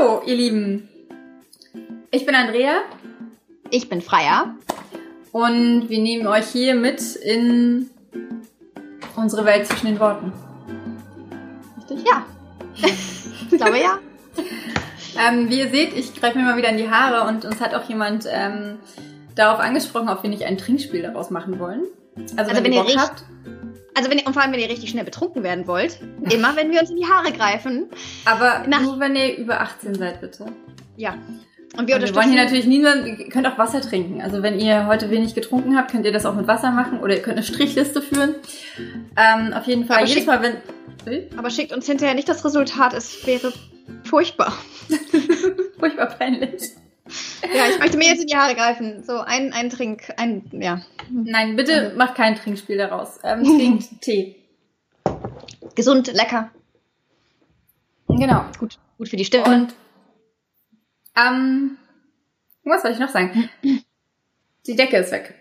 Hallo, 0.00 0.22
ihr 0.24 0.34
Lieben. 0.34 0.88
Ich 2.10 2.24
bin 2.24 2.34
Andrea. 2.34 2.80
Ich 3.70 3.90
bin 3.90 4.00
Freier. 4.00 4.54
Und 5.30 5.90
wir 5.90 5.98
nehmen 5.98 6.26
euch 6.26 6.46
hier 6.46 6.74
mit 6.74 7.16
in 7.16 7.90
unsere 9.16 9.44
Welt 9.44 9.66
zwischen 9.66 9.86
den 9.88 10.00
Worten. 10.00 10.32
Richtig? 11.76 12.06
Ja. 12.06 12.24
ich 12.82 13.58
glaube 13.58 13.78
ja. 13.78 13.98
Ähm, 15.18 15.50
wie 15.50 15.58
ihr 15.58 15.70
seht, 15.70 15.92
ich 15.94 16.14
greife 16.14 16.38
mir 16.38 16.44
mal 16.44 16.56
wieder 16.56 16.68
in 16.68 16.76
die 16.76 16.88
Haare 16.88 17.28
und 17.28 17.44
uns 17.44 17.60
hat 17.60 17.74
auch 17.74 17.86
jemand 17.88 18.26
ähm, 18.30 18.78
darauf 19.34 19.58
angesprochen, 19.58 20.08
ob 20.08 20.22
wir 20.22 20.30
nicht 20.30 20.44
ein 20.44 20.56
Trinkspiel 20.56 21.02
daraus 21.02 21.30
machen 21.30 21.58
wollen. 21.58 21.82
Also, 22.36 22.52
also 22.52 22.64
wenn, 22.64 22.72
ihr, 22.72 22.88
ihr 22.88 23.00
habt. 23.00 23.24
Also 24.00 24.10
wenn 24.10 24.16
ihr, 24.16 24.26
und 24.26 24.32
vor 24.32 24.40
allem, 24.40 24.52
wenn 24.52 24.60
ihr 24.60 24.70
richtig 24.70 24.88
schnell 24.88 25.04
betrunken 25.04 25.42
werden 25.42 25.66
wollt, 25.66 25.98
immer 26.30 26.56
wenn 26.56 26.70
wir 26.70 26.80
uns 26.80 26.88
in 26.88 26.96
die 26.96 27.04
Haare 27.04 27.32
greifen. 27.32 27.90
Aber 28.24 28.66
nach, 28.66 28.80
nur 28.80 28.98
wenn 28.98 29.14
ihr 29.14 29.36
über 29.36 29.60
18 29.60 29.94
seid, 29.94 30.22
bitte. 30.22 30.46
Ja. 30.96 31.18
Und 31.76 31.86
wir, 31.86 31.96
und 31.96 32.02
wir 32.02 32.14
wollen 32.14 32.32
hier 32.32 32.42
natürlich 32.42 32.64
niemand, 32.64 33.06
ihr 33.06 33.28
könnt 33.28 33.46
auch 33.46 33.58
Wasser 33.58 33.82
trinken. 33.82 34.22
Also 34.22 34.42
wenn 34.42 34.58
ihr 34.58 34.86
heute 34.86 35.10
wenig 35.10 35.34
getrunken 35.34 35.76
habt, 35.76 35.90
könnt 35.90 36.06
ihr 36.06 36.12
das 36.12 36.24
auch 36.24 36.34
mit 36.34 36.46
Wasser 36.46 36.70
machen 36.70 37.00
oder 37.00 37.14
ihr 37.14 37.20
könnt 37.20 37.36
eine 37.36 37.44
Strichliste 37.44 38.00
führen. 38.00 38.36
Ähm, 39.18 39.52
auf 39.52 39.66
jeden 39.66 39.84
Fall, 39.84 39.98
aber 39.98 40.06
jedes 40.06 40.24
Mal, 40.24 40.40
wenn... 40.40 40.56
Aber 41.36 41.50
schickt 41.50 41.74
uns 41.74 41.84
hinterher 41.84 42.14
nicht 42.14 42.28
das 42.28 42.42
Resultat, 42.42 42.94
es 42.94 43.26
wäre 43.26 43.52
furchtbar. 44.04 44.56
furchtbar 45.78 46.06
peinlich. 46.06 46.70
Ja, 47.42 47.66
ich 47.68 47.78
möchte 47.78 47.96
mir 47.96 48.08
jetzt 48.08 48.20
in 48.20 48.26
die 48.26 48.36
Haare 48.36 48.54
greifen. 48.54 49.02
So, 49.04 49.20
ein, 49.20 49.52
ein 49.52 49.70
Trink, 49.70 50.12
ein, 50.16 50.44
ja. 50.52 50.82
Nein, 51.10 51.56
bitte 51.56 51.94
macht 51.96 52.14
kein 52.14 52.36
Trinkspiel 52.36 52.76
daraus. 52.78 53.18
Ähm, 53.22 53.44
trinkt 53.58 54.00
Tee. 54.00 54.36
Gesund, 55.74 56.12
lecker. 56.12 56.50
Genau. 58.08 58.44
Gut, 58.58 58.78
gut 58.98 59.08
für 59.08 59.16
die 59.16 59.24
Stimme. 59.24 59.44
Und, 59.44 59.74
ähm, 61.16 61.78
was 62.64 62.82
soll 62.82 62.92
ich 62.92 62.98
noch 62.98 63.08
sagen? 63.08 63.48
Die 64.66 64.76
Decke 64.76 64.98
ist 64.98 65.12
weg. 65.12 65.34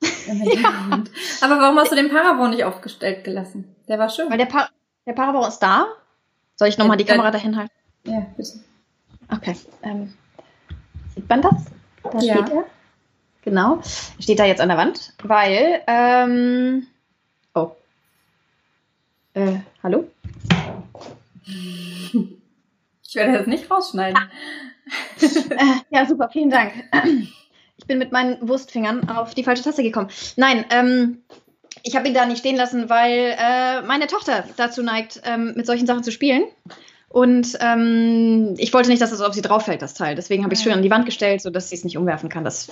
ja. 0.02 1.02
Aber 1.40 1.58
warum 1.58 1.78
hast 1.78 1.90
du 1.90 1.96
den 1.96 2.10
Paravon 2.10 2.50
nicht 2.50 2.64
aufgestellt 2.64 3.24
gelassen? 3.24 3.74
Der 3.88 3.98
war 3.98 4.08
schön. 4.08 4.30
Weil 4.30 4.38
der, 4.38 4.46
pa 4.46 4.68
der 5.06 5.12
Paravon 5.12 5.48
ist 5.48 5.58
da. 5.58 5.86
Soll 6.54 6.68
ich 6.68 6.78
nochmal 6.78 6.96
die 6.96 7.04
Kamera 7.04 7.30
dahin 7.30 7.56
halten? 7.56 7.72
Ja, 8.04 8.26
bitte. 8.36 8.60
Okay. 9.32 9.56
Ähm, 9.82 10.14
sieht 11.18 11.28
man 11.28 11.42
das? 11.42 11.64
Da 12.04 12.18
ja. 12.20 12.34
steht 12.36 12.50
er. 12.50 12.64
Genau. 13.42 13.82
Steht 14.20 14.38
da 14.38 14.44
jetzt 14.44 14.60
an 14.60 14.68
der 14.68 14.78
Wand, 14.78 15.14
weil, 15.22 15.82
ähm, 15.86 16.86
oh. 17.54 17.72
Äh, 19.34 19.58
hallo? 19.82 20.08
Ich 21.44 23.14
werde 23.14 23.38
das 23.38 23.46
nicht 23.46 23.70
rausschneiden. 23.70 24.16
Ah. 24.16 24.28
ja, 25.90 26.06
super, 26.06 26.28
vielen 26.28 26.50
Dank. 26.50 26.72
Ich 27.78 27.86
bin 27.86 27.98
mit 27.98 28.12
meinen 28.12 28.46
Wurstfingern 28.46 29.08
auf 29.08 29.34
die 29.34 29.44
falsche 29.44 29.64
Taste 29.64 29.82
gekommen. 29.82 30.10
Nein, 30.36 30.66
ähm, 30.70 31.22
ich 31.82 31.96
habe 31.96 32.06
ihn 32.06 32.14
da 32.14 32.26
nicht 32.26 32.38
stehen 32.38 32.56
lassen, 32.56 32.88
weil 32.90 33.34
äh, 33.38 33.82
meine 33.82 34.06
Tochter 34.06 34.44
dazu 34.56 34.82
neigt, 34.82 35.22
ähm, 35.24 35.54
mit 35.56 35.66
solchen 35.66 35.86
Sachen 35.86 36.04
zu 36.04 36.12
spielen. 36.12 36.44
Und 37.10 37.56
ähm, 37.60 38.54
ich 38.58 38.74
wollte 38.74 38.90
nicht, 38.90 39.00
dass 39.00 39.12
es 39.12 39.22
auf 39.22 39.32
sie 39.32 39.40
drauf 39.40 39.64
fällt, 39.64 39.80
das 39.80 39.94
Teil. 39.94 40.14
Deswegen 40.14 40.44
habe 40.44 40.52
ich 40.52 40.60
es 40.60 40.64
schön 40.64 40.74
an 40.74 40.82
die 40.82 40.90
Wand 40.90 41.06
gestellt, 41.06 41.40
sodass 41.40 41.70
sie 41.70 41.76
es 41.76 41.84
nicht 41.84 41.96
umwerfen 41.96 42.28
kann. 42.28 42.44
Das, 42.44 42.68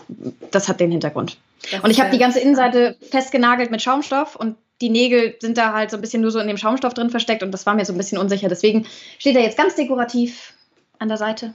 das 0.51 0.69
hat 0.69 0.79
den 0.79 0.91
Hintergrund. 0.91 1.39
Das 1.71 1.81
und 1.83 1.91
ich 1.91 2.01
habe 2.01 2.11
die 2.11 2.19
ganze 2.19 2.41
Innenseite 2.41 2.97
festgenagelt 3.11 3.71
mit 3.71 3.81
Schaumstoff 3.81 4.37
und 4.37 4.57
die 4.83 4.91
Nägel 4.91 5.37
sind 5.41 5.57
da 5.57 5.73
halt 5.73 5.91
so 5.91 5.97
ein 5.97 6.03
bisschen 6.03 6.21
nur 6.21 6.31
so 6.31 6.39
in 6.39 6.49
dem 6.49 6.59
Schaumstoff 6.59 6.93
drin 6.93 7.09
versteckt 7.09 7.43
und 7.43 7.51
das 7.51 7.65
war 7.65 7.75
mir 7.75 7.87
so 7.87 7.95
ein 7.95 7.97
bisschen 7.97 8.19
unsicher. 8.19 8.49
Deswegen 8.49 8.87
steht 9.19 9.37
er 9.37 9.43
jetzt 9.43 9.57
ganz 9.57 9.75
dekorativ 9.75 10.53
an 10.99 11.09
der 11.09 11.17
Seite. 11.17 11.55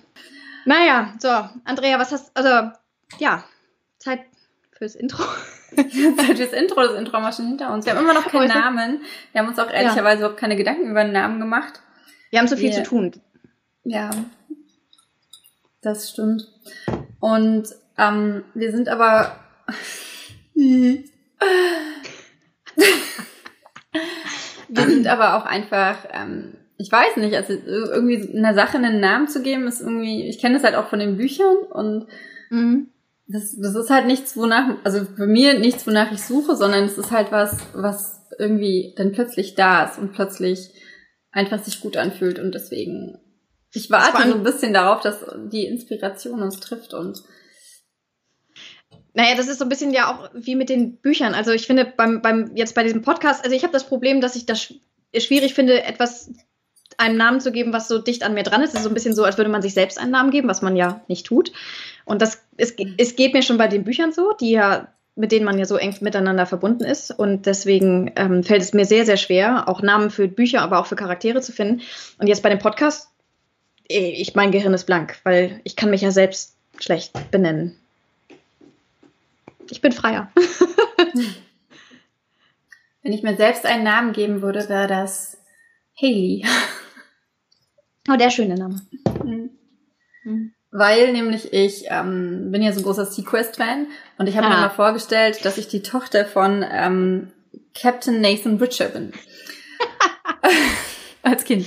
Naja, 0.65 1.13
so, 1.19 1.29
Andrea, 1.65 1.99
was 1.99 2.11
hast 2.11 2.31
also 2.35 2.71
ja, 3.19 3.43
Zeit 3.99 4.21
fürs 4.71 4.95
Intro. 4.95 5.23
Zeit 5.75 6.37
fürs 6.37 6.53
Intro, 6.53 6.81
das 6.81 6.97
Intro 6.97 7.13
haben 7.13 7.23
wir 7.23 7.31
schon 7.31 7.47
hinter 7.47 7.71
uns. 7.71 7.85
Wir 7.85 7.93
haben 7.93 8.03
immer 8.03 8.15
noch 8.15 8.27
keinen 8.27 8.47
Namen. 8.47 9.01
Wir 9.31 9.41
haben 9.41 9.49
uns 9.49 9.59
auch 9.59 9.69
ehrlicherweise 9.69 10.21
ja. 10.21 10.25
überhaupt 10.25 10.39
keine 10.39 10.55
Gedanken 10.55 10.89
über 10.89 11.01
einen 11.01 11.13
Namen 11.13 11.39
gemacht. 11.39 11.81
Wir 12.31 12.39
haben 12.39 12.47
so 12.47 12.55
viel 12.55 12.71
wir, 12.71 12.77
zu 12.77 12.83
tun. 12.83 13.11
Ja, 13.83 14.09
das 15.81 16.09
stimmt. 16.09 16.47
Und 17.19 17.67
ähm, 17.97 18.43
wir 18.53 18.71
sind 18.71 18.89
aber. 18.89 19.35
wir 20.55 21.03
sind 24.69 25.07
aber 25.07 25.37
auch 25.37 25.45
einfach, 25.45 26.07
ähm, 26.13 26.55
ich 26.77 26.91
weiß 26.91 27.17
nicht, 27.17 27.35
also 27.35 27.53
irgendwie 27.53 28.37
einer 28.37 28.53
Sache 28.53 28.77
einen 28.77 28.99
Namen 28.99 29.27
zu 29.27 29.41
geben, 29.41 29.67
ist 29.67 29.81
irgendwie, 29.81 30.27
ich 30.27 30.39
kenne 30.39 30.55
das 30.55 30.63
halt 30.63 30.75
auch 30.75 30.87
von 30.87 30.99
den 30.99 31.17
Büchern 31.17 31.57
und 31.69 32.07
mhm. 32.49 32.87
das, 33.27 33.57
das 33.57 33.75
ist 33.75 33.89
halt 33.89 34.07
nichts, 34.07 34.37
wonach, 34.37 34.77
also 34.83 35.05
für 35.05 35.27
mir 35.27 35.59
nichts, 35.59 35.85
wonach 35.85 36.11
ich 36.11 36.21
suche, 36.23 36.55
sondern 36.55 36.85
es 36.85 36.97
ist 36.97 37.11
halt 37.11 37.31
was, 37.31 37.57
was 37.73 38.21
irgendwie 38.39 38.93
dann 38.97 39.11
plötzlich 39.11 39.55
da 39.55 39.85
ist 39.85 39.97
und 39.99 40.13
plötzlich 40.13 40.71
einfach 41.31 41.63
sich 41.63 41.79
gut 41.79 41.97
anfühlt 41.97 42.39
und 42.39 42.53
deswegen, 42.53 43.17
ich 43.73 43.89
warte 43.89 44.29
so 44.29 44.35
ein 44.35 44.43
bisschen 44.43 44.73
darauf, 44.73 45.01
dass 45.01 45.25
die 45.51 45.65
Inspiration 45.65 46.41
uns 46.41 46.59
trifft 46.59 46.93
und 46.93 47.23
naja, 49.13 49.35
das 49.35 49.49
ist 49.49 49.59
so 49.59 49.65
ein 49.65 49.69
bisschen 49.69 49.91
ja 49.91 50.09
auch 50.09 50.29
wie 50.33 50.55
mit 50.55 50.69
den 50.69 50.95
Büchern. 50.95 51.33
Also 51.33 51.51
ich 51.51 51.67
finde 51.67 51.85
beim, 51.85 52.21
beim 52.21 52.55
jetzt 52.55 52.75
bei 52.75 52.83
diesem 52.83 53.01
Podcast, 53.01 53.43
also 53.43 53.53
ich 53.53 53.63
habe 53.63 53.73
das 53.73 53.85
Problem, 53.85 54.21
dass 54.21 54.37
ich 54.37 54.45
das 54.45 54.73
schwierig 55.17 55.53
finde, 55.53 55.83
etwas 55.83 56.31
einem 56.97 57.17
Namen 57.17 57.41
zu 57.41 57.51
geben, 57.51 57.73
was 57.73 57.89
so 57.89 57.97
dicht 57.97 58.23
an 58.23 58.33
mir 58.33 58.43
dran 58.43 58.61
ist. 58.61 58.69
Es 58.69 58.75
ist 58.77 58.83
so 58.83 58.89
ein 58.89 58.93
bisschen 58.93 59.15
so, 59.15 59.25
als 59.25 59.37
würde 59.37 59.49
man 59.49 59.61
sich 59.61 59.73
selbst 59.73 59.99
einen 59.99 60.11
Namen 60.11 60.31
geben, 60.31 60.47
was 60.47 60.61
man 60.61 60.77
ja 60.77 61.03
nicht 61.07 61.25
tut. 61.25 61.51
Und 62.05 62.21
das 62.21 62.41
es, 62.57 62.75
es 62.97 63.15
geht 63.15 63.33
mir 63.33 63.41
schon 63.41 63.57
bei 63.57 63.67
den 63.67 63.83
Büchern 63.83 64.11
so, 64.11 64.33
die 64.33 64.51
ja 64.51 64.93
mit 65.15 65.31
denen 65.31 65.45
man 65.45 65.59
ja 65.59 65.65
so 65.65 65.77
eng 65.77 65.95
miteinander 66.01 66.45
verbunden 66.45 66.83
ist. 66.83 67.11
Und 67.11 67.45
deswegen 67.45 68.11
ähm, 68.15 68.43
fällt 68.43 68.61
es 68.61 68.73
mir 68.73 68.85
sehr, 68.85 69.05
sehr 69.05 69.17
schwer, 69.17 69.67
auch 69.67 69.81
Namen 69.81 70.09
für 70.09 70.27
Bücher, 70.27 70.61
aber 70.61 70.79
auch 70.79 70.85
für 70.85 70.95
Charaktere 70.95 71.41
zu 71.41 71.51
finden. 71.51 71.81
Und 72.17 72.27
jetzt 72.27 72.43
bei 72.43 72.49
dem 72.49 72.59
Podcast, 72.59 73.09
ich, 73.87 74.35
mein 74.35 74.51
Gehirn 74.51 74.73
ist 74.73 74.85
blank, 74.85 75.19
weil 75.23 75.59
ich 75.63 75.75
kann 75.75 75.89
mich 75.89 76.01
ja 76.01 76.11
selbst 76.11 76.55
schlecht 76.79 77.31
benennen. 77.31 77.75
Ich 79.69 79.81
bin 79.81 79.91
freier. 79.91 80.31
Wenn 83.03 83.13
ich 83.13 83.23
mir 83.23 83.35
selbst 83.35 83.65
einen 83.65 83.83
Namen 83.83 84.13
geben 84.13 84.41
würde, 84.41 84.69
wäre 84.69 84.87
das 84.87 85.37
Haley. 85.99 86.45
Oh, 88.09 88.15
der 88.15 88.29
schöne 88.29 88.55
Name. 88.55 88.81
Mhm. 89.23 89.49
Mhm. 90.23 90.53
Weil 90.71 91.11
nämlich 91.11 91.51
ich 91.51 91.85
ähm, 91.89 92.49
bin 92.51 92.61
ja 92.61 92.71
so 92.71 92.79
ein 92.79 92.83
großer 92.83 93.05
Sequest-Fan 93.05 93.87
und 94.17 94.27
ich 94.27 94.37
habe 94.37 94.47
mir 94.47 94.55
mal 94.55 94.69
vorgestellt, 94.69 95.43
dass 95.43 95.57
ich 95.57 95.67
die 95.67 95.81
Tochter 95.81 96.25
von 96.25 96.65
ähm, 96.69 97.31
Captain 97.73 98.21
Nathan 98.21 98.57
Butcher 98.57 98.87
bin. 98.87 99.11
Als 101.23 101.43
Kind. 101.43 101.65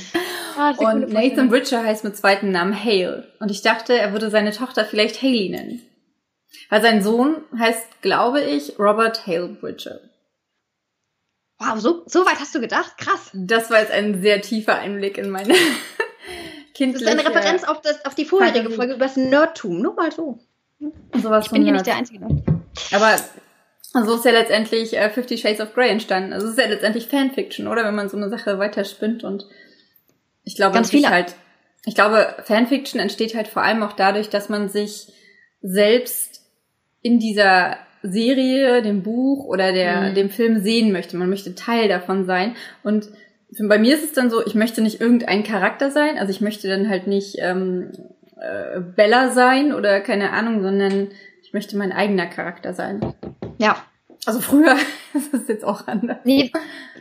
Oh, 0.59 0.87
und 0.87 1.13
Nathan 1.13 1.51
Butcher 1.51 1.85
heißt 1.85 2.05
mit 2.05 2.17
zweiten 2.17 2.51
Namen 2.51 2.75
Hale. 2.75 3.33
Und 3.41 3.51
ich 3.51 3.61
dachte, 3.63 3.97
er 3.99 4.13
würde 4.13 4.31
seine 4.31 4.53
Tochter 4.53 4.85
vielleicht 4.85 5.23
Haley 5.23 5.51
nennen. 5.51 5.83
Weil 6.71 6.83
sein 6.83 7.03
Sohn 7.03 7.37
heißt, 7.59 8.01
glaube 8.01 8.41
ich, 8.41 8.79
Robert 8.79 9.27
Hale 9.27 9.49
Butcher. 9.49 10.01
Wow, 11.59 11.79
so, 11.79 12.03
so 12.07 12.25
weit 12.27 12.41
hast 12.41 12.55
du 12.55 12.61
gedacht? 12.61 12.97
Krass. 12.99 13.31
Das 13.33 13.71
war 13.71 13.81
jetzt 13.81 13.93
ein 13.93 14.23
sehr 14.23 14.41
tiefer 14.41 14.77
Einblick 14.77 15.19
in 15.19 15.31
meine 15.31 15.55
kindliche... 16.75 17.05
Das 17.05 17.15
ist 17.15 17.27
eine 17.27 17.37
Referenz 17.37 17.65
auf, 17.65 17.81
das, 17.81 18.05
auf 18.05 18.15
die 18.15 18.25
vorherige 18.25 18.59
Fantasie. 18.59 18.77
Folge 18.77 18.95
über 18.95 19.05
das 19.07 19.17
Nerdtum. 19.17 19.81
Nur 19.81 19.95
mal 19.95 20.13
so. 20.13 20.39
Sowas 21.23 21.47
ich 21.47 21.53
bin 21.53 21.63
hier 21.63 21.73
nicht 21.73 21.87
der 21.87 21.97
Einzige. 21.97 22.27
Aber 22.93 23.17
so 24.05 24.17
ist 24.17 24.25
ja 24.25 24.33
letztendlich 24.33 24.97
äh, 24.97 25.09
Fifty 25.11 25.39
Shades 25.39 25.61
of 25.61 25.73
Grey 25.75 25.89
entstanden. 25.89 26.33
Also 26.33 26.47
es 26.47 26.53
ist 26.53 26.59
ja 26.59 26.67
letztendlich 26.67 27.07
Fanfiction, 27.07 27.69
oder? 27.69 27.85
Wenn 27.85 27.95
man 27.95 28.09
so 28.09 28.17
eine 28.17 28.29
Sache 28.29 28.59
weiterspinnt 28.59 29.25
und 29.25 29.47
ich 30.43 30.57
glaube, 30.57 30.75
Ganz 30.75 30.91
viele. 30.91 31.09
halt, 31.09 31.37
ich 31.87 31.95
glaube, 31.95 32.35
Fanfiction 32.45 33.01
entsteht 33.01 33.35
halt 33.35 33.49
vor 33.49 33.63
allem 33.63 33.83
auch 33.83 33.93
dadurch, 33.93 34.29
dass 34.29 34.49
man 34.49 34.69
sich 34.69 35.13
selbst 35.63 36.43
in 37.01 37.19
dieser 37.19 37.79
Serie, 38.03 38.83
dem 38.83 39.03
Buch 39.03 39.47
oder 39.47 39.73
der, 39.73 40.11
mhm. 40.11 40.15
dem 40.15 40.31
Film 40.31 40.63
sehen 40.63 40.93
möchte. 40.93 41.17
Man 41.17 41.31
möchte 41.31 41.55
Teil 41.55 41.89
davon 41.89 42.27
sein. 42.27 42.57
Und 42.83 43.09
bei 43.59 43.79
mir 43.79 43.95
ist 43.95 44.05
es 44.05 44.13
dann 44.13 44.31
so, 44.31 44.45
ich 44.45 44.55
möchte 44.55 44.81
nicht 44.81 45.01
irgendein 45.01 45.45
Charakter 45.45 45.91
sein. 45.91 46.19
Also 46.19 46.31
ich 46.31 46.41
möchte 46.41 46.69
dann 46.69 46.89
halt 46.89 47.07
nicht 47.07 47.37
ähm, 47.39 47.93
äh, 48.37 48.81
Bella 48.81 49.31
sein 49.31 49.73
oder 49.73 50.01
keine 50.01 50.31
Ahnung, 50.31 50.63
sondern 50.63 51.09
ich 51.43 51.53
möchte 51.53 51.77
mein 51.77 51.93
eigener 51.93 52.27
Charakter 52.27 52.75
sein. 52.75 53.15
Ja. 53.59 53.77
Also 54.27 54.41
früher 54.41 54.77
ist 55.15 55.35
es 55.35 55.49
jetzt 55.49 55.65
auch 55.65 55.87
anders. 55.87 56.19
Nee, 56.25 56.51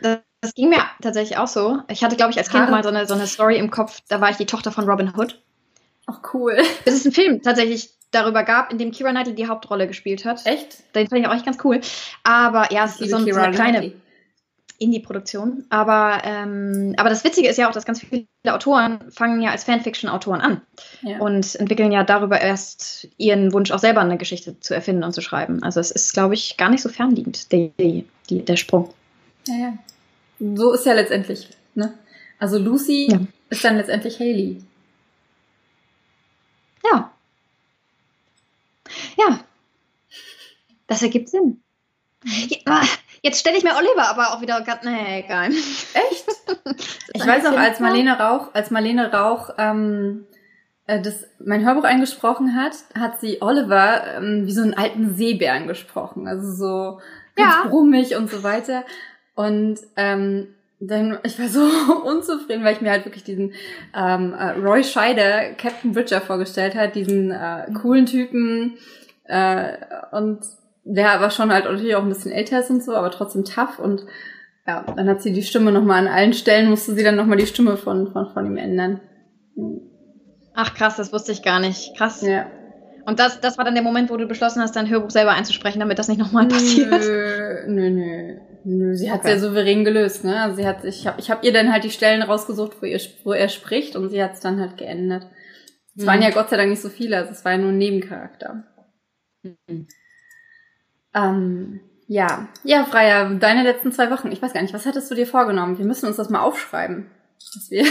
das, 0.02 0.18
das 0.40 0.54
ging 0.54 0.68
mir 0.68 0.82
tatsächlich 1.00 1.38
auch 1.38 1.48
so. 1.48 1.78
Ich 1.88 2.04
hatte, 2.04 2.16
glaube 2.16 2.32
ich, 2.32 2.38
als 2.38 2.50
Kind 2.50 2.70
mal 2.70 2.82
so 2.82 2.90
eine, 2.90 3.06
so 3.06 3.14
eine 3.14 3.26
Story 3.26 3.56
im 3.56 3.70
Kopf, 3.70 4.00
da 4.08 4.20
war 4.20 4.30
ich 4.30 4.36
die 4.36 4.46
Tochter 4.46 4.70
von 4.70 4.88
Robin 4.88 5.12
Hood. 5.16 5.42
Ach 6.06 6.20
cool. 6.34 6.58
Das 6.84 6.94
ist 6.94 7.06
ein 7.06 7.12
Film 7.12 7.42
tatsächlich 7.42 7.90
darüber 8.10 8.44
gab, 8.44 8.70
in 8.70 8.78
dem 8.78 8.92
Kira 8.92 9.10
Knightley 9.10 9.34
die 9.34 9.48
Hauptrolle 9.48 9.88
gespielt 9.88 10.24
hat. 10.24 10.44
Echt? 10.46 10.94
Den 10.94 11.08
fand 11.08 11.20
ich 11.22 11.26
auch 11.26 11.34
echt 11.34 11.46
ganz 11.46 11.58
cool. 11.64 11.80
Aber 12.22 12.72
ja, 12.72 12.84
es 12.84 13.00
ist 13.00 13.10
so, 13.10 13.16
ein, 13.16 13.24
so 13.24 13.40
eine 13.40 13.54
kleine. 13.54 13.78
Knightley. 13.78 14.00
In 14.84 14.92
die 14.92 15.00
Produktion. 15.00 15.64
Aber, 15.70 16.20
ähm, 16.24 16.94
aber 16.98 17.08
das 17.08 17.24
Witzige 17.24 17.48
ist 17.48 17.56
ja 17.56 17.68
auch, 17.68 17.72
dass 17.72 17.86
ganz 17.86 18.00
viele 18.00 18.26
Autoren 18.46 19.10
fangen 19.10 19.40
ja 19.40 19.50
als 19.50 19.64
Fanfiction-Autoren 19.64 20.42
an 20.42 20.60
ja. 21.00 21.18
und 21.18 21.54
entwickeln 21.56 21.90
ja 21.90 22.04
darüber 22.04 22.38
erst 22.38 23.08
ihren 23.16 23.52
Wunsch, 23.54 23.70
auch 23.70 23.78
selber 23.78 24.02
eine 24.02 24.18
Geschichte 24.18 24.60
zu 24.60 24.74
erfinden 24.74 25.02
und 25.02 25.12
zu 25.12 25.22
schreiben. 25.22 25.62
Also 25.62 25.80
es 25.80 25.90
ist, 25.90 26.12
glaube 26.12 26.34
ich, 26.34 26.58
gar 26.58 26.68
nicht 26.68 26.82
so 26.82 26.90
fernliegend, 26.90 27.50
die, 27.50 28.04
die, 28.28 28.44
der 28.44 28.56
Sprung. 28.56 28.92
Ja, 29.48 29.54
ja. 29.56 29.78
So 30.54 30.74
ist 30.74 30.84
ja 30.84 30.92
letztendlich. 30.92 31.48
Ne? 31.74 31.94
Also 32.38 32.58
Lucy 32.58 33.08
ja. 33.10 33.20
ist 33.48 33.64
dann 33.64 33.76
letztendlich 33.76 34.20
Haley. 34.20 34.62
Ja. 36.84 37.10
Ja. 39.16 39.40
Das 40.86 41.02
ergibt 41.02 41.30
Sinn. 41.30 41.62
Ja, 42.66 42.82
jetzt 43.24 43.40
stelle 43.40 43.56
ich 43.56 43.64
mir 43.64 43.74
Oliver 43.74 44.08
aber 44.08 44.32
auch 44.32 44.40
wieder 44.40 44.60
ganz. 44.60 44.84
Nee, 44.84 45.24
egal. 45.24 45.50
Echt? 45.50 46.26
ich 47.14 47.26
weiß 47.26 47.44
noch, 47.44 47.58
als 47.58 47.80
Marlene 47.80 48.18
Rauch, 48.18 48.54
als 48.54 48.70
Marlene 48.70 49.10
Rauch 49.10 49.50
ähm, 49.58 50.26
äh, 50.86 51.00
das, 51.00 51.24
mein 51.44 51.64
Hörbuch 51.64 51.84
eingesprochen 51.84 52.54
hat, 52.54 52.74
hat 52.96 53.20
sie 53.20 53.40
Oliver 53.40 54.18
ähm, 54.18 54.46
wie 54.46 54.52
so 54.52 54.62
einen 54.62 54.74
alten 54.74 55.14
Seebären 55.16 55.66
gesprochen. 55.66 56.28
Also 56.28 56.52
so 56.52 57.00
ganz 57.34 57.54
ja. 57.54 57.68
brummig 57.68 58.14
und 58.14 58.30
so 58.30 58.42
weiter. 58.42 58.84
Und 59.34 59.78
ähm, 59.96 60.48
dann, 60.78 61.18
ich 61.22 61.38
war 61.38 61.48
so 61.48 61.62
unzufrieden, 62.04 62.62
weil 62.62 62.74
ich 62.74 62.82
mir 62.82 62.90
halt 62.90 63.06
wirklich 63.06 63.24
diesen 63.24 63.54
ähm, 63.96 64.34
äh, 64.34 64.50
Roy 64.50 64.84
Scheider, 64.84 65.54
Captain 65.54 65.92
Bridger 65.92 66.20
vorgestellt 66.20 66.74
hat, 66.74 66.94
diesen 66.94 67.30
äh, 67.30 67.72
coolen 67.72 68.04
Typen 68.04 68.76
äh, 69.24 69.78
und 70.12 70.40
der 70.84 71.12
aber 71.12 71.30
schon 71.30 71.52
halt 71.52 71.64
natürlich 71.64 71.96
auch 71.96 72.02
ein 72.02 72.08
bisschen 72.08 72.32
älter 72.32 72.60
ist 72.60 72.70
und 72.70 72.82
so, 72.82 72.94
aber 72.94 73.10
trotzdem 73.10 73.44
tough 73.44 73.78
und 73.78 74.04
ja, 74.66 74.84
dann 74.96 75.08
hat 75.08 75.22
sie 75.22 75.32
die 75.32 75.42
Stimme 75.42 75.72
nochmal 75.72 76.06
an 76.06 76.12
allen 76.12 76.32
Stellen, 76.32 76.70
musste 76.70 76.94
sie 76.94 77.04
dann 77.04 77.16
nochmal 77.16 77.36
die 77.36 77.46
Stimme 77.46 77.76
von, 77.76 78.12
von, 78.12 78.32
von 78.32 78.46
ihm 78.46 78.56
ändern. 78.56 79.00
Ach 80.54 80.74
krass, 80.74 80.96
das 80.96 81.12
wusste 81.12 81.32
ich 81.32 81.42
gar 81.42 81.60
nicht. 81.60 81.96
Krass. 81.96 82.22
Ja. 82.22 82.46
Und 83.06 83.18
das, 83.18 83.40
das 83.40 83.58
war 83.58 83.64
dann 83.64 83.74
der 83.74 83.82
Moment, 83.82 84.08
wo 84.08 84.16
du 84.16 84.26
beschlossen 84.26 84.62
hast, 84.62 84.76
dein 84.76 84.88
Hörbuch 84.88 85.10
selber 85.10 85.32
einzusprechen, 85.32 85.80
damit 85.80 85.98
das 85.98 86.08
nicht 86.08 86.18
nochmal 86.18 86.48
passiert? 86.48 86.90
Nö, 86.90 87.66
nö, 87.66 87.90
nö. 87.90 88.38
nö. 88.64 88.94
Sie 88.94 89.10
hat 89.10 89.20
es 89.20 89.26
okay. 89.26 89.34
ja 89.34 89.40
souverän 89.40 89.84
gelöst, 89.84 90.24
ne? 90.24 90.40
Also 90.40 90.56
sie 90.56 90.66
hat, 90.66 90.84
ich 90.84 91.06
habe 91.06 91.20
ich 91.20 91.30
hab 91.30 91.44
ihr 91.44 91.52
dann 91.52 91.70
halt 91.70 91.84
die 91.84 91.90
Stellen 91.90 92.22
rausgesucht, 92.22 92.80
wo, 92.80 92.86
ihr, 92.86 93.00
wo 93.24 93.32
er 93.32 93.48
spricht 93.48 93.96
und 93.96 94.08
sie 94.08 94.22
hat 94.22 94.32
es 94.32 94.40
dann 94.40 94.60
halt 94.60 94.78
geändert. 94.78 95.26
Es 95.94 96.04
mhm. 96.04 96.06
waren 96.06 96.22
ja 96.22 96.30
Gott 96.30 96.48
sei 96.48 96.56
Dank 96.56 96.70
nicht 96.70 96.80
so 96.80 96.88
viele, 96.88 97.18
also 97.18 97.32
es 97.32 97.44
war 97.44 97.52
ja 97.52 97.58
nur 97.58 97.70
ein 97.70 97.78
Nebencharakter. 97.78 98.64
Mhm. 99.42 99.86
Ähm, 101.14 101.80
ja, 102.06 102.48
ja, 102.64 102.84
Freier, 102.84 103.30
deine 103.34 103.62
letzten 103.62 103.92
zwei 103.92 104.10
Wochen. 104.10 104.30
Ich 104.30 104.42
weiß 104.42 104.52
gar 104.52 104.62
nicht, 104.62 104.74
was 104.74 104.86
hattest 104.86 105.10
du 105.10 105.14
dir 105.14 105.26
vorgenommen? 105.26 105.78
Wir 105.78 105.86
müssen 105.86 106.06
uns 106.06 106.16
das 106.16 106.28
mal 106.28 106.42
aufschreiben. 106.42 107.10
Dass 107.54 107.70
wir 107.70 107.86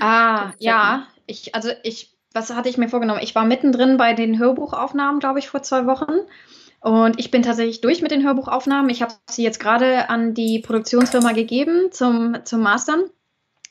ah, 0.00 0.52
ja. 0.58 1.06
Ich, 1.26 1.54
also 1.54 1.70
ich, 1.82 2.14
was 2.34 2.54
hatte 2.54 2.68
ich 2.68 2.76
mir 2.76 2.88
vorgenommen? 2.88 3.20
Ich 3.22 3.34
war 3.34 3.44
mittendrin 3.44 3.96
bei 3.96 4.12
den 4.12 4.38
Hörbuchaufnahmen, 4.38 5.20
glaube 5.20 5.38
ich, 5.38 5.48
vor 5.48 5.62
zwei 5.62 5.86
Wochen. 5.86 6.12
Und 6.80 7.18
ich 7.18 7.30
bin 7.30 7.42
tatsächlich 7.42 7.80
durch 7.80 8.02
mit 8.02 8.10
den 8.10 8.24
Hörbuchaufnahmen. 8.24 8.90
Ich 8.90 9.00
habe 9.00 9.14
sie 9.30 9.42
jetzt 9.42 9.60
gerade 9.60 10.10
an 10.10 10.34
die 10.34 10.58
Produktionsfirma 10.58 11.32
gegeben 11.32 11.90
zum, 11.90 12.44
zum 12.44 12.60
Mastern. 12.60 13.04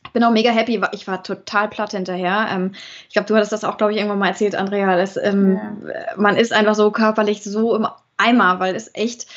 Ich 0.05 0.11
bin 0.11 0.23
auch 0.23 0.31
mega 0.31 0.49
happy. 0.49 0.81
Ich 0.93 1.07
war 1.07 1.21
total 1.21 1.69
platt 1.69 1.91
hinterher. 1.91 2.47
Ähm, 2.51 2.71
ich 3.07 3.13
glaube, 3.13 3.27
du 3.27 3.35
hattest 3.35 3.51
das 3.51 3.63
auch, 3.63 3.77
glaube 3.77 3.93
ich, 3.93 3.99
irgendwann 3.99 4.17
mal 4.17 4.29
erzählt, 4.29 4.55
Andrea. 4.55 4.97
Dass, 4.97 5.17
ähm, 5.17 5.59
ja. 5.85 6.15
Man 6.17 6.35
ist 6.35 6.53
einfach 6.53 6.73
so 6.73 6.89
körperlich 6.89 7.43
so 7.43 7.75
im 7.75 7.87
Eimer, 8.17 8.59
weil 8.59 8.75
es 8.75 8.91
echt 8.93 9.27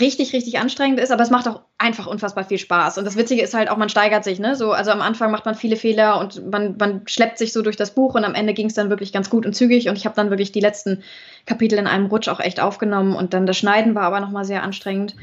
richtig, 0.00 0.32
richtig 0.32 0.58
anstrengend 0.58 1.00
ist, 1.00 1.10
aber 1.10 1.22
es 1.22 1.30
macht 1.30 1.48
auch 1.48 1.62
einfach 1.78 2.06
unfassbar 2.06 2.44
viel 2.44 2.58
Spaß. 2.58 2.98
Und 2.98 3.04
das 3.04 3.16
Witzige 3.16 3.42
ist 3.42 3.54
halt 3.54 3.70
auch, 3.70 3.76
man 3.76 3.88
steigert 3.88 4.24
sich, 4.24 4.38
ne? 4.38 4.54
So, 4.54 4.72
also 4.72 4.90
am 4.90 5.00
Anfang 5.00 5.30
macht 5.30 5.46
man 5.46 5.54
viele 5.54 5.76
Fehler 5.76 6.20
und 6.20 6.50
man, 6.50 6.76
man 6.78 7.02
schleppt 7.06 7.38
sich 7.38 7.52
so 7.52 7.62
durch 7.62 7.76
das 7.76 7.94
Buch 7.94 8.14
und 8.14 8.24
am 8.24 8.34
Ende 8.34 8.52
ging 8.52 8.66
es 8.66 8.74
dann 8.74 8.90
wirklich 8.90 9.12
ganz 9.12 9.30
gut 9.30 9.46
und 9.46 9.54
zügig 9.54 9.88
und 9.88 9.96
ich 9.96 10.04
habe 10.04 10.14
dann 10.14 10.30
wirklich 10.30 10.52
die 10.52 10.60
letzten 10.60 11.02
Kapitel 11.46 11.78
in 11.78 11.86
einem 11.86 12.06
Rutsch 12.06 12.28
auch 12.28 12.40
echt 12.40 12.60
aufgenommen 12.60 13.14
und 13.14 13.32
dann 13.32 13.46
das 13.46 13.56
Schneiden 13.56 13.94
war 13.94 14.02
aber 14.02 14.20
nochmal 14.20 14.44
sehr 14.44 14.62
anstrengend. 14.62 15.16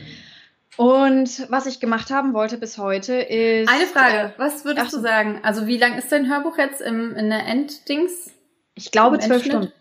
Und 0.75 1.49
was 1.49 1.65
ich 1.65 1.79
gemacht 1.79 2.11
haben 2.11 2.33
wollte 2.33 2.57
bis 2.57 2.77
heute 2.77 3.15
ist. 3.15 3.67
Eine 3.67 3.85
Frage, 3.85 4.33
äh, 4.35 4.39
was 4.39 4.63
würdest 4.63 4.87
ach, 4.87 4.91
du 4.91 4.99
sagen? 4.99 5.39
Also 5.43 5.65
wie 5.65 5.77
lang 5.77 5.97
ist 5.97 6.11
dein 6.11 6.29
Hörbuch 6.29 6.57
jetzt 6.57 6.81
im, 6.81 7.15
in 7.15 7.29
der 7.29 7.45
Enddings? 7.47 8.31
Ich 8.75 8.91
glaube 8.91 9.17
zwölf 9.19 9.43
Stunden. 9.43 9.71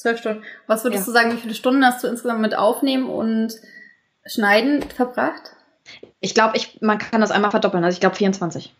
Zwölf 0.00 0.18
Stunden. 0.18 0.42
Was 0.66 0.82
würdest 0.82 1.06
ja. 1.06 1.12
du 1.12 1.12
sagen, 1.12 1.32
wie 1.36 1.40
viele 1.40 1.52
Stunden 1.52 1.84
hast 1.84 2.02
du 2.02 2.08
insgesamt 2.08 2.40
mit 2.40 2.56
Aufnehmen 2.56 3.10
und 3.10 3.52
Schneiden 4.24 4.80
verbracht? 4.82 5.54
Ich 6.20 6.32
glaube, 6.32 6.56
ich, 6.56 6.80
man 6.80 6.96
kann 6.96 7.20
das 7.20 7.30
einmal 7.30 7.50
verdoppeln. 7.50 7.84
Also 7.84 7.96
ich 7.96 8.00
glaube 8.00 8.16
24. 8.16 8.74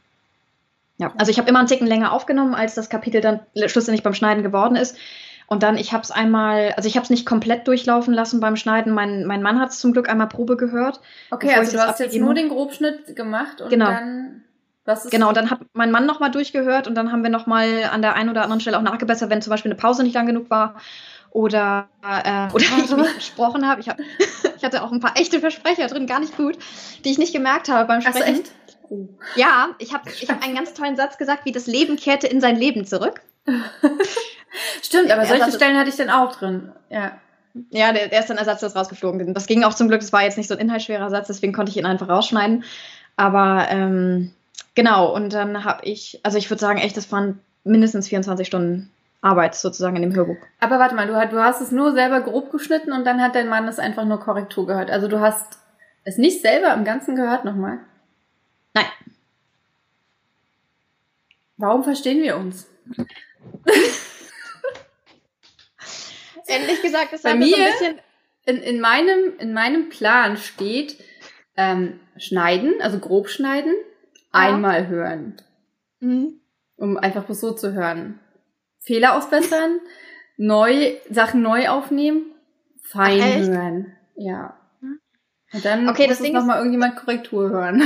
Ja, 0.97 1.13
also 1.19 1.31
ich 1.31 1.37
habe 1.37 1.47
immer 1.47 1.59
einen 1.59 1.69
Ticken 1.69 1.87
länger 1.87 2.13
aufgenommen, 2.13 2.55
als 2.55 2.75
das 2.75 2.89
Kapitel 2.89 3.21
dann 3.21 3.41
schlussendlich 3.67 4.03
beim 4.03 4.15
Schneiden 4.15 4.43
geworden 4.43 4.77
ist. 4.77 4.97
Und 5.47 5.63
dann, 5.63 5.77
ich 5.77 5.93
habe 5.93 6.03
es 6.03 6.11
einmal, 6.11 6.73
also 6.79 6.89
ich 6.89 6.97
habe 6.97 7.05
es 7.05 7.11
nicht 7.11 7.27
komplett 7.27 7.69
durchlaufen 7.69 8.15
lassen 8.15 8.41
beim 8.41 8.57
Schneiden. 8.57 8.95
Mein, 8.95 9.27
mein 9.27 9.43
Mann 9.43 9.61
hat 9.61 9.71
es 9.71 9.79
zum 9.79 9.93
Glück 9.93 10.09
einmal 10.09 10.29
Probe 10.29 10.57
gehört. 10.57 11.03
Okay, 11.31 11.53
also 11.53 11.73
du 11.73 11.83
hast 11.87 12.01
jetzt 12.01 12.17
nur 12.17 12.33
den 12.33 12.49
Grobschnitt 12.49 13.15
gemacht 13.15 13.61
und 13.61 13.69
genau. 13.69 13.89
dann. 13.89 14.45
Was 14.87 15.05
ist 15.05 15.11
genau, 15.11 15.29
und 15.29 15.37
dann 15.37 15.51
hat 15.51 15.61
mein 15.75 15.91
Mann 15.91 16.07
nochmal 16.07 16.31
durchgehört 16.31 16.89
und 16.89 16.95
dann 16.95 17.13
haben 17.13 17.23
wir 17.23 17.29
nochmal 17.29 17.85
an 17.93 18.01
der 18.01 18.15
einen 18.15 18.31
oder 18.31 18.43
anderen 18.43 18.61
Stelle 18.61 18.79
auch 18.79 18.83
nachgebessert, 18.83 19.29
wenn 19.29 19.43
zum 19.43 19.51
Beispiel 19.51 19.71
eine 19.71 19.79
Pause 19.79 20.03
nicht 20.03 20.15
lang 20.15 20.25
genug 20.25 20.49
war 20.49 20.77
oder, 21.31 21.89
äh, 22.03 22.53
oder 22.53 22.65
ich 22.65 22.71
mich 22.71 23.11
versprochen 23.13 23.67
habe. 23.69 23.81
Ich, 23.81 23.89
hab, 23.89 23.99
ich 24.57 24.65
hatte 24.65 24.83
auch 24.83 24.93
ein 24.93 25.01
paar 25.01 25.17
echte 25.17 25.41
Versprecher 25.41 25.87
drin, 25.87 26.07
gar 26.07 26.21
nicht 26.21 26.37
gut, 26.37 26.59
die 27.05 27.11
ich 27.11 27.19
nicht 27.19 27.33
gemerkt 27.33 27.69
habe 27.69 27.87
beim 27.87 28.01
Sprechen. 28.01 28.21
Hast 28.21 28.29
echt? 28.29 28.53
Ja, 29.37 29.69
ich 29.79 29.95
habe 29.95 30.11
ich 30.11 30.29
hab 30.29 30.43
einen 30.43 30.57
ganz 30.57 30.75
tollen 30.75 30.97
Satz 30.97 31.17
gesagt, 31.17 31.45
wie 31.45 31.53
das 31.53 31.67
Leben 31.67 31.97
kehrte 31.97 32.27
in 32.27 32.41
sein 32.41 32.57
Leben 32.57 32.85
zurück. 32.85 33.21
Stimmt, 34.83 35.11
aber 35.13 35.25
solche 35.27 35.53
Stellen 35.53 35.79
hatte 35.79 35.91
ich 35.91 35.97
dann 35.97 36.11
auch 36.11 36.35
drin. 36.35 36.73
Ja. 36.89 37.13
Ja, 37.71 37.93
der, 37.93 38.09
der 38.09 38.21
ist 38.21 38.31
dann 38.31 38.37
Ersatz, 38.37 38.61
das 38.61 38.77
rausgeflogen. 38.77 39.35
Das 39.35 39.47
ging 39.47 39.65
auch 39.65 39.75
zum 39.75 39.89
Glück, 39.89 40.01
das 40.01 40.13
war 40.13 40.23
jetzt 40.23 40.39
nicht 40.39 40.49
so 40.49 40.55
ein 40.55 40.61
inhaltsschwerer 40.61 41.11
Satz, 41.11 41.29
deswegen 41.29 41.53
konnte 41.53 41.71
ich 41.71 41.77
ihn 41.77 41.87
einfach 41.87 42.09
rausschneiden. 42.09 42.65
Aber 43.17 43.67
ähm, 43.71 44.33
genau, 44.75 45.13
und 45.15 45.33
dann 45.33 45.65
habe 45.65 45.85
ich, 45.85 46.21
also 46.23 46.39
ich 46.39 46.49
würde 46.49 46.61
sagen, 46.61 46.79
echt, 46.79 46.97
das 46.97 47.11
waren 47.11 47.41
mindestens 47.65 48.09
24 48.09 48.47
Stunden 48.47 48.91
Arbeit 49.23 49.55
sozusagen 49.55 49.97
in 49.97 50.03
dem 50.03 50.15
Hörbuch. 50.15 50.39
Aber 50.61 50.79
warte 50.79 50.95
mal, 50.95 51.07
du, 51.07 51.13
du 51.29 51.43
hast 51.43 51.61
es 51.61 51.73
nur 51.73 51.93
selber 51.93 52.21
grob 52.23 52.51
geschnitten 52.51 52.93
und 52.93 53.05
dann 53.05 53.21
hat 53.21 53.35
dein 53.35 53.49
Mann 53.49 53.69
es 53.69 53.79
einfach 53.79 54.05
nur 54.05 54.21
Korrektur 54.21 54.67
gehört. 54.67 54.91
Also 54.91 55.09
du 55.09 55.21
hast 55.21 55.59
es 56.05 56.17
nicht 56.17 56.41
selber 56.41 56.73
im 56.73 56.85
Ganzen 56.85 57.17
gehört 57.17 57.45
nochmal? 57.45 57.81
Nein. 58.73 58.87
Warum 61.57 61.85
verstehen 61.85 62.23
wir 62.23 62.37
uns? 62.37 62.67
Ehrlich 66.47 66.83
gesagt, 66.83 67.13
ist 67.13 67.23
bei 67.23 67.35
mir 67.35 67.55
so 67.55 67.63
ein 67.63 67.71
bisschen 67.73 68.01
in, 68.47 68.57
in, 68.57 68.81
meinem, 68.81 69.35
in 69.39 69.53
meinem 69.53 69.91
Plan 69.91 70.37
steht 70.37 70.97
ähm, 71.57 72.01
schneiden, 72.17 72.75
also 72.81 72.99
grob 72.99 73.29
schneiden, 73.29 73.75
ja. 73.75 74.21
einmal 74.33 74.89
hören. 74.89 75.37
Mhm. 76.01 76.41
Um 76.77 76.97
einfach 76.97 77.29
so 77.29 77.53
zu 77.53 77.75
hören. 77.75 78.19
Fehler 78.81 79.17
ausbessern, 79.17 79.79
neu, 80.37 80.93
Sachen 81.11 81.43
neu 81.43 81.69
aufnehmen, 81.69 82.33
fein 82.83 83.21
Ach, 83.23 83.49
hören. 83.49 83.93
Ja. 84.17 84.57
Und 85.53 85.65
dann 85.65 85.89
okay, 85.89 86.07
muss 86.07 86.19
das 86.19 86.23
Ding 86.23 86.33
nochmal 86.33 86.59
irgendjemand 86.59 86.97
Korrektur 86.97 87.51
hören. 87.51 87.83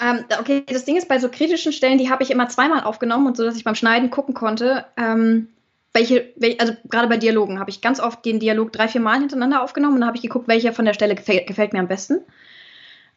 Ähm, 0.00 0.24
okay, 0.40 0.64
das 0.66 0.84
Ding 0.84 0.96
ist, 0.96 1.08
bei 1.08 1.18
so 1.18 1.28
kritischen 1.28 1.72
Stellen, 1.72 1.98
die 1.98 2.10
habe 2.10 2.22
ich 2.22 2.30
immer 2.30 2.48
zweimal 2.48 2.82
aufgenommen 2.82 3.26
und 3.26 3.36
so, 3.36 3.44
dass 3.44 3.56
ich 3.56 3.64
beim 3.64 3.76
Schneiden 3.76 4.10
gucken 4.10 4.34
konnte, 4.34 4.86
ähm, 4.96 5.48
welche, 5.92 6.32
welche, 6.36 6.58
also 6.58 6.72
gerade 6.90 7.06
bei 7.08 7.16
Dialogen 7.16 7.60
habe 7.60 7.70
ich 7.70 7.80
ganz 7.80 8.00
oft 8.00 8.24
den 8.24 8.40
Dialog 8.40 8.72
drei, 8.72 8.88
vier 8.88 9.00
Mal 9.00 9.20
hintereinander 9.20 9.62
aufgenommen 9.62 9.94
und 9.94 10.00
dann 10.00 10.08
habe 10.08 10.16
ich 10.16 10.22
geguckt, 10.22 10.48
welcher 10.48 10.72
von 10.72 10.84
der 10.84 10.94
Stelle 10.94 11.14
gefällt, 11.14 11.46
gefällt 11.46 11.72
mir 11.72 11.78
am 11.78 11.88
besten. 11.88 12.20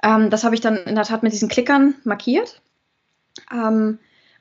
Ähm, 0.04 0.30
das 0.30 0.44
habe 0.44 0.54
ich 0.54 0.62
dann 0.62 0.78
in 0.78 0.94
der 0.94 1.06
Tat 1.06 1.24
mit 1.24 1.34
diesen 1.34 1.50
Klickern 1.50 1.96
markiert. 2.04 2.62
Ähm, 3.52 3.98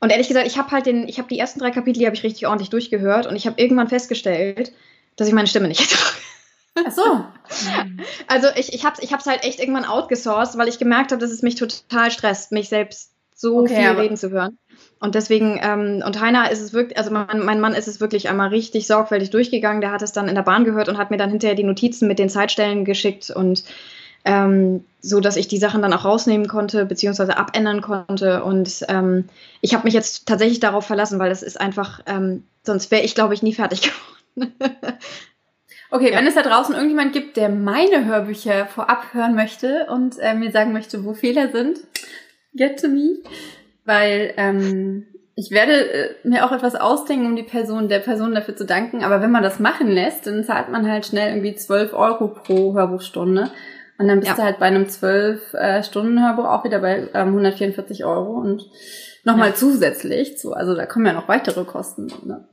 und 0.07 0.11
ehrlich 0.11 0.29
gesagt, 0.29 0.47
ich 0.47 0.57
habe 0.57 0.71
halt 0.71 0.87
den, 0.87 1.09
ich 1.09 1.19
habe 1.19 1.27
die 1.27 1.37
ersten 1.37 1.59
drei 1.59 1.73
Kapitel, 1.73 1.99
die 1.99 2.07
habe 2.07 2.15
ich 2.15 2.23
richtig 2.23 2.47
ordentlich 2.47 2.71
durchgehört 2.71 3.27
und 3.27 3.35
ich 3.35 3.45
habe 3.45 3.61
irgendwann 3.61 3.89
festgestellt, 3.89 4.71
dass 5.17 5.27
ich 5.27 5.35
meine 5.35 5.49
Stimme 5.49 5.67
nicht 5.67 5.81
hätte. 5.81 5.97
Ach 6.87 6.93
so. 6.93 7.03
Also 8.29 8.47
ich, 8.55 8.73
ich 8.73 8.85
habe 8.85 8.95
es 8.97 9.03
ich 9.03 9.13
hab's 9.13 9.27
halt 9.27 9.43
echt 9.43 9.59
irgendwann 9.59 9.85
outgesourced, 9.85 10.59
weil 10.59 10.69
ich 10.69 10.79
gemerkt 10.79 11.11
habe, 11.11 11.21
dass 11.21 11.33
es 11.33 11.43
mich 11.43 11.57
total 11.57 12.13
stresst, 12.13 12.53
mich 12.53 12.69
selbst 12.69 13.11
so 13.35 13.59
okay, 13.59 13.75
viel 13.75 14.01
reden 14.01 14.17
zu 14.17 14.31
hören. 14.31 14.59
Und 15.01 15.17
deswegen, 15.17 15.59
ähm, 15.61 16.05
und 16.07 16.21
Heiner 16.21 16.53
ist 16.53 16.61
es 16.61 16.73
wirklich, 16.73 16.97
also 16.97 17.11
mein, 17.11 17.41
mein 17.45 17.61
Mann 17.61 17.75
ist 17.75 17.89
es 17.89 18.01
wirklich 18.01 18.29
einmal 18.29 18.51
richtig 18.51 18.87
sorgfältig 18.87 19.31
durchgegangen. 19.31 19.81
Der 19.81 19.91
hat 19.91 20.03
es 20.03 20.13
dann 20.13 20.29
in 20.29 20.37
der 20.37 20.43
Bahn 20.43 20.65
gehört 20.65 20.89
und 20.89 20.99
hat 20.99 21.11
mir 21.11 21.17
dann 21.17 21.31
hinterher 21.31 21.57
die 21.57 21.65
Notizen 21.65 22.07
mit 22.07 22.21
den 22.21 22.29
Zeitstellen 22.29 22.85
geschickt 22.85 23.31
und 23.31 23.65
ähm, 24.27 24.85
so 25.01 25.21
dass 25.21 25.37
ich 25.37 25.49
die 25.49 25.59
Sachen 25.59 25.83
dann 25.83 25.93
auch 25.93 26.05
rausnehmen 26.05 26.49
konnte, 26.49 26.85
beziehungsweise 26.85 27.39
abändern 27.39 27.81
konnte. 27.81 28.43
Und 28.43 28.85
ähm, 28.89 29.29
ich 29.61 29.73
habe 29.73 29.85
mich 29.85 29.95
jetzt 29.95 30.27
tatsächlich 30.27 30.61
darauf 30.61 30.85
verlassen, 30.85 31.19
weil 31.19 31.31
das 31.31 31.43
ist 31.43 31.61
einfach, 31.61 32.01
ähm, 32.07 32.43
sonst 32.65 32.91
wäre 32.91 33.05
ich, 33.05 33.15
glaube 33.15 33.33
ich, 33.33 33.43
nie 33.43 33.55
fertig 33.55 33.83
geworden. 34.37 34.53
Okay, 35.91 36.11
ja. 36.11 36.19
wenn 36.19 36.27
es 36.27 36.35
da 36.35 36.43
draußen 36.43 36.75
irgendjemand 36.75 37.13
gibt, 37.13 37.37
der 37.37 37.49
meine 37.49 38.05
Hörbücher 38.05 38.67
vorab 38.67 39.15
hören 39.15 39.37
möchte 39.37 39.87
und 39.89 40.19
äh, 40.19 40.35
mir 40.35 40.51
sagen 40.51 40.73
möchte, 40.73 41.05
wo 41.05 41.15
Fehler 41.15 41.51
sind, 41.53 41.79
get 42.55 42.81
to 42.81 42.89
me. 42.89 43.19
Weil 43.85 44.35
ähm, 44.37 45.07
ich 45.37 45.53
werde 45.53 45.73
äh, 45.93 46.15
mir 46.25 46.45
auch 46.45 46.51
etwas 46.51 46.75
ausdenken, 46.75 47.27
um 47.27 47.37
die 47.37 47.45
Person, 47.45 47.89
der 47.89 48.01
Person 48.01 48.35
dafür 48.35 48.57
zu 48.57 48.65
danken. 48.65 49.05
Aber 49.05 49.21
wenn 49.23 49.31
man 49.31 49.45
das 49.45 49.61
machen 49.61 49.89
lässt, 49.89 50.27
dann 50.27 50.43
zahlt 50.43 50.71
man 50.71 50.91
halt 50.91 51.07
schnell 51.07 51.29
irgendwie 51.29 51.55
12 51.55 51.93
Euro 51.93 52.29
pro 52.29 52.75
Hörbuchstunde. 52.75 53.53
Und 53.99 54.09
dann 54.09 54.21
bist 54.21 54.31
ja. 54.31 54.37
du 54.37 54.43
halt 54.43 54.59
bei 54.59 54.67
einem 54.67 54.85
12-Stunden-Hörbuch 54.85 56.45
äh, 56.45 56.49
auch 56.49 56.65
wieder 56.65 56.81
bei 56.81 57.09
ähm, 57.15 57.29
144 57.29 58.05
Euro 58.05 58.33
und 58.33 58.63
nochmal 59.25 59.49
ja. 59.49 59.55
zusätzlich 59.55 60.39
zu. 60.39 60.53
Also 60.53 60.75
da 60.75 60.87
kommen 60.87 61.07
ja 61.07 61.13
noch 61.13 61.29
weitere 61.29 61.65
Kosten. 61.65 62.07
Ne? 62.25 62.47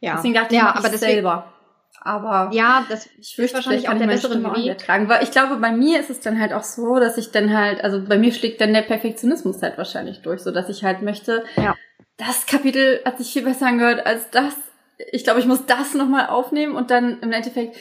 Ja, 0.00 0.16
deswegen 0.16 0.34
dachte 0.34 0.54
ich, 0.54 0.60
ja, 0.60 0.74
aber 0.74 0.88
das 0.88 1.00
selber. 1.00 1.52
Aber 2.00 2.50
ja, 2.52 2.86
das 2.88 3.08
ich 3.18 3.34
fürchte, 3.34 3.56
wahrscheinlich 3.56 3.88
auch 3.88 3.98
der 3.98 4.06
bessere 4.06 4.40
Weg. 4.54 4.78
Tragen. 4.78 5.08
Weil 5.08 5.24
ich 5.24 5.32
glaube, 5.32 5.56
bei 5.56 5.72
mir 5.72 5.98
ist 5.98 6.10
es 6.10 6.20
dann 6.20 6.38
halt 6.38 6.52
auch 6.52 6.62
so, 6.62 7.00
dass 7.00 7.18
ich 7.18 7.32
dann 7.32 7.56
halt, 7.56 7.82
also 7.82 8.00
bei 8.00 8.16
mir 8.16 8.32
schlägt 8.32 8.60
dann 8.60 8.72
der 8.72 8.82
Perfektionismus 8.82 9.60
halt 9.60 9.76
wahrscheinlich 9.76 10.22
durch, 10.22 10.42
so 10.42 10.52
dass 10.52 10.68
ich 10.68 10.84
halt 10.84 11.02
möchte, 11.02 11.42
ja. 11.56 11.74
das 12.16 12.46
Kapitel 12.46 13.00
hat 13.04 13.18
sich 13.18 13.32
viel 13.32 13.42
besser 13.42 13.66
angehört 13.66 14.06
als 14.06 14.30
das. 14.30 14.54
Ich 15.10 15.24
glaube, 15.24 15.40
ich 15.40 15.46
muss 15.46 15.66
das 15.66 15.94
nochmal 15.94 16.28
aufnehmen 16.28 16.76
und 16.76 16.92
dann 16.92 17.18
im 17.22 17.32
Endeffekt 17.32 17.76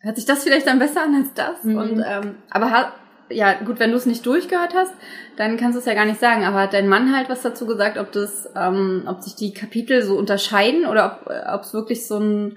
hört 0.00 0.16
sich 0.16 0.26
das 0.26 0.44
vielleicht 0.44 0.66
dann 0.66 0.78
besser 0.78 1.02
an 1.02 1.14
als 1.14 1.32
das. 1.34 1.64
Mhm. 1.64 1.76
Und 1.76 2.04
ähm, 2.06 2.36
aber 2.50 2.92
ja, 3.30 3.54
gut, 3.54 3.78
wenn 3.78 3.90
du 3.90 3.96
es 3.96 4.06
nicht 4.06 4.26
durchgehört 4.26 4.74
hast, 4.74 4.92
dann 5.36 5.56
kannst 5.56 5.76
du 5.76 5.80
es 5.80 5.86
ja 5.86 5.94
gar 5.94 6.04
nicht 6.04 6.20
sagen. 6.20 6.44
Aber 6.44 6.60
hat 6.60 6.72
dein 6.72 6.88
Mann 6.88 7.16
halt 7.16 7.28
was 7.28 7.42
dazu 7.42 7.66
gesagt, 7.66 7.96
ob 7.96 8.12
das, 8.12 8.48
ähm, 8.56 9.04
ob 9.06 9.22
sich 9.22 9.36
die 9.36 9.52
Kapitel 9.52 10.02
so 10.02 10.18
unterscheiden 10.18 10.86
oder 10.86 11.20
ob 11.54 11.62
es 11.62 11.72
wirklich 11.72 12.06
so 12.06 12.18
ein, 12.18 12.56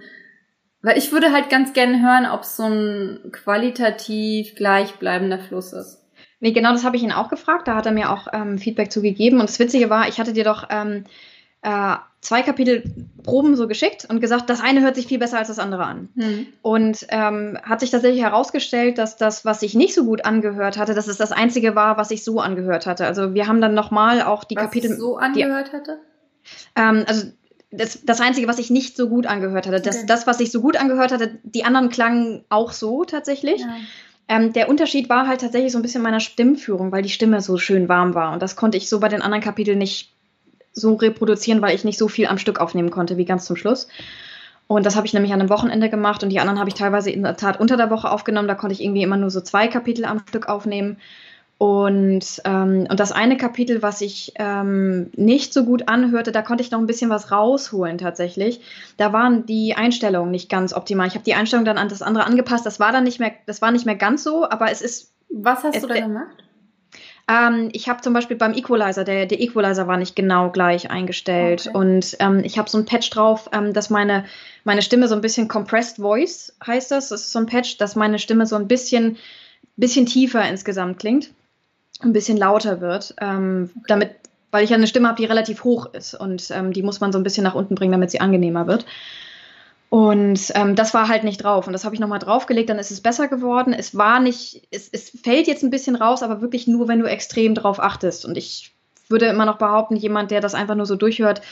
weil 0.82 0.98
ich 0.98 1.12
würde 1.12 1.32
halt 1.32 1.50
ganz 1.50 1.74
gerne 1.74 2.02
hören, 2.02 2.26
ob 2.26 2.42
es 2.42 2.58
so 2.58 2.64
ein 2.64 3.32
qualitativ 3.32 4.56
gleichbleibender 4.56 5.40
Fluss 5.40 5.74
ist. 5.74 6.00
Nee, 6.40 6.52
genau 6.52 6.74
das 6.74 6.84
habe 6.84 6.98
ich 6.98 7.04
ihn 7.04 7.14
auch 7.14 7.30
gefragt. 7.30 7.68
Da 7.68 7.76
hat 7.76 7.86
er 7.86 7.94
mir 7.94 8.12
auch 8.12 8.28
ähm, 8.34 8.58
Feedback 8.58 8.92
zugegeben. 8.92 9.40
Und 9.40 9.48
das 9.48 9.60
Witzige 9.60 9.90
war, 9.90 10.10
ich 10.10 10.20
hatte 10.20 10.34
dir 10.34 10.44
doch 10.44 10.68
ähm, 10.70 11.06
äh, 11.64 11.96
zwei 12.22 12.42
Kapitel 12.42 12.84
Proben 13.24 13.56
so 13.56 13.68
geschickt 13.68 14.06
und 14.10 14.20
gesagt, 14.20 14.50
das 14.50 14.62
eine 14.62 14.82
hört 14.82 14.96
sich 14.96 15.08
viel 15.08 15.20
besser 15.20 15.38
als 15.38 15.48
das 15.48 15.60
andere 15.60 15.86
an. 15.86 16.10
Mhm. 16.16 16.48
Und 16.62 17.06
ähm, 17.10 17.58
hat 17.64 17.80
sich 17.80 17.92
tatsächlich 17.92 18.22
herausgestellt, 18.22 18.98
dass 18.98 19.18
das, 19.18 19.46
was 19.46 19.62
sich 19.62 19.74
nicht 19.74 19.94
so 19.94 20.06
gut 20.06 20.26
angehört 20.26 20.78
hatte, 20.78 20.94
dass 20.94 21.08
es 21.08 21.18
das 21.18 21.32
einzige 21.32 21.76
war, 21.76 21.98
was 21.98 22.10
sich 22.10 22.24
so 22.24 22.40
angehört 22.40 22.86
hatte. 22.86 23.06
Also 23.06 23.34
wir 23.34 23.48
haben 23.48 23.62
dann 23.62 23.74
nochmal 23.74 24.22
auch 24.22 24.44
die 24.44 24.56
was 24.56 24.64
Kapitel. 24.64 24.96
so 24.98 25.18
angehört 25.18 25.70
die, 25.72 25.78
hatte? 25.78 26.00
Ähm, 26.76 27.06
also 27.08 27.28
das, 27.72 28.06
das 28.06 28.22
Einzige, 28.22 28.48
was 28.48 28.58
sich 28.58 28.70
nicht 28.70 28.96
so 28.96 29.10
gut 29.10 29.26
angehört 29.26 29.68
hatte. 29.68 29.82
Das, 29.82 29.98
okay. 29.98 30.06
das, 30.08 30.28
was 30.28 30.38
sich 30.38 30.52
so 30.52 30.62
gut 30.62 30.78
angehört 30.78 31.12
hatte, 31.12 31.40
die 31.44 31.66
anderen 31.66 31.90
klangen 31.90 32.44
auch 32.50 32.72
so 32.72 33.04
tatsächlich. 33.04 33.62
Ja. 33.62 33.76
Ähm, 34.28 34.54
der 34.54 34.70
Unterschied 34.70 35.10
war 35.10 35.28
halt 35.28 35.42
tatsächlich 35.42 35.72
so 35.72 35.80
ein 35.80 35.82
bisschen 35.82 36.02
meiner 36.02 36.22
Stimmführung, 36.22 36.92
weil 36.92 37.02
die 37.02 37.10
Stimme 37.10 37.42
so 37.42 37.58
schön 37.58 37.90
warm 37.90 38.14
war. 38.16 38.34
Und 38.34 38.42
das 38.42 38.56
konnte 38.56 38.78
ich 38.78 38.88
so 38.88 39.00
bei 39.00 39.10
den 39.10 39.22
anderen 39.22 39.44
Kapiteln 39.44 39.78
nicht 39.78 40.13
so 40.74 40.96
reproduzieren, 40.96 41.62
weil 41.62 41.76
ich 41.76 41.86
nicht 41.86 41.98
so 41.98 42.08
viel 42.08 42.28
am 42.28 42.38
Stück 42.38 42.60
aufnehmen 42.60 42.92
konnte 42.92 43.18
wie 43.18 43.26
ganz 43.26 43.46
zum 43.46 43.56
Schluss. 43.56 43.88
Und 44.68 44.86
das 44.86 44.96
habe 44.96 45.06
ich 45.06 45.14
nämlich 45.14 45.34
an 45.34 45.40
einem 45.40 45.50
Wochenende 45.50 45.90
gemacht 45.90 46.24
und 46.24 46.30
die 46.30 46.40
anderen 46.40 46.60
habe 46.60 46.70
ich 46.70 46.76
teilweise 46.76 47.12
in 47.12 47.24
der 47.24 47.38
Tat 47.38 47.60
unter 47.60 47.78
der 47.78 47.90
Woche 47.90 48.10
aufgenommen. 48.10 48.48
Da 48.48 48.56
konnte 48.56 48.74
ich 48.74 48.84
irgendwie 48.84 49.04
immer 49.04 49.18
nur 49.18 49.30
so 49.30 49.42
zwei 49.42 49.68
Kapitel 49.68 50.06
am 50.06 50.20
Stück 50.28 50.50
aufnehmen. 50.50 50.98
Und, 51.60 52.42
ähm, 52.44 52.88
und 52.90 53.00
das 53.00 53.12
eine 53.12 53.38
Kapitel, 53.38 53.82
was 53.82 54.02
ich 54.02 54.34
ähm, 54.36 55.12
nicht 55.16 55.54
so 55.54 55.64
gut 55.64 55.88
anhörte, 55.88 56.32
da 56.32 56.42
konnte 56.42 56.64
ich 56.64 56.72
noch 56.72 56.80
ein 56.80 56.88
bisschen 56.88 57.10
was 57.10 57.32
rausholen 57.32 57.98
tatsächlich. 57.98 58.60
Da 58.98 59.14
waren 59.14 59.46
die 59.46 59.76
Einstellungen 59.76 60.32
nicht 60.32 60.50
ganz 60.50 60.74
optimal. 60.74 61.08
Ich 61.08 61.14
habe 61.14 61.24
die 61.24 61.36
Einstellung 61.36 61.64
dann 61.64 61.78
an 61.78 61.88
das 61.88 62.02
andere 62.02 62.26
angepasst. 62.26 62.66
Das 62.66 62.80
war 62.80 62.92
dann 62.92 63.04
nicht 63.04 63.20
mehr, 63.20 63.32
das 63.46 63.62
war 63.62 63.72
nicht 63.72 63.86
mehr 63.86 63.96
ganz 63.96 64.24
so, 64.24 64.50
aber 64.50 64.72
es 64.72 64.82
ist. 64.82 65.14
Was 65.30 65.64
hast 65.64 65.76
es, 65.76 65.82
du 65.84 65.88
da 65.88 66.00
gemacht? 66.00 66.43
Ähm, 67.28 67.70
ich 67.72 67.88
habe 67.88 68.02
zum 68.02 68.14
Beispiel 68.14 68.36
beim 68.36 68.54
Equalizer, 68.54 69.04
der, 69.04 69.26
der 69.26 69.40
Equalizer 69.40 69.88
war 69.88 69.98
nicht 69.98 70.16
genau 70.16 70.50
gleich 70.50 70.92
eingestellt. 70.92 71.68
Okay. 71.68 71.78
Und 71.78 72.18
ähm, 72.20 72.42
ich 72.44 72.58
habe 72.58 72.70
so 72.70 72.78
ein 72.78 72.86
Patch 72.86 73.10
drauf, 73.10 73.50
ähm, 73.54 73.74
dass 73.74 73.90
meine, 73.90 74.26
meine 74.64 74.82
Stimme 74.82 75.08
so 75.08 75.16
ein 75.16 75.22
bisschen 75.22 75.48
Compressed 75.48 75.98
Voice 75.98 76.54
heißt 76.66 76.92
das. 76.92 77.10
Das 77.10 77.22
ist 77.22 77.32
so 77.32 77.40
ein 77.40 77.46
Patch, 77.46 77.78
dass 77.78 77.96
meine 77.96 78.20
Stimme 78.20 78.46
so 78.46 78.56
ein 78.56 78.68
bisschen, 78.68 79.18
bisschen 79.78 80.06
tiefer 80.06 80.48
insgesamt 80.48 81.00
klingt. 81.00 81.32
Ein 82.02 82.14
bisschen 82.14 82.38
lauter 82.38 82.82
wird. 82.82 83.16
Ähm, 83.22 83.70
okay. 83.74 83.86
Damit, 83.88 84.12
weil 84.52 84.66
ich 84.66 84.72
ja 84.72 84.76
eine 84.76 84.88
Stimme 84.88 85.08
habe, 85.08 85.22
die 85.22 85.26
relativ 85.26 85.64
hoch 85.64 85.94
ist. 85.94 86.16
Und 86.16 86.50
ähm, 86.52 86.74
die 86.74 86.84
muss 86.84 87.00
man 87.00 87.14
so 87.14 87.20
ein 87.20 87.24
bisschen 87.24 87.46
nach 87.46 87.56
unten 87.56 87.76
bringen, 87.76 87.94
damit 87.94 88.12
sie 88.12 88.20
angenehmer 88.20 88.68
wird. 88.68 88.86
Und 89.94 90.52
ähm, 90.56 90.76
das 90.76 90.96
war 90.96 91.08
halt 91.08 91.24
nicht 91.24 91.44
drauf. 91.44 91.68
Und 91.68 91.74
das 91.74 91.86
habe 91.86 91.94
ich 91.94 92.02
nochmal 92.02 92.18
draufgelegt, 92.18 92.68
dann 92.68 92.80
ist 92.80 92.90
es 92.90 93.00
besser 93.00 93.28
geworden. 93.28 93.74
Es 93.74 93.96
war 93.96 94.20
nicht, 94.20 94.68
es, 94.72 94.90
es 94.92 95.12
fällt 95.12 95.46
jetzt 95.46 95.62
ein 95.62 95.70
bisschen 95.70 95.96
raus, 95.96 96.24
aber 96.24 96.42
wirklich 96.42 96.66
nur, 96.66 96.88
wenn 96.88 96.98
du 96.98 97.06
extrem 97.06 97.54
drauf 97.54 97.80
achtest. 97.80 98.26
Und 98.26 98.36
ich 98.36 98.74
würde 99.08 99.28
immer 99.28 99.46
noch 99.46 99.60
behaupten, 99.60 99.96
jemand, 99.96 100.32
der 100.32 100.42
das 100.42 100.56
einfach 100.56 100.74
nur 100.74 100.88
so 100.88 100.96
durchhört, 100.96 101.44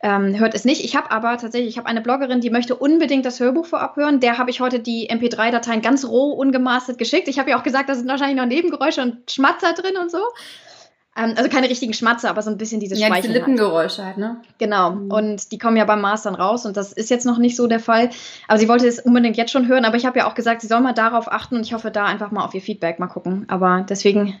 ähm, 0.00 0.38
hört 0.38 0.54
es 0.54 0.64
nicht. 0.64 0.82
Ich 0.82 0.96
habe 0.96 1.10
aber 1.10 1.36
tatsächlich, 1.36 1.68
ich 1.68 1.76
habe 1.76 1.86
eine 1.86 2.00
Bloggerin, 2.00 2.40
die 2.40 2.48
möchte 2.48 2.74
unbedingt 2.74 3.26
das 3.26 3.38
Hörbuch 3.38 3.66
vorab 3.66 3.96
hören. 3.96 4.18
Der 4.18 4.38
habe 4.38 4.48
ich 4.48 4.62
heute 4.62 4.80
die 4.80 5.10
MP3-Dateien 5.10 5.82
ganz 5.82 6.06
roh, 6.06 6.32
ungemastert 6.32 6.96
geschickt. 6.96 7.28
Ich 7.28 7.38
habe 7.38 7.50
ja 7.50 7.58
auch 7.58 7.64
gesagt, 7.64 7.90
da 7.90 7.94
sind 7.94 8.08
wahrscheinlich 8.08 8.38
noch 8.38 8.46
Nebengeräusche 8.46 9.02
und 9.02 9.30
Schmatzer 9.30 9.74
drin 9.74 9.98
und 10.00 10.10
so. 10.10 10.22
Ähm, 11.16 11.34
also 11.36 11.48
keine 11.48 11.70
richtigen 11.70 11.94
Schmatzer, 11.94 12.28
aber 12.28 12.42
so 12.42 12.50
ein 12.50 12.58
bisschen 12.58 12.80
diese 12.80 12.96
ja, 12.96 13.06
Schmeicheln. 13.06 13.32
Ja, 13.32 13.38
Lippengeräusche 13.38 14.04
halt, 14.04 14.18
ne? 14.18 14.40
Genau. 14.58 14.92
Mhm. 14.92 15.10
Und 15.10 15.52
die 15.52 15.58
kommen 15.58 15.76
ja 15.76 15.84
beim 15.84 16.00
Mastern 16.00 16.34
raus 16.34 16.66
und 16.66 16.76
das 16.76 16.92
ist 16.92 17.08
jetzt 17.08 17.24
noch 17.24 17.38
nicht 17.38 17.56
so 17.56 17.66
der 17.68 17.80
Fall. 17.80 18.10
Aber 18.48 18.58
sie 18.58 18.68
wollte 18.68 18.86
es 18.88 18.98
unbedingt 18.98 19.36
jetzt 19.36 19.52
schon 19.52 19.68
hören, 19.68 19.84
aber 19.84 19.96
ich 19.96 20.06
habe 20.06 20.18
ja 20.18 20.28
auch 20.28 20.34
gesagt, 20.34 20.62
sie 20.62 20.66
soll 20.66 20.80
mal 20.80 20.92
darauf 20.92 21.30
achten 21.30 21.56
und 21.56 21.62
ich 21.62 21.72
hoffe 21.72 21.90
da 21.90 22.04
einfach 22.04 22.32
mal 22.32 22.44
auf 22.44 22.54
ihr 22.54 22.62
Feedback 22.62 22.98
mal 22.98 23.06
gucken. 23.06 23.44
Aber 23.48 23.86
deswegen, 23.88 24.40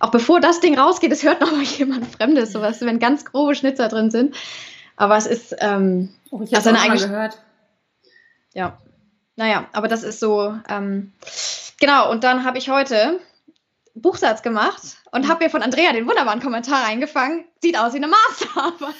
auch 0.00 0.10
bevor 0.10 0.40
das 0.40 0.60
Ding 0.60 0.78
rausgeht, 0.78 1.12
es 1.12 1.22
hört 1.22 1.42
noch 1.42 1.52
mal 1.52 1.62
jemand 1.78 2.06
Fremdes, 2.06 2.52
sowas, 2.52 2.80
wenn 2.80 2.98
ganz 2.98 3.26
grobe 3.26 3.54
Schnitzer 3.54 3.88
drin 3.88 4.10
sind. 4.10 4.34
Aber 4.96 5.16
es 5.16 5.26
ist, 5.26 5.54
ähm, 5.60 6.10
oh, 6.30 6.40
ich 6.42 6.54
habe 6.54 6.94
es 6.94 7.02
gehört. 7.02 7.38
Ja. 8.54 8.78
Naja, 9.36 9.66
aber 9.72 9.88
das 9.88 10.04
ist 10.04 10.20
so, 10.20 10.54
ähm, 10.68 11.12
genau, 11.80 12.10
und 12.10 12.22
dann 12.22 12.44
habe 12.44 12.56
ich 12.56 12.70
heute 12.70 13.18
Buchsatz 13.94 14.42
gemacht 14.42 14.98
und 15.12 15.28
habe 15.28 15.44
mir 15.44 15.50
von 15.50 15.62
Andrea 15.62 15.92
den 15.92 16.06
wunderbaren 16.06 16.40
Kommentar 16.40 16.84
eingefangen. 16.84 17.44
Sieht 17.62 17.78
aus 17.78 17.92
wie 17.92 17.98
eine 17.98 18.08
Masterarbeit. 18.08 18.94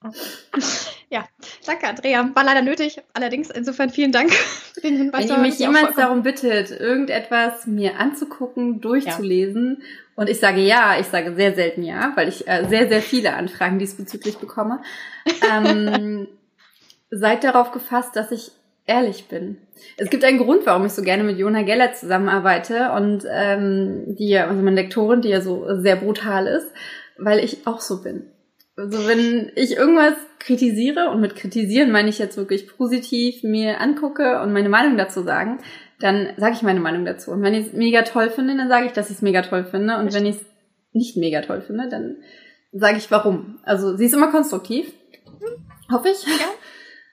ja, 1.10 1.24
danke 1.66 1.88
Andrea. 1.88 2.30
War 2.32 2.44
leider 2.44 2.62
nötig. 2.62 3.02
Allerdings 3.14 3.50
insofern 3.50 3.90
vielen 3.90 4.12
Dank 4.12 4.32
für 4.32 4.80
den 4.80 4.96
Hinweis. 4.96 5.28
Wenn 5.28 5.42
mich 5.42 5.58
jemand 5.58 5.98
darum 5.98 6.22
bittet, 6.22 6.70
irgendetwas 6.70 7.66
mir 7.66 7.98
anzugucken, 7.98 8.80
durchzulesen 8.80 9.78
ja. 9.80 9.86
und 10.14 10.28
ich 10.28 10.38
sage 10.38 10.60
ja, 10.60 10.98
ich 11.00 11.06
sage 11.06 11.34
sehr 11.34 11.54
selten 11.54 11.82
ja, 11.82 12.12
weil 12.14 12.28
ich 12.28 12.46
äh, 12.46 12.66
sehr, 12.68 12.88
sehr 12.88 13.02
viele 13.02 13.34
Anfragen 13.34 13.80
diesbezüglich 13.80 14.38
bekomme, 14.38 14.82
ähm, 15.50 16.28
seid 17.10 17.42
darauf 17.42 17.72
gefasst, 17.72 18.14
dass 18.14 18.30
ich 18.30 18.52
ehrlich 18.86 19.28
bin. 19.28 19.58
Es 19.96 20.10
gibt 20.10 20.24
einen 20.24 20.38
Grund, 20.38 20.66
warum 20.66 20.86
ich 20.86 20.92
so 20.92 21.02
gerne 21.02 21.24
mit 21.24 21.38
Jona 21.38 21.62
Geller 21.62 21.92
zusammenarbeite 21.92 22.92
und 22.92 23.24
ähm, 23.30 24.16
die 24.18 24.28
ja, 24.28 24.48
also 24.48 24.62
meine 24.62 24.82
Lektorin, 24.82 25.22
die 25.22 25.28
ja 25.28 25.40
so 25.40 25.66
sehr 25.80 25.96
brutal 25.96 26.46
ist, 26.46 26.66
weil 27.18 27.38
ich 27.38 27.66
auch 27.66 27.80
so 27.80 28.02
bin. 28.02 28.24
Also 28.76 29.06
wenn 29.06 29.52
ich 29.54 29.76
irgendwas 29.76 30.14
kritisiere 30.38 31.10
und 31.10 31.20
mit 31.20 31.36
kritisieren 31.36 31.92
meine 31.92 32.08
ich 32.08 32.18
jetzt 32.18 32.36
wirklich 32.36 32.66
positiv 32.66 33.42
mir 33.42 33.80
angucke 33.80 34.40
und 34.40 34.52
meine 34.52 34.70
Meinung 34.70 34.96
dazu 34.96 35.22
sagen, 35.22 35.58
dann 36.00 36.30
sage 36.36 36.54
ich 36.54 36.62
meine 36.62 36.80
Meinung 36.80 37.04
dazu. 37.04 37.30
Und 37.30 37.42
wenn 37.42 37.54
ich 37.54 37.68
es 37.68 37.72
mega 37.72 38.02
toll 38.02 38.30
finde, 38.30 38.56
dann 38.56 38.68
sage 38.68 38.86
ich, 38.86 38.92
dass 38.92 39.10
ich 39.10 39.16
es 39.16 39.22
mega 39.22 39.42
toll 39.42 39.64
finde. 39.64 39.98
Und 39.98 40.12
wenn 40.12 40.26
ich 40.26 40.36
es 40.36 40.44
nicht 40.92 41.16
mega 41.16 41.42
toll 41.42 41.60
finde, 41.60 41.88
dann 41.88 42.16
sage 42.72 42.98
ich 42.98 43.10
warum. 43.10 43.60
Also 43.62 43.96
sie 43.96 44.06
ist 44.06 44.14
immer 44.14 44.30
konstruktiv. 44.30 44.92
Hoffe 45.90 46.08
ich. 46.08 46.24
Ja. 46.24 46.46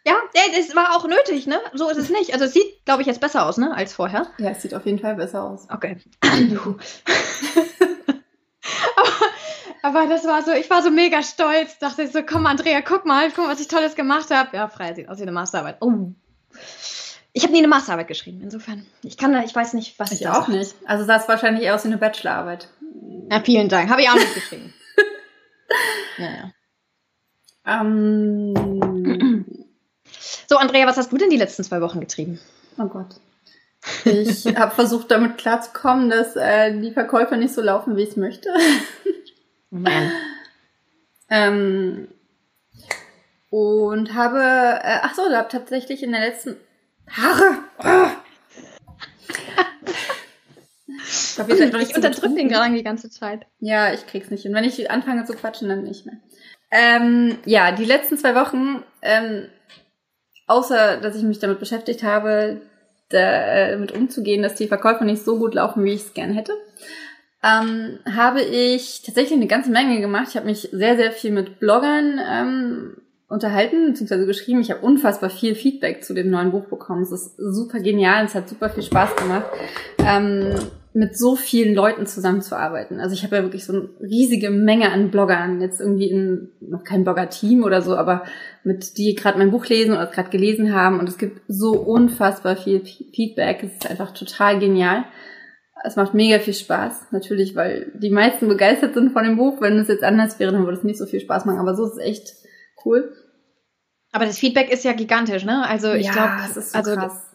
Ja, 0.06 0.16
das 0.34 0.76
war 0.76 0.96
auch 0.96 1.08
nötig, 1.08 1.46
ne? 1.48 1.60
So 1.74 1.90
ist 1.90 1.98
es 1.98 2.10
nicht. 2.18 2.34
Also 2.34 2.46
es 2.46 2.54
sieht, 2.54 2.86
glaube 2.86 3.02
ich, 3.02 3.08
jetzt 3.08 3.22
besser 3.22 3.46
aus, 3.46 3.58
ne, 3.58 3.76
als 3.76 3.94
vorher. 3.94 4.28
Ja, 4.38 4.52
es 4.52 4.62
sieht 4.62 4.74
auf 4.74 4.86
jeden 4.86 5.00
Fall 5.00 5.16
besser 5.16 5.44
aus. 5.44 5.68
Okay. 5.70 5.98
aber, 6.22 6.78
aber 9.82 10.08
das 10.08 10.26
war 10.26 10.44
so, 10.44 10.52
ich 10.52 10.70
war 10.70 10.82
so 10.82 10.92
mega 10.92 11.22
stolz. 11.24 11.80
Dachte 11.80 12.04
ich 12.04 12.12
so, 12.12 12.24
komm, 12.24 12.46
Andrea, 12.46 12.82
guck 12.82 13.06
mal, 13.06 13.30
guck 13.30 13.46
mal, 13.46 13.52
was 13.52 13.60
ich 13.62 13.68
Tolles 13.68 13.96
gemacht 13.96 14.30
habe. 14.32 14.56
Ja, 14.56 14.68
frei, 14.70 14.94
sieht 14.94 15.10
aus 15.10 15.18
wie 15.18 15.24
eine 15.24 15.32
Masterarbeit. 15.32 15.78
Oh. 15.82 16.12
Ich 17.34 17.44
habe 17.44 17.54
nie 17.54 17.60
eine 17.60 17.68
Masterarbeit 17.68 18.08
geschrieben, 18.08 18.42
insofern. 18.42 18.88
Ich 19.04 19.18
kann 19.18 19.34
da, 19.34 19.44
ich 19.44 19.56
weiß 19.56 19.74
nicht, 19.74 20.00
was 20.00 20.12
ich. 20.12 20.22
Ich 20.22 20.28
auch 20.28 20.48
nicht. 20.48 20.74
Also 20.86 21.06
sah 21.06 21.18
es 21.18 21.28
wahrscheinlich 21.28 21.70
aus 21.70 21.84
wie 21.84 21.90
eine 21.90 21.98
Bachelorarbeit. 21.98 22.70
Ja, 23.30 23.42
vielen 23.42 23.70
Dank. 23.70 23.90
Habe 23.90 24.02
ich 24.02 24.10
auch 24.10 24.16
nicht 24.16 24.34
geschrieben. 24.34 24.74
naja. 26.18 26.52
Ähm, 27.66 28.79
so, 30.50 30.58
Andrea, 30.58 30.88
was 30.88 30.98
hast 30.98 31.12
du 31.12 31.18
denn 31.18 31.30
die 31.30 31.38
letzten 31.38 31.64
zwei 31.64 31.80
Wochen 31.80 32.00
getrieben? 32.00 32.40
Oh 32.80 32.88
Gott. 32.88 33.16
Ich 34.04 34.46
habe 34.58 34.74
versucht, 34.74 35.12
damit 35.12 35.38
klarzukommen, 35.38 36.10
dass 36.10 36.36
äh, 36.36 36.76
die 36.80 36.92
Verkäufer 36.92 37.38
nicht 37.38 37.54
so 37.54 37.62
laufen, 37.62 37.96
wie 37.96 38.02
ich 38.02 38.10
es 38.10 38.18
möchte. 38.18 38.50
Nein. 39.70 40.12
ähm, 41.30 42.08
und 43.52 44.16
habe, 44.16 44.40
äh, 44.40 44.98
ach 45.04 45.14
so, 45.14 45.30
da 45.30 45.38
habe 45.38 45.50
tatsächlich 45.50 46.02
in 46.02 46.12
der 46.12 46.22
letzten 46.22 46.58
Haare! 47.12 47.60
Oh. 47.84 48.10
Ich, 50.88 51.36
glaub, 51.36 51.50
ich, 51.50 51.96
unterdrücke 51.96 52.34
den 52.34 52.50
gerade 52.50 52.74
die 52.74 52.84
ganze 52.84 53.12
Zeit. 53.12 53.46
Ja, 53.60 53.94
ich 53.94 54.08
krieg's 54.08 54.32
nicht 54.32 54.44
hin. 54.44 54.54
Wenn 54.56 54.64
ich 54.64 54.90
anfange 54.90 55.26
zu 55.26 55.34
quatschen, 55.34 55.70
dann 55.70 55.84
nicht 55.84 56.08
mehr. 56.08 56.18
Ähm, 56.72 57.38
ja, 57.46 57.72
die 57.72 57.86
letzten 57.86 58.18
zwei 58.18 58.34
Wochen, 58.34 58.84
ähm, 59.04 59.48
außer 60.50 60.98
dass 60.98 61.16
ich 61.16 61.24
mich 61.24 61.40
damit 61.40 61.60
beschäftigt 61.60 62.04
habe, 62.04 62.62
damit 63.10 63.92
umzugehen, 63.92 64.44
dass 64.44 64.56
die 64.56 64.68
Verkäufe 64.68 65.06
nicht 65.06 65.24
so 65.24 65.38
gut 65.38 65.54
laufen, 65.54 65.84
wie 65.84 65.94
ich 65.94 66.02
es 66.02 66.14
gern 66.14 66.34
hätte, 66.34 66.54
ähm, 67.44 68.00
habe 68.06 68.42
ich 68.42 69.02
tatsächlich 69.04 69.38
eine 69.38 69.48
ganze 69.48 69.72
Menge 69.72 70.02
gemacht. 70.02 70.28
Ich 70.30 70.36
habe 70.36 70.48
mich 70.48 70.70
sehr, 70.72 70.98
sehr 70.98 71.12
viel 71.12 71.32
mit 71.32 71.60
Bloggern 71.60 72.20
ähm, 72.30 72.98
unterhalten 73.30 73.94
bzw. 73.94 74.26
geschrieben. 74.26 74.60
Ich 74.60 74.72
habe 74.72 74.82
unfassbar 74.82 75.30
viel 75.30 75.56
Feedback 75.56 76.04
zu 76.04 76.14
dem 76.14 76.30
neuen 76.30 76.52
Buch 76.52 76.66
bekommen. 76.66 77.04
Es 77.04 77.12
ist 77.12 77.36
super 77.38 77.80
genial, 77.80 78.26
es 78.26 78.36
hat 78.36 78.50
super 78.50 78.70
viel 78.70 78.84
Spaß 78.84 79.16
gemacht, 79.16 79.46
ähm, 80.00 80.56
mit 80.94 81.18
so 81.18 81.36
vielen 81.36 81.76
Leuten 81.76 82.08
zusammenzuarbeiten. 82.08 83.00
Also 83.00 83.14
ich 83.14 83.24
habe 83.24 83.36
ja 83.36 83.44
wirklich 83.44 83.66
so 83.66 83.74
eine 83.74 83.90
riesige 84.02 84.50
Menge 84.50 84.92
an 84.92 85.12
Bloggern, 85.12 85.62
jetzt 85.62 85.80
irgendwie 85.80 86.10
in 86.10 86.50
noch 86.62 86.84
kein 86.84 87.04
Blogger-Team 87.04 87.64
oder 87.64 87.82
so, 87.82 87.96
aber 87.96 88.24
mit 88.64 88.98
die 88.98 89.14
gerade 89.14 89.38
mein 89.38 89.52
Buch 89.52 89.68
lesen 89.68 89.94
oder 89.94 90.08
gerade 90.08 90.30
gelesen 90.30 90.74
haben. 90.74 91.00
Und 91.00 91.08
es 91.08 91.20
gibt 91.20 91.42
so 91.48 91.72
unfassbar 91.72 92.56
viel 92.56 92.84
Feedback. 92.86 93.64
Es 93.64 93.74
ist 93.74 93.90
einfach 93.90 94.12
total 94.12 94.60
genial. 94.60 95.06
Es 95.86 95.96
macht 95.96 96.14
mega 96.14 96.40
viel 96.40 96.56
Spaß, 96.56 97.12
natürlich, 97.12 97.56
weil 97.56 97.94
die 97.96 98.10
meisten 98.10 98.48
begeistert 98.48 98.96
sind 98.96 99.14
von 99.14 99.24
dem 99.24 99.38
Buch. 99.38 99.62
Wenn 99.62 99.78
es 99.78 99.88
jetzt 99.88 100.04
anders 100.04 100.40
wäre, 100.40 100.52
dann 100.52 100.66
würde 100.66 100.78
es 100.78 100.84
nicht 100.84 100.98
so 100.98 101.06
viel 101.06 101.22
Spaß 101.22 101.46
machen. 101.46 101.60
Aber 101.60 101.76
so 101.76 101.86
ist 101.86 101.94
es 101.94 102.00
echt 102.00 102.34
cool. 102.84 103.14
Aber 104.12 104.26
das 104.26 104.40
Feedback 104.40 104.72
ist 104.72 104.84
ja 104.84 104.94
gigantisch, 104.94 105.46
ne? 105.46 105.66
Also 105.68 105.94
ich 105.94 106.08
ja, 106.08 106.12
glaube, 106.12 106.62
so 106.62 106.78
also 106.78 106.96
krass. 106.96 107.29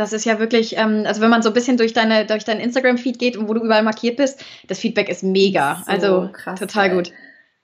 Das 0.00 0.14
ist 0.14 0.24
ja 0.24 0.38
wirklich, 0.38 0.78
ähm, 0.78 1.04
also 1.06 1.20
wenn 1.20 1.28
man 1.28 1.42
so 1.42 1.50
ein 1.50 1.54
bisschen 1.54 1.76
durch 1.76 1.92
deine 1.92 2.24
durch 2.24 2.44
deinen 2.44 2.60
Instagram-Feed 2.60 3.18
geht 3.18 3.36
und 3.36 3.48
wo 3.48 3.54
du 3.54 3.62
überall 3.62 3.82
markiert 3.82 4.16
bist, 4.16 4.42
das 4.66 4.78
Feedback 4.78 5.10
ist 5.10 5.22
mega. 5.22 5.82
So 5.84 5.92
also 5.92 6.30
krass, 6.32 6.58
total 6.58 6.88
ey. 6.88 6.96
gut. 6.96 7.12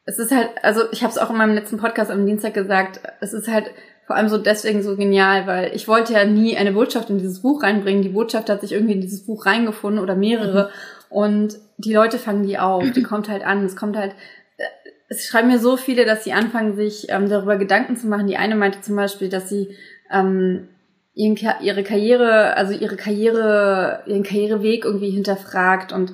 Es 0.05 0.19
ist 0.19 0.31
halt, 0.31 0.51
also 0.63 0.83
ich 0.93 1.03
habe 1.03 1.11
es 1.11 1.19
auch 1.19 1.31
in 1.31 1.37
meinem 1.37 1.55
letzten 1.55 1.79
Podcast 1.79 2.11
am 2.11 2.27
Dienstag 2.27 2.55
gesagt, 2.55 3.01
es 3.21 3.33
ist 3.33 3.49
halt 3.49 3.71
vor 4.07 4.15
allem 4.17 4.29
so 4.29 4.39
deswegen 4.39 4.83
so 4.83 4.97
genial, 4.97 5.47
weil 5.47 5.75
ich 5.75 5.89
wollte 5.89 6.13
ja 6.13 6.25
nie 6.25 6.57
eine 6.57 6.73
Botschaft 6.73 7.11
in 7.11 7.19
dieses 7.19 7.41
Buch 7.41 7.63
reinbringen. 7.63 8.03
Die 8.03 8.11
Botschaft 8.11 8.51
hat 8.51 8.61
sich 8.61 8.73
irgendwie 8.73 8.93
in 8.93 9.01
dieses 9.01 9.27
Buch 9.27 9.47
reingefunden 9.47 10.01
oder 10.01 10.15
mehrere. 10.15 10.65
Mhm. 10.65 11.17
Und 11.17 11.57
die 11.79 11.95
Leute 11.95 12.19
fangen 12.19 12.47
die 12.47 12.59
auf, 12.59 12.85
die 12.93 13.03
kommt 13.03 13.29
halt 13.29 13.45
an. 13.45 13.65
Es 13.65 13.75
kommt 13.75 13.97
halt, 13.97 14.13
äh, 14.59 14.65
es 15.09 15.27
schreiben 15.27 15.49
mir 15.49 15.59
so 15.59 15.77
viele, 15.77 16.05
dass 16.05 16.23
sie 16.23 16.35
anfangen, 16.35 16.77
sich 16.77 17.07
ähm, 17.09 17.29
darüber 17.29 17.57
Gedanken 17.57 17.97
zu 17.97 18.07
machen. 18.07 18.27
Die 18.29 18.37
eine 18.37 18.55
meinte 18.55 18.83
zum 18.83 18.95
Beispiel, 18.95 19.29
dass 19.29 19.49
sie 19.49 19.75
ähm, 20.13 20.69
ihren, 21.17 21.37
ihre 21.63 21.83
Karriere, 21.83 22.57
also 22.57 22.73
ihre 22.73 22.97
Karriere, 22.97 24.03
ihren 24.07 24.23
Karriereweg 24.23 24.85
irgendwie 24.85 25.11
hinterfragt 25.11 25.93
und 25.93 26.13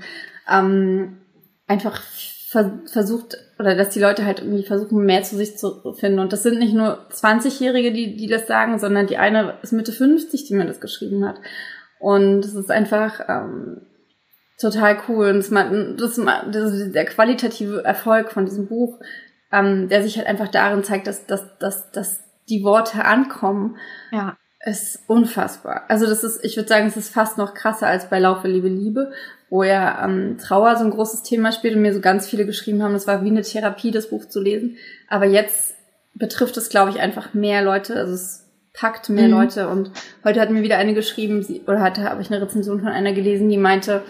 ähm, 0.48 1.18
einfach 1.66 2.00
versucht, 2.50 3.36
oder 3.58 3.74
dass 3.74 3.90
die 3.90 4.00
Leute 4.00 4.24
halt 4.26 4.40
irgendwie 4.40 4.62
versuchen, 4.62 5.04
mehr 5.04 5.22
zu 5.22 5.36
sich 5.36 5.56
zu 5.56 5.94
finden. 5.94 6.18
Und 6.18 6.32
das 6.32 6.42
sind 6.42 6.58
nicht 6.58 6.74
nur 6.74 7.08
20-Jährige, 7.10 7.92
die, 7.92 8.16
die 8.16 8.26
das 8.26 8.46
sagen, 8.46 8.78
sondern 8.78 9.06
die 9.06 9.16
eine 9.16 9.58
ist 9.62 9.72
Mitte 9.72 9.90
50, 9.90 10.44
die 10.44 10.54
mir 10.54 10.66
das 10.66 10.80
geschrieben 10.80 11.26
hat. 11.26 11.36
Und 11.98 12.44
es 12.44 12.54
ist 12.54 12.70
einfach 12.70 13.20
ähm, 13.26 13.86
total 14.60 14.98
cool. 15.08 15.30
Und 15.30 15.38
das, 15.38 15.50
das, 15.96 16.20
das 16.52 16.72
ist 16.74 16.94
der 16.94 17.06
qualitative 17.06 17.82
Erfolg 17.84 18.30
von 18.30 18.44
diesem 18.44 18.68
Buch, 18.68 19.00
ähm, 19.50 19.88
der 19.88 20.02
sich 20.02 20.18
halt 20.18 20.26
einfach 20.26 20.48
darin 20.48 20.84
zeigt, 20.84 21.06
dass, 21.06 21.26
dass, 21.26 21.58
dass, 21.58 21.90
dass 21.90 22.20
die 22.50 22.62
Worte 22.62 23.06
ankommen. 23.06 23.78
Ja 24.12 24.36
ist 24.64 25.00
unfassbar. 25.08 25.84
Also 25.88 26.06
das 26.06 26.22
ist, 26.22 26.44
ich 26.44 26.56
würde 26.56 26.68
sagen, 26.68 26.86
es 26.86 26.96
ist 26.96 27.12
fast 27.12 27.36
noch 27.36 27.54
krasser 27.54 27.88
als 27.88 28.08
bei 28.08 28.20
Laufe, 28.20 28.46
Liebe, 28.46 28.68
Liebe, 28.68 29.12
wo 29.50 29.64
ja 29.64 30.04
ähm, 30.04 30.38
Trauer 30.38 30.76
so 30.76 30.84
ein 30.84 30.90
großes 30.90 31.24
Thema 31.24 31.50
spielt 31.52 31.74
und 31.74 31.82
mir 31.82 31.92
so 31.92 32.00
ganz 32.00 32.28
viele 32.28 32.46
geschrieben 32.46 32.82
haben, 32.82 32.92
das 32.92 33.06
war 33.06 33.24
wie 33.24 33.30
eine 33.30 33.42
Therapie, 33.42 33.90
das 33.90 34.08
Buch 34.10 34.26
zu 34.26 34.40
lesen. 34.40 34.76
Aber 35.08 35.26
jetzt 35.26 35.74
betrifft 36.14 36.56
es, 36.56 36.68
glaube 36.68 36.90
ich, 36.90 37.00
einfach 37.00 37.34
mehr 37.34 37.62
Leute. 37.62 37.96
Also 37.96 38.14
es 38.14 38.48
packt 38.72 39.08
mehr 39.08 39.26
mhm. 39.26 39.34
Leute. 39.34 39.68
Und 39.68 39.90
heute 40.24 40.40
hat 40.40 40.50
mir 40.50 40.62
wieder 40.62 40.78
eine 40.78 40.94
geschrieben, 40.94 41.42
sie, 41.42 41.62
oder 41.66 41.80
hatte, 41.80 42.04
habe 42.04 42.22
ich 42.22 42.30
eine 42.30 42.40
Rezension 42.40 42.80
von 42.80 42.88
einer 42.88 43.12
gelesen, 43.12 43.48
die 43.48 43.58
meinte, 43.58 44.02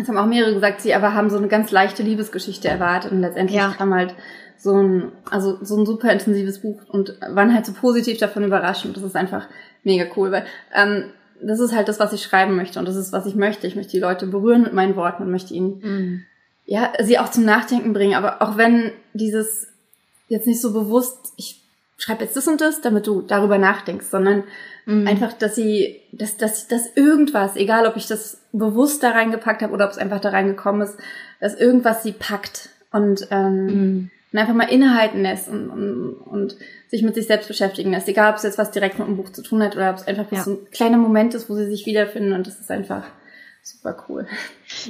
es 0.00 0.08
haben 0.08 0.18
auch 0.18 0.26
mehrere 0.26 0.54
gesagt, 0.54 0.82
sie 0.82 0.94
aber 0.94 1.14
haben 1.14 1.30
so 1.30 1.38
eine 1.38 1.48
ganz 1.48 1.70
leichte 1.70 2.02
Liebesgeschichte 2.02 2.68
erwartet 2.68 3.12
und 3.12 3.22
letztendlich 3.22 3.58
ja. 3.58 3.74
kam 3.76 3.94
halt 3.94 4.14
so 4.58 4.74
ein, 4.76 5.12
also 5.30 5.58
so 5.62 5.76
ein 5.78 5.86
super 5.86 6.12
intensives 6.12 6.60
Buch 6.60 6.80
und 6.88 7.14
waren 7.20 7.54
halt 7.54 7.66
so 7.66 7.72
positiv 7.72 8.18
davon 8.18 8.44
überrascht 8.44 8.84
und 8.84 8.96
das 8.96 9.04
ist 9.04 9.16
einfach 9.16 9.46
mega 9.84 10.06
cool, 10.16 10.32
weil 10.32 10.46
ähm, 10.74 11.04
das 11.42 11.60
ist 11.60 11.74
halt 11.74 11.88
das, 11.88 12.00
was 12.00 12.12
ich 12.12 12.22
schreiben 12.22 12.56
möchte 12.56 12.78
und 12.78 12.86
das 12.86 12.96
ist, 12.96 13.12
was 13.12 13.26
ich 13.26 13.34
möchte. 13.34 13.66
Ich 13.66 13.76
möchte 13.76 13.92
die 13.92 14.00
Leute 14.00 14.26
berühren 14.26 14.62
mit 14.62 14.72
meinen 14.72 14.96
Worten 14.96 15.22
und 15.22 15.30
möchte 15.30 15.54
ihnen, 15.54 15.80
mhm. 15.82 16.24
ja, 16.64 16.92
sie 17.02 17.18
auch 17.18 17.30
zum 17.30 17.44
Nachdenken 17.44 17.92
bringen. 17.92 18.14
Aber 18.14 18.42
auch 18.42 18.56
wenn 18.56 18.92
dieses 19.12 19.68
jetzt 20.28 20.46
nicht 20.46 20.60
so 20.60 20.72
bewusst, 20.72 21.32
ich 21.36 21.62
schreibe 21.98 22.24
jetzt 22.24 22.36
das 22.36 22.48
und 22.48 22.60
das, 22.60 22.80
damit 22.80 23.06
du 23.06 23.22
darüber 23.22 23.58
nachdenkst, 23.58 24.06
sondern 24.06 24.44
mhm. 24.86 25.06
einfach, 25.06 25.32
dass 25.32 25.54
sie, 25.54 26.00
dass, 26.12 26.36
dass, 26.36 26.68
dass 26.68 26.96
irgendwas, 26.96 27.56
egal 27.56 27.86
ob 27.86 27.96
ich 27.96 28.06
das 28.06 28.40
bewusst 28.52 29.02
da 29.02 29.10
reingepackt 29.10 29.62
habe 29.62 29.72
oder 29.72 29.86
ob 29.86 29.92
es 29.92 29.98
einfach 29.98 30.20
da 30.20 30.30
reingekommen 30.30 30.82
ist, 30.82 30.96
dass 31.40 31.54
irgendwas 31.54 32.02
sie 32.02 32.12
packt 32.12 32.70
und 32.92 33.28
ähm, 33.30 33.66
mhm 33.66 34.10
und 34.36 34.42
einfach 34.42 34.54
mal 34.54 34.70
innehalten 34.70 35.22
lässt 35.22 35.48
und, 35.48 35.70
und, 35.70 36.12
und 36.14 36.56
sich 36.88 37.02
mit 37.02 37.14
sich 37.14 37.26
selbst 37.26 37.48
beschäftigen 37.48 37.90
lässt. 37.90 38.06
Egal, 38.06 38.30
ob 38.30 38.36
es 38.36 38.42
jetzt 38.42 38.58
was 38.58 38.70
direkt 38.70 38.98
mit 38.98 39.08
dem 39.08 39.16
Buch 39.16 39.30
zu 39.30 39.42
tun 39.42 39.62
hat 39.62 39.76
oder 39.76 39.90
ob 39.90 39.96
es 39.96 40.06
einfach 40.06 40.30
ja. 40.30 40.42
so 40.42 40.50
ein 40.52 40.70
kleiner 40.70 40.98
Moment 40.98 41.34
ist, 41.34 41.48
wo 41.48 41.54
sie 41.54 41.66
sich 41.66 41.86
wiederfinden 41.86 42.34
und 42.34 42.46
das 42.46 42.60
ist 42.60 42.70
einfach 42.70 43.04
super 43.62 44.04
cool. 44.08 44.26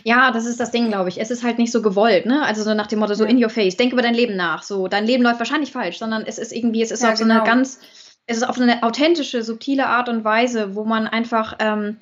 Ja, 0.02 0.32
das 0.32 0.46
ist 0.46 0.58
das 0.58 0.72
Ding, 0.72 0.88
glaube 0.88 1.10
ich. 1.10 1.20
Es 1.20 1.30
ist 1.30 1.44
halt 1.44 1.58
nicht 1.58 1.70
so 1.70 1.80
gewollt, 1.80 2.26
ne? 2.26 2.42
Also 2.42 2.64
so 2.64 2.74
nach 2.74 2.88
dem 2.88 2.98
Motto, 2.98 3.14
so 3.14 3.24
in 3.24 3.42
your 3.42 3.48
face, 3.48 3.76
denk 3.76 3.92
über 3.92 4.02
dein 4.02 4.14
Leben 4.14 4.34
nach. 4.34 4.64
So, 4.64 4.88
dein 4.88 5.06
Leben 5.06 5.22
läuft 5.22 5.38
wahrscheinlich 5.38 5.70
falsch, 5.70 5.98
sondern 5.98 6.24
es 6.26 6.38
ist 6.38 6.52
irgendwie, 6.52 6.82
es 6.82 6.90
ist 6.90 7.04
ja, 7.04 7.12
auf 7.12 7.18
genau. 7.18 7.26
so 7.26 7.30
eine 7.30 7.40
genau. 7.44 7.54
ganz, 7.54 7.80
es 8.26 8.38
ist 8.38 8.48
auf 8.48 8.60
eine 8.60 8.82
authentische, 8.82 9.44
subtile 9.44 9.86
Art 9.86 10.08
und 10.08 10.24
Weise, 10.24 10.74
wo 10.74 10.84
man 10.84 11.06
einfach 11.06 11.56
ähm, 11.60 11.98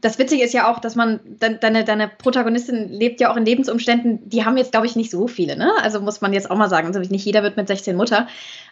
das 0.00 0.18
Witzige 0.18 0.44
ist 0.44 0.54
ja 0.54 0.70
auch, 0.70 0.78
dass 0.78 0.96
man, 0.96 1.20
deine, 1.38 1.84
deine 1.84 2.08
Protagonistin 2.08 2.88
lebt 2.88 3.20
ja 3.20 3.30
auch 3.30 3.36
in 3.36 3.44
Lebensumständen, 3.44 4.28
die 4.28 4.44
haben 4.44 4.56
jetzt, 4.56 4.72
glaube 4.72 4.86
ich, 4.86 4.96
nicht 4.96 5.10
so 5.10 5.28
viele, 5.28 5.56
ne? 5.56 5.72
Also 5.82 6.00
muss 6.00 6.20
man 6.20 6.32
jetzt 6.32 6.50
auch 6.50 6.56
mal 6.56 6.68
sagen. 6.68 6.86
Also 6.86 7.00
nicht 7.00 7.24
jeder 7.24 7.42
wird 7.42 7.56
mit 7.56 7.68
16 7.68 7.96
Mutter. 7.96 8.26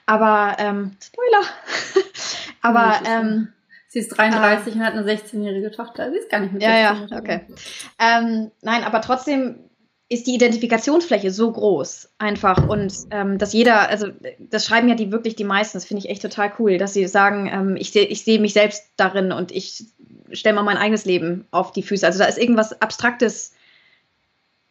Aber, 0.06 0.56
ähm, 0.59 0.96
Spoiler. 1.02 1.42
aber, 2.62 3.00
ähm, 3.06 3.48
Sie 3.88 3.98
ist 3.98 4.16
33 4.16 4.74
äh, 4.74 4.78
und 4.78 4.85
hat 4.85 4.92
eine 4.92 5.02
16-jährige 5.02 5.72
Tochter. 5.72 6.11
Sie 6.12 6.18
ist 6.18 6.30
gar 6.30 6.38
nicht 6.38 6.52
mit 6.52 6.62
16 6.62 6.80
Ja, 6.80 6.94
ja, 6.94 7.18
okay. 7.18 7.40
Ähm, 7.98 8.52
nein, 8.62 8.85
aber 8.85 9.00
trotzdem 9.00 9.69
ist 10.11 10.27
die 10.27 10.35
Identifikationsfläche 10.35 11.31
so 11.31 11.53
groß 11.53 12.11
einfach 12.18 12.68
und 12.68 12.92
ähm, 13.12 13.38
dass 13.38 13.53
jeder, 13.53 13.88
also 13.88 14.09
das 14.40 14.66
schreiben 14.66 14.88
ja 14.88 14.96
die 14.96 15.12
wirklich 15.12 15.37
die 15.37 15.44
meisten, 15.44 15.79
das 15.79 15.85
finde 15.85 16.05
ich 16.05 16.11
echt 16.11 16.20
total 16.20 16.53
cool, 16.59 16.79
dass 16.79 16.92
sie 16.92 17.07
sagen, 17.07 17.49
ähm, 17.51 17.77
ich 17.77 17.92
sehe 17.92 18.07
ich 18.07 18.25
seh 18.25 18.40
mich 18.40 18.53
selbst 18.53 18.83
darin 18.96 19.31
und 19.31 19.53
ich 19.53 19.85
stelle 20.33 20.57
mal 20.57 20.64
mein 20.64 20.79
eigenes 20.79 21.05
Leben 21.05 21.46
auf 21.53 21.70
die 21.70 21.85
Füße. 21.85 22.05
Also 22.05 22.18
da 22.18 22.25
ist 22.25 22.38
irgendwas 22.38 22.83
Abstraktes, 22.83 23.53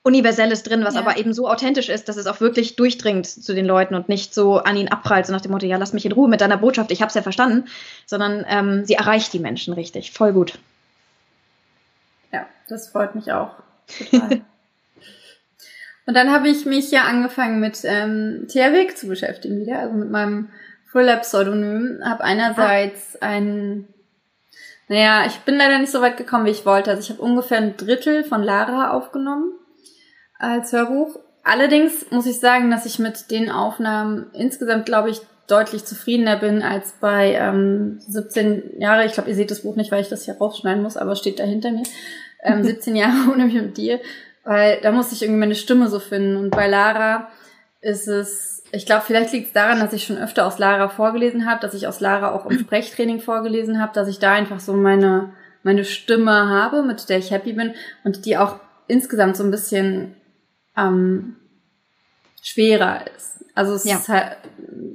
Universelles 0.03 0.63
drin, 0.63 0.83
was 0.83 0.95
ja. 0.95 1.01
aber 1.01 1.17
eben 1.17 1.33
so 1.33 1.47
authentisch 1.49 1.87
ist, 1.87 2.09
dass 2.09 2.17
es 2.17 2.27
auch 2.27 2.41
wirklich 2.41 2.75
durchdringt 2.75 3.25
zu 3.25 3.55
den 3.55 3.65
Leuten 3.65 3.95
und 3.95 4.09
nicht 4.09 4.33
so 4.33 4.57
an 4.57 4.75
ihn 4.75 4.89
abprallt, 4.89 5.25
so 5.25 5.31
nach 5.31 5.41
dem 5.41 5.51
Motto, 5.51 5.65
ja, 5.65 5.77
lass 5.77 5.93
mich 5.93 6.05
in 6.05 6.11
Ruhe 6.11 6.27
mit 6.27 6.41
deiner 6.41 6.57
Botschaft, 6.57 6.91
ich 6.91 7.01
habe 7.01 7.09
es 7.09 7.15
ja 7.15 7.21
verstanden, 7.21 7.69
sondern 8.05 8.45
ähm, 8.49 8.83
sie 8.85 8.95
erreicht 8.95 9.31
die 9.31 9.39
Menschen 9.39 9.73
richtig. 9.73 10.11
Voll 10.11 10.33
gut. 10.33 10.59
Ja, 12.33 12.45
das 12.67 12.89
freut 12.89 13.15
mich 13.15 13.31
auch. 13.31 13.51
Total. 14.11 14.41
und 16.09 16.15
dann 16.15 16.31
habe 16.31 16.49
ich 16.49 16.65
mich 16.65 16.89
ja 16.89 17.03
angefangen 17.03 17.59
mit 17.59 17.81
ähm, 17.83 18.47
Thea 18.49 18.73
Weg 18.73 18.97
zu 18.97 19.07
beschäftigen 19.07 19.59
wieder, 19.59 19.77
also 19.77 19.93
mit 19.93 20.09
meinem 20.09 20.49
Full-Lab-Pseudonym. 20.91 21.99
Habe 22.03 22.23
einerseits 22.23 23.15
ah. 23.21 23.27
ein 23.27 23.87
naja, 24.87 25.27
ich 25.27 25.37
bin 25.41 25.55
leider 25.55 25.77
nicht 25.77 25.91
so 25.91 26.01
weit 26.01 26.17
gekommen, 26.17 26.47
wie 26.47 26.49
ich 26.49 26.65
wollte. 26.65 26.89
Also 26.89 27.03
ich 27.03 27.11
habe 27.11 27.21
ungefähr 27.21 27.59
ein 27.59 27.77
Drittel 27.77 28.23
von 28.23 28.41
Lara 28.41 28.89
aufgenommen 28.89 29.53
als 30.39 30.73
Hörbuch. 30.73 31.19
Allerdings 31.43 32.09
muss 32.09 32.25
ich 32.25 32.39
sagen, 32.39 32.71
dass 32.71 32.87
ich 32.87 32.97
mit 32.97 33.29
den 33.29 33.51
Aufnahmen 33.51 34.31
insgesamt, 34.33 34.87
glaube 34.87 35.11
ich, 35.11 35.21
deutlich 35.45 35.85
zufriedener 35.85 36.37
bin 36.37 36.63
als 36.63 36.93
bei 36.99 37.35
ähm, 37.35 37.99
17 37.99 38.79
Jahre. 38.79 39.05
Ich 39.05 39.13
glaube, 39.13 39.29
ihr 39.29 39.35
seht 39.35 39.51
das 39.51 39.61
Buch 39.61 39.75
nicht, 39.75 39.91
weil 39.91 40.01
ich 40.01 40.09
das 40.09 40.25
hier 40.25 40.37
rausschneiden 40.37 40.81
muss, 40.81 40.97
aber 40.97 41.11
es 41.11 41.19
steht 41.19 41.37
da 41.37 41.43
hinter 41.43 41.69
mir. 41.69 41.83
Ähm, 42.41 42.63
17 42.65 42.95
Jahre 42.95 43.31
ohne 43.31 43.45
mich 43.45 43.53
mit 43.53 43.77
dir. 43.77 43.99
Weil 44.43 44.79
da 44.81 44.91
musste 44.91 45.15
ich 45.15 45.21
irgendwie 45.21 45.39
meine 45.39 45.55
Stimme 45.55 45.87
so 45.89 45.99
finden. 45.99 46.37
Und 46.37 46.49
bei 46.51 46.67
Lara 46.67 47.29
ist 47.81 48.07
es 48.07 48.59
ich 48.71 48.85
glaube, 48.85 49.03
vielleicht 49.05 49.33
liegt 49.33 49.47
es 49.47 49.53
daran, 49.53 49.79
dass 49.79 49.93
ich 49.93 50.03
schon 50.03 50.17
öfter 50.17 50.45
aus 50.45 50.59
Lara 50.59 50.89
vorgelesen 50.89 51.49
habe, 51.49 51.61
dass 51.61 51.73
ich 51.73 51.87
aus 51.87 51.99
Lara 51.99 52.31
auch 52.31 52.45
im 52.45 52.59
Sprechtraining 52.59 53.19
vorgelesen 53.19 53.81
habe, 53.81 53.93
dass 53.93 54.07
ich 54.07 54.19
da 54.19 54.33
einfach 54.33 54.59
so 54.59 54.73
meine, 54.73 55.33
meine 55.63 55.85
Stimme 55.85 56.49
habe, 56.49 56.83
mit 56.83 57.09
der 57.09 57.17
ich 57.17 57.31
happy 57.31 57.53
bin 57.53 57.73
und 58.03 58.25
die 58.25 58.37
auch 58.37 58.59
insgesamt 58.87 59.37
so 59.37 59.43
ein 59.43 59.51
bisschen 59.51 60.15
ähm, 60.77 61.35
schwerer 62.43 63.05
ist. 63.15 63.43
Also 63.55 63.73
es 63.73 63.85
ja. 63.85 63.97
ist 63.97 64.09
halt, 64.09 64.37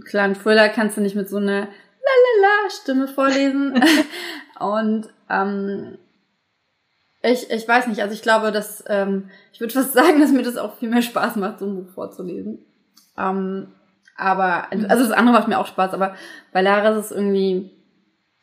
klar, 0.05 0.25
ein 0.25 0.35
Thriller 0.35 0.69
kannst 0.69 0.97
du 0.97 1.01
nicht 1.01 1.17
mit 1.17 1.29
so 1.29 1.39
einer 1.39 1.69
lalalala 2.07 2.71
Stimme 2.71 3.09
vorlesen. 3.09 3.83
und 4.61 5.09
ähm, 5.29 5.99
ich, 7.25 7.51
ich 7.51 7.67
weiß 7.67 7.87
nicht, 7.87 8.03
also 8.03 8.15
ich 8.15 8.23
glaube, 8.23 8.53
dass 8.53 8.85
ähm, 8.89 9.31
ich 9.53 9.61
würde 9.61 9.73
fast 9.73 9.93
sagen, 9.95 10.21
dass 10.21 10.33
mir 10.33 10.43
das 10.43 10.57
auch 10.57 10.77
viel 10.77 10.89
mehr 10.89 11.03
Spaß 11.03 11.37
macht, 11.37 11.59
so 11.59 11.67
ein 11.67 11.77
Buch 11.77 11.93
vorzulesen. 11.95 12.59
Ähm, 13.17 13.69
aber, 14.17 14.69
also 14.71 15.05
das 15.05 15.13
andere 15.13 15.35
macht 15.35 15.49
mir 15.49 15.59
auch 15.59 15.67
Spaß, 15.67 15.93
aber 15.93 16.15
bei 16.53 16.63
Lara 16.63 16.91
ist 16.91 17.07
es 17.07 17.11
irgendwie, 17.11 17.71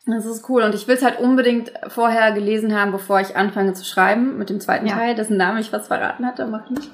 das 0.06 0.26
ist 0.26 0.48
cool. 0.48 0.62
Und 0.62 0.74
ich 0.74 0.86
will 0.86 0.96
es 0.96 1.02
halt 1.02 1.18
unbedingt 1.18 1.72
vorher 1.88 2.32
gelesen 2.32 2.78
haben, 2.78 2.92
bevor 2.92 3.20
ich 3.20 3.36
anfange 3.36 3.72
zu 3.72 3.84
schreiben 3.84 4.36
mit 4.36 4.50
dem 4.50 4.60
zweiten 4.60 4.86
ja. 4.86 4.94
Teil, 4.94 5.14
dessen 5.14 5.36
Name 5.36 5.60
ich 5.60 5.72
was 5.72 5.86
verraten 5.86 6.26
hatte, 6.26 6.46
mach 6.46 6.64
ich 6.66 6.70
nicht. 6.70 6.90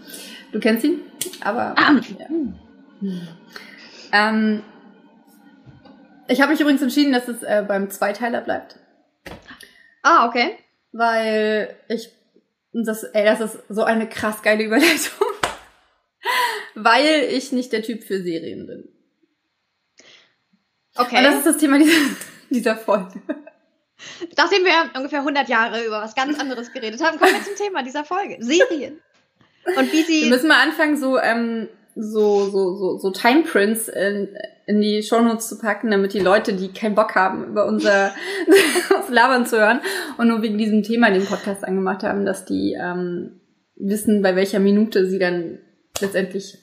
Du 0.53 0.61
kennst 0.61 0.85
ihn, 0.85 1.01
aber. 1.42 1.74
Ah. 1.77 1.92
Ja. 2.18 3.11
Ähm, 4.12 4.62
ich 6.29 6.40
habe 6.40 6.53
mich 6.53 6.61
übrigens 6.61 6.83
entschieden, 6.83 7.12
dass 7.12 7.29
es 7.29 7.42
äh, 7.42 7.64
beim 7.66 7.90
Zweiteiler 7.90 8.40
bleibt. 8.40 8.77
Ah, 10.03 10.27
okay. 10.27 10.57
Weil 10.92 11.77
ich 11.88 12.11
das, 12.72 13.05
ey, 13.05 13.24
das 13.24 13.40
ist 13.40 13.59
so 13.68 13.85
eine 13.85 14.09
krass 14.09 14.42
geile 14.42 14.64
Überleitung. 14.64 15.27
Weil 16.74 17.29
ich 17.31 17.53
nicht 17.53 17.72
der 17.72 17.83
Typ 17.83 18.05
für 18.05 18.22
Serien 18.22 18.66
bin. 18.66 18.88
Okay. 20.94 21.18
Und 21.18 21.24
das 21.24 21.37
ist 21.37 21.46
das 21.46 21.57
Thema 21.59 21.79
dieser, 21.79 21.98
dieser 22.51 22.77
Folge. 22.77 23.22
Nachdem 24.37 24.64
wir 24.64 24.90
ungefähr 24.96 25.20
100 25.20 25.48
Jahre 25.48 25.85
über 25.85 26.01
was 26.01 26.14
ganz 26.14 26.38
anderes 26.38 26.72
geredet 26.72 27.03
haben, 27.03 27.18
kommen 27.18 27.33
wir 27.33 27.42
zum 27.42 27.57
Thema 27.57 27.83
dieser 27.83 28.05
Folge. 28.05 28.37
Serien. 28.40 29.01
Und 29.77 29.92
wie 29.92 30.03
sie. 30.03 30.22
Wir 30.22 30.31
müssen 30.31 30.48
mal 30.48 30.62
anfangen, 30.62 30.96
so, 30.96 31.18
ähm, 31.18 31.68
so, 32.01 32.49
so, 32.49 32.77
so, 32.77 32.99
so 32.99 33.11
Timeprints 33.11 33.89
in, 33.89 34.29
in 34.67 34.81
die 34.81 35.03
Shownotes 35.03 35.49
zu 35.49 35.59
packen, 35.59 35.91
damit 35.91 36.13
die 36.13 36.21
Leute, 36.21 36.53
die 36.53 36.73
keinen 36.73 36.95
Bock 36.95 37.17
haben, 37.17 37.45
über 37.49 37.67
unser 37.67 38.15
Labern 39.11 39.47
zu 39.47 39.59
hören 39.59 39.81
und 40.17 40.29
nur 40.29 40.41
wegen 40.43 40.59
diesem 40.59 40.85
Thema 40.85 41.11
den 41.11 41.27
Podcast 41.27 41.65
angemacht 41.65 42.05
haben, 42.05 42.25
dass 42.25 42.45
die 42.45 42.77
ähm, 42.81 43.41
wissen, 43.75 44.23
bei 44.23 44.37
welcher 44.37 44.61
Minute 44.61 45.11
sie 45.11 45.19
dann 45.19 45.59
letztendlich 46.01 46.59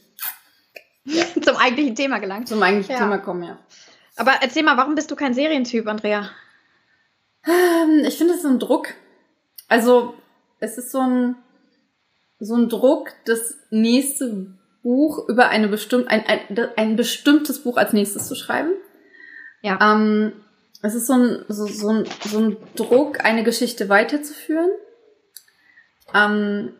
ja. 1.03 1.25
zum 1.41 1.57
eigentlichen 1.57 1.95
Thema 1.95 2.19
gelangt. 2.19 2.47
Zum 2.47 2.63
eigentlichen 2.63 2.93
ja. 2.93 2.99
Thema 2.99 3.17
kommen, 3.17 3.43
ja. 3.43 3.59
Aber 4.15 4.31
erzähl 4.41 4.63
mal, 4.63 4.77
warum 4.77 4.95
bist 4.95 5.11
du 5.11 5.17
kein 5.17 5.33
Serientyp, 5.33 5.85
Andrea? 5.87 6.29
Ähm, 7.45 8.05
ich 8.07 8.17
finde 8.17 8.35
es 8.35 8.41
so 8.41 8.47
ein 8.47 8.59
Druck. 8.59 8.87
Also, 9.67 10.13
es 10.59 10.77
ist 10.77 10.91
so 10.91 10.99
ein, 10.99 11.35
so 12.39 12.55
ein 12.55 12.69
Druck, 12.69 13.09
das 13.25 13.57
nächste 13.69 14.55
Buch 14.85 15.27
über 15.27 15.49
eine 15.49 15.67
bestimmte, 15.67 16.11
ein, 16.11 16.23
ein, 16.27 16.69
ein 16.77 16.95
bestimmtes 16.95 17.63
Buch 17.63 17.75
als 17.75 17.91
nächstes 17.91 18.27
zu 18.27 18.35
schreiben. 18.35 18.69
Ja. 19.63 19.79
Ähm, 19.81 20.31
es 20.83 20.93
ist 20.93 21.07
so 21.07 21.13
ein, 21.13 21.43
so, 21.47 21.65
so, 21.65 21.89
ein, 21.89 22.05
so 22.23 22.37
ein 22.37 22.57
Druck, 22.75 23.25
eine 23.25 23.43
Geschichte 23.43 23.89
weiterzuführen. 23.89 24.69
Ähm, 26.13 26.73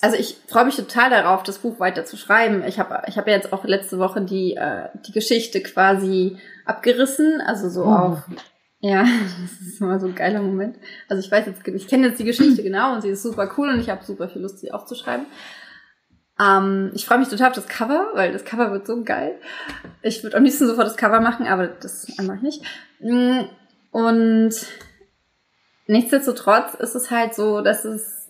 also 0.00 0.16
ich 0.16 0.38
freue 0.46 0.64
mich 0.64 0.76
total 0.76 1.10
darauf, 1.10 1.42
das 1.42 1.58
Buch 1.58 1.78
weiter 1.78 2.06
zu 2.06 2.16
schreiben. 2.16 2.64
Ich 2.66 2.78
habe 2.78 3.02
ich 3.06 3.18
hab 3.18 3.26
ja 3.26 3.34
jetzt 3.34 3.52
auch 3.52 3.64
letzte 3.64 3.98
Woche 3.98 4.22
die, 4.22 4.56
äh, 4.56 4.88
die 5.06 5.12
Geschichte 5.12 5.62
quasi 5.62 6.38
abgerissen, 6.64 7.42
also 7.42 7.68
so 7.68 7.84
oh. 7.84 7.92
auf. 7.92 8.22
Ja, 8.78 9.04
das 9.42 9.68
ist 9.68 9.82
immer 9.82 10.00
so 10.00 10.06
ein 10.06 10.14
geiler 10.14 10.40
Moment. 10.40 10.76
Also 11.10 11.22
ich 11.22 11.30
weiß 11.30 11.44
jetzt, 11.44 11.68
ich 11.68 11.88
kenne 11.88 12.06
jetzt 12.06 12.18
die 12.18 12.24
Geschichte 12.24 12.62
genau 12.62 12.94
und 12.94 13.02
sie 13.02 13.10
ist 13.10 13.22
super 13.22 13.52
cool 13.58 13.68
und 13.68 13.80
ich 13.80 13.90
habe 13.90 14.02
super 14.02 14.30
viel 14.30 14.40
Lust, 14.40 14.60
sie 14.60 14.72
aufzuschreiben. 14.72 15.26
Ähm, 16.40 16.90
ich 16.94 17.04
freue 17.06 17.18
mich 17.18 17.28
total 17.28 17.48
auf 17.48 17.54
das 17.54 17.68
Cover, 17.68 18.08
weil 18.14 18.32
das 18.32 18.44
Cover 18.44 18.72
wird 18.72 18.86
so 18.86 19.02
geil. 19.02 19.34
Ich 20.02 20.22
würde 20.22 20.36
am 20.36 20.44
liebsten 20.44 20.66
sofort 20.66 20.86
das 20.86 20.96
Cover 20.96 21.20
machen, 21.20 21.46
aber 21.46 21.66
das 21.66 22.06
mache 22.22 22.36
ich 22.36 22.42
nicht. 22.42 22.62
Mm, 23.00 23.40
und 23.90 24.54
nichtsdestotrotz 25.86 26.74
ist 26.74 26.94
es 26.94 27.10
halt 27.10 27.34
so, 27.34 27.60
dass 27.60 27.84
es 27.84 28.28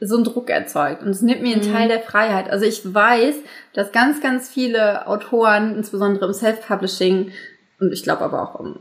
so 0.00 0.16
einen 0.16 0.24
Druck 0.24 0.50
erzeugt 0.50 1.02
und 1.02 1.08
es 1.08 1.22
nimmt 1.22 1.40
mir 1.40 1.56
einen 1.56 1.66
mhm. 1.66 1.72
Teil 1.72 1.88
der 1.88 2.00
Freiheit. 2.00 2.50
Also 2.50 2.66
ich 2.66 2.92
weiß, 2.92 3.36
dass 3.72 3.92
ganz, 3.92 4.20
ganz 4.20 4.48
viele 4.48 5.06
Autoren, 5.06 5.74
insbesondere 5.76 6.26
im 6.26 6.34
Self-Publishing 6.34 7.32
und 7.80 7.92
ich 7.92 8.02
glaube 8.02 8.24
aber 8.24 8.42
auch 8.42 8.60
im, 8.60 8.80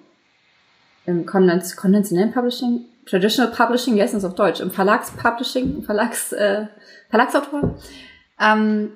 im 1.05 1.25
konventionellen 1.25 2.33
Publishing, 2.33 2.85
Traditional 3.05 3.51
Publishing, 3.51 3.95
wie 3.95 4.01
heißt 4.01 4.15
das 4.15 4.25
auf 4.25 4.35
Deutsch? 4.35 4.59
Im 4.59 4.71
Verlags-Publishing, 4.71 5.75
im 5.75 5.83
Verlags, 5.83 6.33
äh, 6.33 6.65
Verlagsautoren, 7.09 7.75
ähm, 8.39 8.91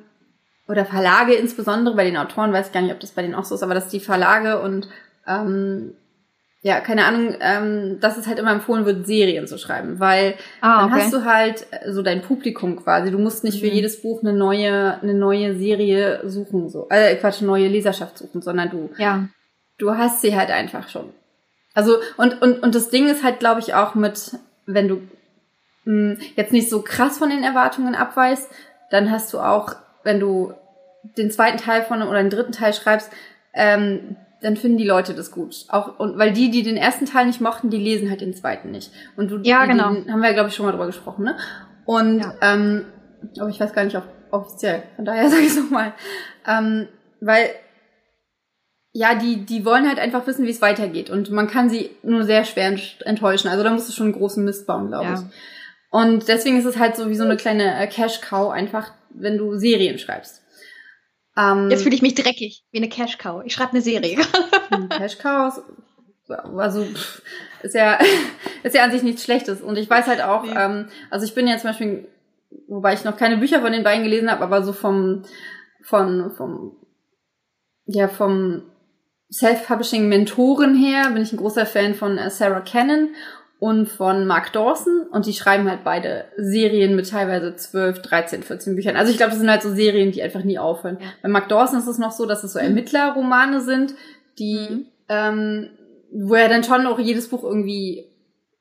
oder 0.67 0.85
Verlage 0.85 1.33
insbesondere, 1.33 1.95
bei 1.95 2.05
den 2.05 2.17
Autoren 2.17 2.53
weiß 2.53 2.67
ich 2.67 2.73
gar 2.73 2.81
nicht, 2.81 2.93
ob 2.93 2.99
das 2.99 3.11
bei 3.11 3.21
denen 3.21 3.35
auch 3.35 3.45
so 3.45 3.55
ist, 3.55 3.63
aber 3.63 3.73
dass 3.73 3.89
die 3.89 3.99
Verlage 3.99 4.61
und 4.61 4.87
ähm, 5.27 5.95
ja, 6.61 6.81
keine 6.81 7.05
Ahnung, 7.05 7.35
ähm, 7.39 7.99
dass 8.01 8.17
es 8.17 8.27
halt 8.27 8.37
immer 8.37 8.51
empfohlen 8.51 8.85
wird, 8.85 9.07
Serien 9.07 9.47
zu 9.47 9.57
schreiben, 9.57 9.99
weil 10.01 10.35
ah, 10.59 10.83
okay. 10.83 10.91
dann 10.91 11.01
hast 11.01 11.13
du 11.13 11.23
halt 11.23 11.65
so 11.87 12.01
dein 12.01 12.21
Publikum 12.21 12.75
quasi. 12.75 13.11
Du 13.11 13.17
musst 13.17 13.45
nicht 13.45 13.61
für 13.61 13.67
mhm. 13.67 13.73
jedes 13.73 14.01
Buch 14.01 14.21
eine 14.21 14.33
neue, 14.33 15.01
eine 15.01 15.13
neue 15.13 15.55
Serie 15.55 16.21
suchen, 16.25 16.69
so, 16.69 16.87
äh, 16.89 17.15
Quatsch, 17.15 17.37
eine 17.39 17.47
neue 17.47 17.69
Leserschaft 17.69 18.17
suchen, 18.17 18.41
sondern 18.41 18.69
du, 18.69 18.89
ja. 18.97 19.29
du 19.77 19.97
hast 19.97 20.21
sie 20.21 20.35
halt 20.35 20.51
einfach 20.51 20.89
schon. 20.89 21.13
Also, 21.73 21.95
und, 22.17 22.41
und, 22.41 22.61
und 22.61 22.75
das 22.75 22.89
Ding 22.89 23.07
ist 23.07 23.23
halt, 23.23 23.39
glaube 23.39 23.61
ich, 23.61 23.73
auch 23.73 23.95
mit, 23.95 24.37
wenn 24.65 24.89
du 24.89 24.95
mh, 25.85 26.15
hm, 26.15 26.17
jetzt 26.35 26.51
nicht 26.51 26.69
so 26.69 26.81
krass 26.81 27.17
von 27.17 27.29
den 27.29 27.43
Erwartungen 27.43 27.95
abweist, 27.95 28.49
dann 28.89 29.11
hast 29.11 29.33
du 29.33 29.39
auch, 29.39 29.75
wenn 30.03 30.19
du 30.19 30.53
den 31.17 31.31
zweiten 31.31 31.57
Teil 31.57 31.83
von 31.83 32.01
oder 32.01 32.21
den 32.21 32.29
dritten 32.29 32.51
Teil 32.51 32.73
schreibst, 32.73 33.11
ähm, 33.53 34.17
dann 34.41 34.55
finden 34.55 34.77
die 34.77 34.87
Leute 34.87 35.13
das 35.13 35.31
gut. 35.31 35.65
Auch 35.69 35.99
und 35.99 36.17
weil 36.17 36.31
die, 36.31 36.49
die 36.49 36.63
den 36.63 36.77
ersten 36.77 37.05
Teil 37.05 37.25
nicht 37.25 37.41
mochten, 37.41 37.69
die 37.69 37.77
lesen 37.77 38.09
halt 38.09 38.21
den 38.21 38.33
zweiten 38.33 38.71
nicht. 38.71 38.91
Und 39.17 39.31
du, 39.31 39.39
ja, 39.43 39.65
genau, 39.65 39.93
den, 39.93 40.11
haben 40.11 40.21
wir 40.21 40.33
glaube 40.33 40.49
ich 40.49 40.55
schon 40.55 40.65
mal 40.65 40.71
drüber 40.71 40.87
gesprochen, 40.87 41.25
ne? 41.25 41.37
Und 41.85 42.19
ja. 42.19 42.33
ähm, 42.41 42.85
aber 43.37 43.49
ich 43.49 43.59
weiß 43.59 43.73
gar 43.73 43.83
nicht, 43.83 43.97
ob 43.97 44.03
offiziell. 44.31 44.83
Von 44.95 45.05
daher 45.05 45.29
sage 45.29 45.41
ich 45.41 45.49
es 45.49 45.59
nochmal, 45.59 45.93
ähm, 46.47 46.87
weil 47.19 47.49
ja, 48.91 49.13
die, 49.15 49.45
die 49.45 49.65
wollen 49.65 49.87
halt 49.87 49.99
einfach 49.99 50.25
wissen, 50.25 50.45
wie 50.45 50.51
es 50.51 50.61
weitergeht. 50.61 51.09
Und 51.09 51.29
man 51.31 51.47
kann 51.47 51.69
sie 51.69 51.91
nur 52.01 52.23
sehr 52.23 52.43
schwer 52.43 52.75
enttäuschen. 53.05 53.47
Also 53.47 53.63
da 53.63 53.69
musst 53.69 53.87
du 53.87 53.93
schon 53.93 54.07
einen 54.07 54.15
großen 54.15 54.43
Mist 54.43 54.65
bauen, 54.65 54.87
glaube 54.87 55.05
ja. 55.05 55.13
ich. 55.13 55.19
Und 55.89 56.27
deswegen 56.27 56.57
ist 56.57 56.65
es 56.65 56.77
halt 56.77 56.95
so 56.95 57.09
wie 57.09 57.15
so 57.15 57.23
eine 57.23 57.37
kleine 57.37 57.79
äh, 57.79 57.87
Cash-Cow 57.87 58.51
einfach, 58.51 58.93
wenn 59.09 59.37
du 59.37 59.57
Serien 59.57 59.97
schreibst. 59.97 60.43
Ähm, 61.37 61.69
Jetzt 61.69 61.83
fühle 61.83 61.95
ich 61.95 62.01
mich 62.01 62.15
dreckig, 62.15 62.63
wie 62.71 62.77
eine 62.77 62.89
Cash-Cow. 62.89 63.43
Ich 63.45 63.53
schreibe 63.53 63.71
eine 63.71 63.81
Serie. 63.81 64.17
Cash-Cows, 64.89 65.61
also 66.27 66.85
ist 67.63 67.75
ja, 67.75 67.97
ist 68.63 68.75
ja 68.75 68.83
an 68.83 68.91
sich 68.91 69.03
nichts 69.03 69.23
Schlechtes. 69.23 69.61
Und 69.61 69.77
ich 69.77 69.89
weiß 69.89 70.07
halt 70.07 70.21
auch, 70.21 70.43
nee. 70.43 70.53
ähm, 70.55 70.89
also 71.09 71.25
ich 71.25 71.33
bin 71.33 71.47
ja 71.47 71.57
zum 71.57 71.71
Beispiel, 71.71 72.07
wobei 72.67 72.93
ich 72.93 73.03
noch 73.03 73.17
keine 73.17 73.37
Bücher 73.37 73.61
von 73.61 73.71
den 73.71 73.83
beiden 73.83 74.03
gelesen 74.03 74.29
habe, 74.29 74.43
aber 74.43 74.63
so 74.63 74.73
vom, 74.73 75.23
von, 75.81 76.31
vom, 76.35 76.75
ja, 77.85 78.07
vom 78.07 78.63
Self-Publishing-Mentoren 79.31 80.75
her 80.75 81.09
bin 81.11 81.21
ich 81.23 81.31
ein 81.31 81.37
großer 81.37 81.65
Fan 81.65 81.95
von 81.95 82.17
äh, 82.17 82.29
Sarah 82.29 82.61
Cannon 82.61 83.09
und 83.59 83.87
von 83.87 84.25
Mark 84.25 84.53
Dawson 84.53 85.07
und 85.11 85.25
die 85.25 85.33
schreiben 85.33 85.69
halt 85.69 85.83
beide 85.83 86.25
Serien 86.37 86.95
mit 86.95 87.09
teilweise 87.09 87.55
12, 87.55 88.01
13, 88.01 88.43
14 88.43 88.75
Büchern. 88.75 88.95
Also 88.95 89.11
ich 89.11 89.17
glaube, 89.17 89.31
das 89.31 89.39
sind 89.39 89.49
halt 89.49 89.61
so 89.61 89.73
Serien, 89.73 90.11
die 90.11 90.23
einfach 90.23 90.43
nie 90.43 90.57
aufhören. 90.57 90.97
Bei 91.21 91.29
Mark 91.29 91.49
Dawson 91.49 91.79
ist 91.79 91.87
es 91.87 91.97
noch 91.97 92.11
so, 92.11 92.25
dass 92.25 92.43
es 92.43 92.53
so 92.53 92.59
Ermittlerromane 92.59 93.61
sind, 93.61 93.95
die, 94.39 94.67
mhm. 94.69 94.85
ähm, 95.09 95.69
wo 96.11 96.35
er 96.35 96.47
dann 96.47 96.63
schon 96.63 96.87
auch 96.87 96.99
jedes 96.99 97.27
Buch 97.27 97.43
irgendwie 97.43 98.08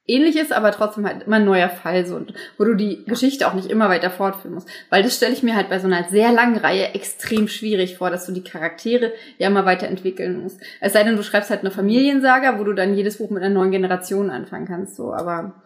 ähnlich 0.08 0.36
ist, 0.36 0.52
aber 0.52 0.72
trotzdem 0.72 1.06
halt 1.06 1.24
immer 1.24 1.36
ein 1.36 1.44
neuer 1.44 1.68
Fall 1.68 2.06
so 2.06 2.16
und 2.16 2.32
wo 2.56 2.64
du 2.64 2.74
die 2.74 3.04
Geschichte 3.04 3.46
auch 3.46 3.54
nicht 3.54 3.70
immer 3.70 3.88
weiter 3.88 4.10
fortführen 4.10 4.54
musst. 4.54 4.68
Weil 4.90 5.02
das 5.02 5.14
stelle 5.14 5.34
ich 5.34 5.42
mir 5.42 5.54
halt 5.54 5.68
bei 5.68 5.78
so 5.78 5.86
einer 5.86 6.04
sehr 6.04 6.32
langen 6.32 6.56
Reihe 6.56 6.94
extrem 6.94 7.46
schwierig 7.46 7.98
vor, 7.98 8.10
dass 8.10 8.26
du 8.26 8.32
die 8.32 8.42
Charaktere 8.42 9.12
ja 9.36 9.46
immer 9.46 9.66
weiterentwickeln 9.66 10.42
musst. 10.42 10.60
Es 10.80 10.94
sei 10.94 11.04
denn, 11.04 11.16
du 11.16 11.22
schreibst 11.22 11.50
halt 11.50 11.60
eine 11.60 11.70
Familiensaga, 11.70 12.58
wo 12.58 12.64
du 12.64 12.72
dann 12.72 12.96
jedes 12.96 13.18
Buch 13.18 13.30
mit 13.30 13.42
einer 13.42 13.54
neuen 13.54 13.70
Generation 13.70 14.30
anfangen 14.30 14.66
kannst, 14.66 14.96
so, 14.96 15.12
aber. 15.12 15.62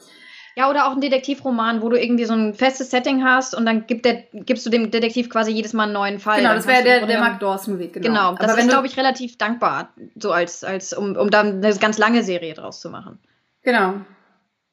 Ja, 0.55 0.69
oder 0.69 0.87
auch 0.87 0.93
ein 0.93 1.01
Detektivroman, 1.01 1.81
wo 1.81 1.89
du 1.89 1.99
irgendwie 1.99 2.27
so 2.27 2.35
ein 2.35 2.53
festes 2.53 2.91
Setting 2.91 3.25
hast 3.25 3.55
und 3.55 3.65
dann 3.65 3.87
gibt 3.87 4.05
der, 4.05 4.25
gibst 4.33 4.67
du 4.67 4.71
dem 4.71 4.91
Detektiv 4.91 5.31
quasi 5.31 5.51
jedes 5.51 5.73
Mal 5.73 5.85
einen 5.85 5.95
neuen 5.95 6.19
Fall. 6.19 6.41
Genau, 6.41 6.53
das 6.53 6.67
wäre 6.67 6.83
der, 6.83 7.07
der 7.07 7.21
Mark 7.21 7.41
Dawson-Weg, 7.41 7.95
genau. 7.95 8.07
Genau, 8.07 8.35
das 8.35 8.51
Aber 8.51 8.61
ist, 8.61 8.69
glaube 8.69 8.87
ich, 8.87 8.99
relativ 8.99 9.39
dankbar, 9.39 9.95
so 10.17 10.31
als, 10.31 10.63
als 10.63 10.93
um, 10.93 11.17
um 11.17 11.31
dann 11.31 11.65
eine 11.65 11.75
ganz 11.77 11.97
lange 11.97 12.23
Serie 12.23 12.53
draus 12.53 12.81
zu 12.81 12.91
machen. 12.91 13.19
Genau. 13.63 13.95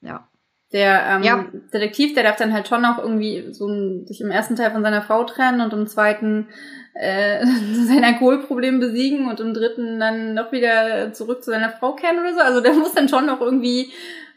Ja. 0.01 0.29
Der 0.71 1.03
ähm, 1.07 1.23
ja. 1.23 1.45
Detektiv, 1.73 2.13
der 2.13 2.23
darf 2.23 2.35
dann 2.35 2.53
halt 2.53 2.67
schon 2.67 2.85
auch 2.85 2.99
irgendwie 2.99 3.51
so 3.53 3.67
ein, 3.67 4.05
sich 4.05 4.21
im 4.21 4.29
ersten 4.29 4.55
Teil 4.55 4.71
von 4.71 4.83
seiner 4.83 5.01
Frau 5.01 5.23
trennen 5.23 5.61
und 5.61 5.73
im 5.73 5.87
zweiten 5.87 6.47
äh, 6.93 7.43
sein 7.87 8.03
Alkoholproblem 8.03 8.79
besiegen 8.79 9.27
und 9.27 9.39
im 9.39 9.55
dritten 9.55 9.99
dann 9.99 10.35
noch 10.35 10.51
wieder 10.51 11.11
zurück 11.13 11.43
zu 11.43 11.49
seiner 11.49 11.71
Frau 11.71 11.93
kehren 11.93 12.19
oder 12.19 12.33
so. 12.33 12.39
Also 12.41 12.61
der 12.61 12.73
muss 12.73 12.93
dann 12.93 13.09
schon 13.09 13.25
noch 13.25 13.41
irgendwie, 13.41 13.91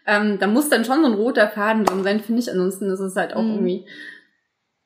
ähm, 0.06 0.38
da 0.38 0.46
muss 0.46 0.70
dann 0.70 0.86
schon 0.86 1.02
so 1.02 1.06
ein 1.06 1.14
roter 1.14 1.48
Faden 1.48 1.84
drin 1.84 2.02
sein, 2.02 2.20
finde 2.20 2.40
ich. 2.40 2.50
Ansonsten 2.50 2.90
ist 2.90 3.00
es 3.00 3.14
halt 3.14 3.34
auch 3.34 3.42
mhm. 3.42 3.50
irgendwie, 3.50 3.86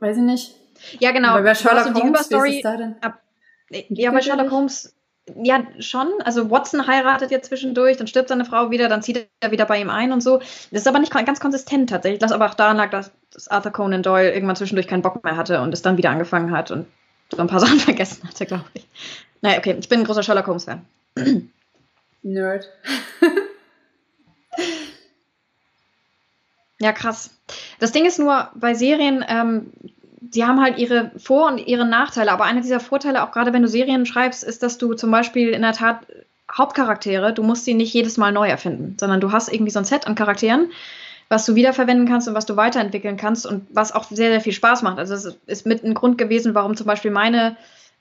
weiß 0.01 0.17
ich 0.17 0.25
nicht. 0.25 0.55
Ja, 0.99 1.13
genau. 1.13 1.29
Aber 1.29 1.43
bei 1.43 1.55
Sherlock 1.55 1.95
Holmes, 1.95 2.29
wie 2.31 2.49
ist 2.49 2.57
es 2.57 2.63
da 2.63 2.77
denn? 2.77 2.97
Ab, 3.01 3.23
ja, 3.71 4.11
bei 4.11 4.21
Sherlock 4.21 4.51
Holmes 4.51 4.96
ja, 5.35 5.65
schon. 5.81 6.09
Also 6.25 6.51
Watson 6.51 6.87
heiratet 6.87 7.31
jetzt 7.31 7.49
zwischendurch, 7.49 7.97
dann 7.97 8.07
stirbt 8.07 8.29
seine 8.29 8.45
Frau 8.45 8.71
wieder, 8.71 8.89
dann 8.89 9.03
zieht 9.03 9.29
er 9.41 9.51
wieder 9.51 9.67
bei 9.67 9.81
ihm 9.81 9.91
ein 9.91 10.13
und 10.13 10.23
so. 10.23 10.39
Das 10.39 10.83
ist 10.83 10.87
aber 10.87 11.01
nicht 11.01 11.13
ganz 11.13 11.41
konsistent 11.41 11.91
tatsächlich. 11.91 12.21
Das 12.21 12.33
aber 12.33 12.47
auch 12.47 12.55
daran 12.55 12.77
lag, 12.77 12.91
dass, 12.91 13.11
dass 13.33 13.49
Arthur 13.49 13.73
Conan 13.73 14.03
Doyle 14.03 14.33
irgendwann 14.33 14.57
zwischendurch 14.57 14.87
keinen 14.87 15.03
Bock 15.03 15.25
mehr 15.25 15.37
hatte 15.37 15.61
und 15.61 15.75
es 15.75 15.83
dann 15.83 15.97
wieder 15.97 16.11
angefangen 16.11 16.53
hat 16.53 16.71
und 16.71 16.87
so 17.31 17.39
ein 17.39 17.49
paar 17.49 17.61
Sachen 17.67 17.81
vergessen 17.81 18.29
hatte, 18.29 18.47
glaube 18.47 18.67
ich. 18.75 18.87
Naja, 19.41 19.59
okay, 19.59 19.77
ich 19.79 19.89
bin 19.89 20.01
ein 20.01 20.05
großer 20.05 20.23
Sherlock 20.23 20.47
Holmes-Fan. 20.47 20.87
Nerd. 22.23 22.69
ja, 26.79 26.93
krass. 26.93 27.31
Das 27.79 27.93
Ding 27.93 28.07
ist 28.07 28.19
nur, 28.19 28.51
bei 28.55 28.75
Serien, 28.75 29.25
ähm, 29.29 29.73
die 30.35 30.45
haben 30.45 30.61
halt 30.61 30.79
ihre 30.79 31.11
Vor- 31.17 31.49
und 31.49 31.59
ihre 31.59 31.85
Nachteile. 31.85 32.33
Aber 32.33 32.45
einer 32.45 32.61
dieser 32.61 32.81
Vorteile, 32.81 33.23
auch 33.23 33.33
gerade 33.33 33.53
wenn 33.53 33.63
du 33.63 33.69
Serien 33.69 34.07
schreibst, 34.07 34.45
ist, 34.45 34.63
dass 34.63 34.79
du 34.79 34.95
zum 34.95 35.11
Beispiel 35.11 35.51
in 35.51 35.63
der 35.63 35.73
Tat 35.73 36.07
Hauptcharaktere, 36.51 37.33
du 37.33 37.43
musst 37.43 37.65
sie 37.65 37.75
nicht 37.75 37.93
jedes 37.93 38.17
Mal 38.17 38.33
neu 38.33 38.49
erfinden, 38.49 38.97
sondern 38.99 39.21
du 39.21 39.33
hast 39.33 39.53
irgendwie 39.53 39.73
so 39.73 39.81
ein 39.81 39.85
Set 39.85 40.07
an 40.07 40.15
Charakteren, 40.15 40.71
was 41.29 41.45
du 41.45 41.55
wiederverwenden 41.57 42.07
kannst 42.07 42.29
und 42.29 42.35
was 42.35 42.47
du 42.47 42.57
weiterentwickeln 42.57 43.17
kannst 43.17 43.47
und 43.47 43.67
was 43.71 43.93
auch 43.93 44.05
sehr, 44.05 44.31
sehr 44.31 44.41
viel 44.41 44.53
Spaß 44.53 44.83
macht. 44.83 44.99
Also 44.99 45.15
es 45.15 45.39
ist 45.47 45.67
mit 45.67 45.83
ein 45.83 45.95
Grund 45.95 46.19
gewesen, 46.19 46.55
warum 46.55 46.77
zum 46.77 46.87
Beispiel 46.87 47.11
meine 47.11 47.57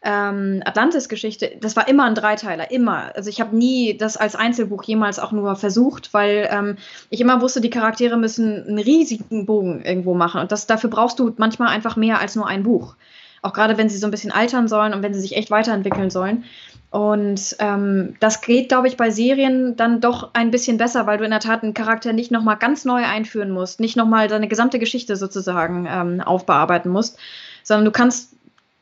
ähm, 0.05 0.61
Atlantis-Geschichte, 0.63 1.53
das 1.59 1.75
war 1.75 1.87
immer 1.87 2.05
ein 2.05 2.13
Dreiteiler, 2.13 2.69
immer. 2.69 3.11
Also 3.15 3.29
ich 3.29 3.41
habe 3.41 3.57
nie 3.57 3.97
das 3.97 4.17
als 4.17 4.35
Einzelbuch 4.35 4.83
jemals 4.83 5.17
auch 5.17 5.31
nur 5.31 5.55
versucht, 5.55 6.13
weil 6.13 6.47
ähm, 6.51 6.77
ich 7.09 7.19
immer 7.21 7.41
wusste, 7.41 7.59
die 7.59 7.71
Charaktere 7.71 8.15
müssen 8.15 8.67
einen 8.67 8.77
riesigen 8.77 9.47
Bogen 9.47 9.83
irgendwo 9.83 10.13
machen. 10.13 10.41
Und 10.41 10.51
das, 10.51 10.67
dafür 10.67 10.91
brauchst 10.91 11.17
du 11.17 11.33
manchmal 11.37 11.69
einfach 11.69 11.95
mehr 11.95 12.19
als 12.19 12.35
nur 12.35 12.47
ein 12.47 12.61
Buch. 12.61 12.95
Auch 13.41 13.51
gerade 13.51 13.77
wenn 13.77 13.89
sie 13.89 13.97
so 13.97 14.07
ein 14.07 14.11
bisschen 14.11 14.31
altern 14.31 14.67
sollen 14.67 14.93
und 14.93 15.01
wenn 15.01 15.13
sie 15.13 15.19
sich 15.19 15.35
echt 15.35 15.49
weiterentwickeln 15.49 16.11
sollen. 16.11 16.45
Und 16.91 17.55
ähm, 17.57 18.15
das 18.19 18.41
geht, 18.41 18.69
glaube 18.69 18.87
ich, 18.87 18.97
bei 18.97 19.09
Serien 19.09 19.75
dann 19.75 20.01
doch 20.01 20.29
ein 20.33 20.51
bisschen 20.51 20.77
besser, 20.77 21.07
weil 21.07 21.17
du 21.17 21.25
in 21.25 21.31
der 21.31 21.39
Tat 21.39 21.63
einen 21.63 21.73
Charakter 21.73 22.13
nicht 22.13 22.31
nochmal 22.31 22.57
ganz 22.57 22.85
neu 22.85 23.03
einführen 23.03 23.49
musst, 23.49 23.79
nicht 23.79 23.97
nochmal 23.97 24.27
deine 24.27 24.47
gesamte 24.47 24.77
Geschichte 24.77 25.15
sozusagen 25.15 25.87
ähm, 25.89 26.21
aufbearbeiten 26.21 26.91
musst, 26.91 27.17
sondern 27.63 27.85
du 27.85 27.91
kannst 27.91 28.33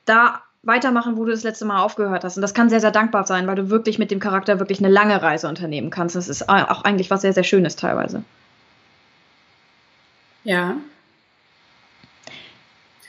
da 0.06 0.42
weitermachen, 0.63 1.17
wo 1.17 1.26
du 1.26 1.32
das 1.32 1.43
letzte 1.43 1.65
Mal 1.65 1.82
aufgehört 1.82 2.23
hast. 2.23 2.38
Und 2.38 2.41
das 2.41 2.54
kann 2.54 2.69
sehr, 2.69 2.80
sehr 2.80 2.91
dankbar 2.91 3.26
sein, 3.26 3.47
weil 3.47 3.56
du 3.56 3.69
wirklich 3.69 3.99
mit 3.99 4.12
dem 4.12 4.19
Charakter 4.19 4.60
wirklich 4.60 4.80
eine 4.80 4.89
lange 4.89 5.21
Reise 5.21 5.49
unternehmen 5.49 5.89
kannst. 5.89 6.15
Das 6.15 6.30
ist 6.30 6.49
auch 6.49 6.84
eigentlich 6.84 7.12
was 7.12 7.21
sehr, 7.21 7.34
sehr 7.34 7.43
Schönes 7.43 7.76
teilweise. 7.76 8.23
Ja. 10.43 10.78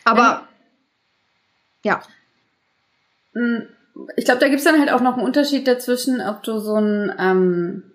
Aber, 0.05 0.49
ja. 1.85 2.03
Hm, 3.35 3.69
ich 4.17 4.25
glaube, 4.25 4.41
da 4.41 4.49
gibt 4.49 4.59
es 4.59 4.65
dann 4.65 4.79
halt 4.79 4.91
auch 4.91 5.01
noch 5.01 5.17
einen 5.17 5.25
Unterschied 5.25 5.67
dazwischen, 5.67 6.21
ob 6.21 6.43
du 6.43 6.59
so 6.59 6.77
ein, 6.77 7.15
ähm, 7.19 7.93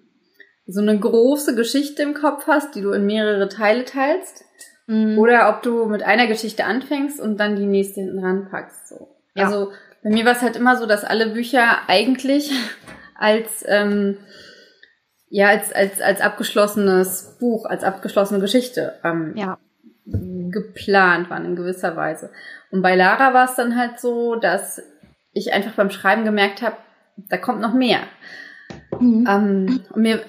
so 0.67 0.81
eine 0.81 0.97
große 0.97 1.55
Geschichte 1.55 2.01
im 2.03 2.13
Kopf 2.13 2.47
hast, 2.47 2.75
die 2.75 2.81
du 2.81 2.91
in 2.91 3.05
mehrere 3.05 3.49
Teile 3.49 3.83
teilst. 3.85 4.45
Mhm. 4.87 5.17
Oder 5.17 5.49
ob 5.49 5.63
du 5.63 5.85
mit 5.85 6.03
einer 6.03 6.27
Geschichte 6.27 6.63
anfängst 6.63 7.19
und 7.19 7.37
dann 7.37 7.57
die 7.57 7.65
nächste 7.65 8.01
hinten 8.01 8.23
ranpackst. 8.23 8.87
So. 8.87 9.18
Ja. 9.39 9.45
Also 9.45 9.71
bei 10.03 10.09
mir 10.09 10.25
war 10.25 10.33
es 10.33 10.41
halt 10.41 10.55
immer 10.55 10.77
so, 10.77 10.85
dass 10.85 11.03
alle 11.03 11.29
Bücher 11.29 11.79
eigentlich 11.87 12.51
als 13.15 13.63
ähm, 13.67 14.17
ja 15.29 15.49
als 15.49 15.73
als 15.73 16.01
als 16.01 16.21
abgeschlossenes 16.21 17.37
Buch, 17.39 17.65
als 17.65 17.83
abgeschlossene 17.83 18.39
Geschichte 18.39 18.99
ähm, 19.03 19.33
ja. 19.35 19.57
geplant 20.05 21.29
waren 21.29 21.45
in 21.45 21.55
gewisser 21.55 21.95
Weise. 21.95 22.31
Und 22.71 22.81
bei 22.81 22.95
Lara 22.95 23.33
war 23.33 23.45
es 23.45 23.55
dann 23.55 23.77
halt 23.77 23.99
so, 23.99 24.35
dass 24.35 24.81
ich 25.33 25.53
einfach 25.53 25.73
beim 25.73 25.89
Schreiben 25.89 26.23
gemerkt 26.23 26.61
habe, 26.61 26.77
da 27.29 27.37
kommt 27.37 27.61
noch 27.61 27.73
mehr. 27.73 27.99
Mhm. 28.99 29.27
Ähm, 29.27 29.79
und 29.91 30.01
mir, 30.01 30.21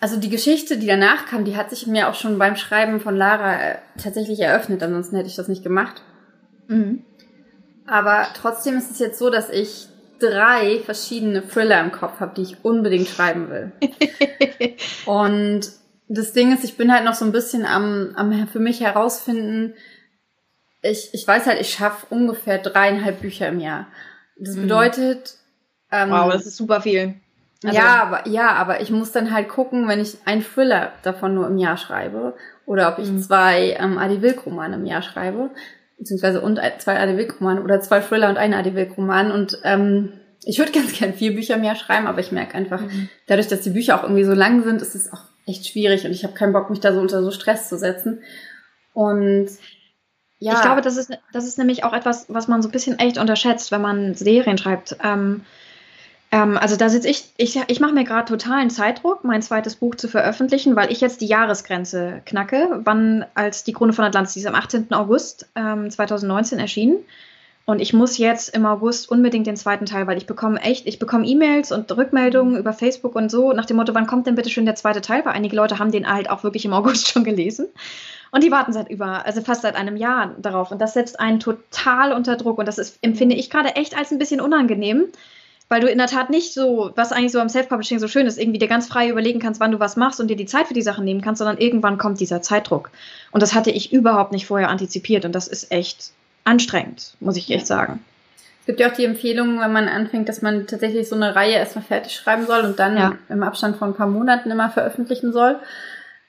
also 0.00 0.18
die 0.18 0.30
Geschichte, 0.30 0.76
die 0.76 0.86
danach 0.86 1.26
kam, 1.26 1.44
die 1.44 1.56
hat 1.56 1.70
sich 1.70 1.86
mir 1.86 2.08
auch 2.08 2.14
schon 2.14 2.38
beim 2.38 2.56
Schreiben 2.56 3.00
von 3.00 3.16
Lara 3.16 3.54
äh, 3.54 3.78
tatsächlich 4.02 4.40
eröffnet, 4.40 4.82
ansonsten 4.82 5.16
hätte 5.16 5.28
ich 5.28 5.36
das 5.36 5.48
nicht 5.48 5.62
gemacht. 5.62 6.02
Mhm. 6.68 7.04
Aber 7.86 8.26
trotzdem 8.34 8.76
ist 8.76 8.90
es 8.90 8.98
jetzt 8.98 9.18
so, 9.18 9.30
dass 9.30 9.50
ich 9.50 9.88
drei 10.18 10.80
verschiedene 10.84 11.46
Thriller 11.46 11.80
im 11.80 11.92
Kopf 11.92 12.20
habe, 12.20 12.34
die 12.36 12.42
ich 12.42 12.64
unbedingt 12.64 13.08
schreiben 13.08 13.50
will. 13.50 13.72
und 15.06 15.68
das 16.08 16.32
Ding 16.32 16.52
ist, 16.52 16.64
ich 16.64 16.76
bin 16.76 16.92
halt 16.92 17.04
noch 17.04 17.14
so 17.14 17.24
ein 17.24 17.32
bisschen 17.32 17.66
am, 17.66 18.12
am 18.16 18.46
für 18.48 18.60
mich 18.60 18.80
herausfinden, 18.80 19.74
ich, 20.82 21.10
ich 21.12 21.26
weiß 21.26 21.46
halt, 21.46 21.60
ich 21.60 21.70
schaffe 21.70 22.06
ungefähr 22.10 22.58
dreieinhalb 22.58 23.20
Bücher 23.20 23.48
im 23.48 23.58
Jahr. 23.58 23.86
Das 24.36 24.54
mhm. 24.54 24.62
bedeutet. 24.62 25.36
Ähm, 25.90 26.10
wow, 26.10 26.30
das 26.30 26.46
ist 26.46 26.56
super 26.56 26.80
viel. 26.82 27.14
Also, 27.64 27.78
ja, 27.78 28.02
aber 28.02 28.28
ja, 28.28 28.52
aber 28.52 28.82
ich 28.82 28.90
muss 28.90 29.12
dann 29.12 29.32
halt 29.32 29.48
gucken, 29.48 29.88
wenn 29.88 30.00
ich 30.00 30.18
ein 30.26 30.42
Thriller 30.42 30.92
davon 31.02 31.34
nur 31.34 31.46
im 31.46 31.56
Jahr 31.56 31.78
schreibe 31.78 32.34
oder 32.66 32.92
ob 32.92 32.98
ich 32.98 33.10
mhm. 33.10 33.22
zwei 33.22 33.76
ähm, 33.78 33.96
Adi 33.96 34.20
Wilk 34.20 34.44
Romane 34.44 34.76
im 34.76 34.84
Jahr 34.84 35.00
schreibe, 35.00 35.50
beziehungsweise 36.04 36.42
und 36.42 36.60
zwei 36.78 37.00
Adi 37.00 37.16
Wilk 37.16 37.40
Romane 37.40 37.62
oder 37.62 37.80
zwei 37.80 38.00
Thriller 38.00 38.28
und 38.28 38.36
ein 38.36 38.52
Adi 38.52 38.74
Wilk 38.74 38.96
Roman 38.96 39.32
und 39.32 39.58
ähm, 39.64 40.12
ich 40.44 40.58
würde 40.58 40.72
ganz 40.78 40.92
gern 40.92 41.14
vier 41.14 41.34
Bücher 41.34 41.56
mehr 41.56 41.74
schreiben, 41.74 42.06
aber 42.06 42.20
ich 42.20 42.30
merke 42.30 42.54
einfach, 42.54 42.82
mhm. 42.82 43.08
dadurch, 43.26 43.48
dass 43.48 43.62
die 43.62 43.70
Bücher 43.70 43.98
auch 43.98 44.02
irgendwie 44.02 44.24
so 44.24 44.34
lang 44.34 44.62
sind, 44.62 44.82
ist 44.82 44.94
es 44.94 45.12
auch 45.12 45.22
echt 45.46 45.66
schwierig 45.66 46.04
und 46.04 46.12
ich 46.12 46.24
habe 46.24 46.34
keinen 46.34 46.52
Bock, 46.52 46.70
mich 46.70 46.80
da 46.80 46.92
so 46.92 47.00
unter 47.00 47.22
so 47.22 47.30
Stress 47.30 47.68
zu 47.68 47.78
setzen. 47.78 48.22
Und 48.92 49.48
ja. 50.38 50.54
Ich 50.54 50.60
glaube, 50.60 50.82
das 50.82 50.98
ist, 50.98 51.10
das 51.32 51.46
ist 51.46 51.58
nämlich 51.58 51.84
auch 51.84 51.94
etwas, 51.94 52.26
was 52.28 52.48
man 52.48 52.60
so 52.60 52.68
ein 52.68 52.72
bisschen 52.72 52.98
echt 52.98 53.16
unterschätzt, 53.16 53.72
wenn 53.72 53.80
man 53.80 54.14
Serien 54.14 54.58
schreibt. 54.58 54.96
Ähm, 55.02 55.42
ähm, 56.34 56.58
also 56.58 56.74
da 56.74 56.88
sitze 56.88 57.08
ich, 57.08 57.30
ich, 57.36 57.60
ich 57.68 57.78
mache 57.78 57.92
mir 57.92 58.02
gerade 58.02 58.24
totalen 58.24 58.68
Zeitdruck, 58.68 59.22
mein 59.22 59.40
zweites 59.40 59.76
Buch 59.76 59.94
zu 59.94 60.08
veröffentlichen, 60.08 60.74
weil 60.74 60.90
ich 60.90 61.00
jetzt 61.00 61.20
die 61.20 61.26
Jahresgrenze 61.26 62.22
knacke, 62.26 62.80
wann 62.82 63.24
als 63.36 63.62
die 63.62 63.72
Krone 63.72 63.92
von 63.92 64.04
Atlantis, 64.04 64.34
die 64.34 64.40
ist 64.40 64.46
am 64.46 64.56
18. 64.56 64.92
August 64.92 65.48
ähm, 65.54 65.88
2019 65.88 66.58
erschienen. 66.58 66.96
Und 67.66 67.80
ich 67.80 67.92
muss 67.92 68.18
jetzt 68.18 68.52
im 68.52 68.66
August 68.66 69.08
unbedingt 69.08 69.46
den 69.46 69.56
zweiten 69.56 69.86
Teil, 69.86 70.08
weil 70.08 70.18
ich 70.18 70.26
bekomme 70.26 70.60
echt, 70.60 70.88
ich 70.88 70.98
bekomme 70.98 71.24
E-Mails 71.24 71.70
und 71.70 71.96
Rückmeldungen 71.96 72.58
über 72.58 72.72
Facebook 72.72 73.14
und 73.14 73.30
so 73.30 73.52
nach 73.52 73.64
dem 73.64 73.76
Motto, 73.76 73.94
wann 73.94 74.08
kommt 74.08 74.26
denn 74.26 74.34
bitte 74.34 74.50
schon 74.50 74.66
der 74.66 74.74
zweite 74.74 75.02
Teil? 75.02 75.24
Weil 75.24 75.34
einige 75.34 75.54
Leute 75.54 75.78
haben 75.78 75.92
den 75.92 76.12
halt 76.12 76.28
auch 76.28 76.42
wirklich 76.42 76.64
im 76.64 76.72
August 76.72 77.08
schon 77.12 77.22
gelesen. 77.22 77.68
Und 78.32 78.42
die 78.42 78.50
warten 78.50 78.72
seit 78.72 78.90
über, 78.90 79.24
also 79.24 79.40
fast 79.40 79.62
seit 79.62 79.76
einem 79.76 79.96
Jahr 79.96 80.34
darauf. 80.38 80.72
Und 80.72 80.80
das 80.80 80.94
setzt 80.94 81.20
einen 81.20 81.38
total 81.38 82.12
unter 82.12 82.34
Druck. 82.34 82.58
Und 82.58 82.66
das 82.66 82.78
ist, 82.78 82.98
empfinde 83.02 83.36
ich 83.36 83.50
gerade 83.50 83.76
echt 83.76 83.96
als 83.96 84.10
ein 84.10 84.18
bisschen 84.18 84.40
unangenehm, 84.40 85.04
weil 85.68 85.80
du 85.80 85.88
in 85.88 85.98
der 85.98 86.06
Tat 86.06 86.30
nicht 86.30 86.52
so, 86.52 86.92
was 86.94 87.12
eigentlich 87.12 87.32
so 87.32 87.40
am 87.40 87.48
Self-Publishing 87.48 87.98
so 87.98 88.08
schön 88.08 88.26
ist, 88.26 88.38
irgendwie 88.38 88.58
dir 88.58 88.68
ganz 88.68 88.86
frei 88.86 89.08
überlegen 89.08 89.40
kannst, 89.40 89.60
wann 89.60 89.72
du 89.72 89.80
was 89.80 89.96
machst 89.96 90.20
und 90.20 90.28
dir 90.28 90.36
die 90.36 90.46
Zeit 90.46 90.66
für 90.66 90.74
die 90.74 90.82
Sachen 90.82 91.04
nehmen 91.04 91.20
kannst, 91.20 91.38
sondern 91.38 91.58
irgendwann 91.58 91.98
kommt 91.98 92.20
dieser 92.20 92.42
Zeitdruck. 92.42 92.90
Und 93.32 93.42
das 93.42 93.54
hatte 93.54 93.70
ich 93.70 93.92
überhaupt 93.92 94.32
nicht 94.32 94.46
vorher 94.46 94.68
antizipiert. 94.68 95.24
Und 95.24 95.32
das 95.32 95.48
ist 95.48 95.72
echt 95.72 96.10
anstrengend, 96.44 97.14
muss 97.20 97.36
ich 97.36 97.50
echt 97.50 97.66
sagen. 97.66 98.04
Es 98.60 98.66
gibt 98.66 98.80
ja 98.80 98.90
auch 98.90 98.94
die 98.94 99.04
Empfehlung, 99.04 99.60
wenn 99.60 99.72
man 99.72 99.88
anfängt, 99.88 100.28
dass 100.28 100.40
man 100.40 100.66
tatsächlich 100.66 101.08
so 101.08 101.16
eine 101.16 101.36
Reihe 101.36 101.54
erstmal 101.54 101.84
fertig 101.84 102.14
schreiben 102.14 102.46
soll 102.46 102.60
und 102.62 102.78
dann 102.78 102.96
ja. 102.96 103.12
im 103.28 103.42
Abstand 103.42 103.76
von 103.76 103.90
ein 103.90 103.94
paar 103.94 104.06
Monaten 104.06 104.50
immer 104.50 104.70
veröffentlichen 104.70 105.32
soll. 105.32 105.56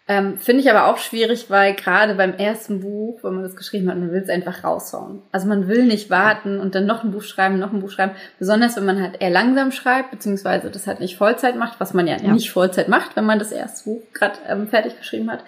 Ähm, 0.08 0.38
Finde 0.38 0.62
ich 0.62 0.70
aber 0.70 0.86
auch 0.86 1.00
schwierig, 1.00 1.50
weil 1.50 1.74
gerade 1.74 2.14
beim 2.14 2.36
ersten 2.36 2.82
Buch, 2.82 3.24
wenn 3.24 3.34
man 3.34 3.44
das 3.44 3.56
geschrieben 3.56 3.90
hat, 3.90 3.98
man 3.98 4.12
will 4.12 4.22
es 4.22 4.30
einfach 4.30 4.64
raushauen. 4.64 5.24
Also 5.32 5.48
man 5.48 5.68
will 5.68 5.86
nicht 5.86 6.12
warten 6.12 6.60
und 6.60 6.76
dann 6.76 6.86
noch 6.86 7.04
ein 7.04 7.12
Buch 7.12 7.24
schreiben, 7.24 7.58
noch 7.58 7.74
ein 7.74 7.80
Buch 7.80 7.90
schreiben. 7.90 8.12
Besonders 8.38 8.76
wenn 8.76 8.86
man 8.86 9.02
halt 9.02 9.20
eher 9.20 9.32
langsam 9.32 9.72
schreibt, 9.72 10.12
beziehungsweise 10.12 10.70
das 10.70 10.86
halt 10.86 11.00
nicht 11.00 11.18
Vollzeit 11.18 11.56
macht, 11.56 11.80
was 11.80 11.96
man 11.96 12.06
ja, 12.06 12.18
ja. 12.18 12.32
nicht 12.32 12.52
Vollzeit 12.52 12.88
macht, 12.88 13.16
wenn 13.16 13.26
man 13.26 13.40
das 13.40 13.52
erste 13.52 13.86
Buch 13.86 14.04
gerade 14.14 14.38
ähm, 14.48 14.68
fertig 14.68 14.96
geschrieben 14.96 15.32
hat. 15.32 15.44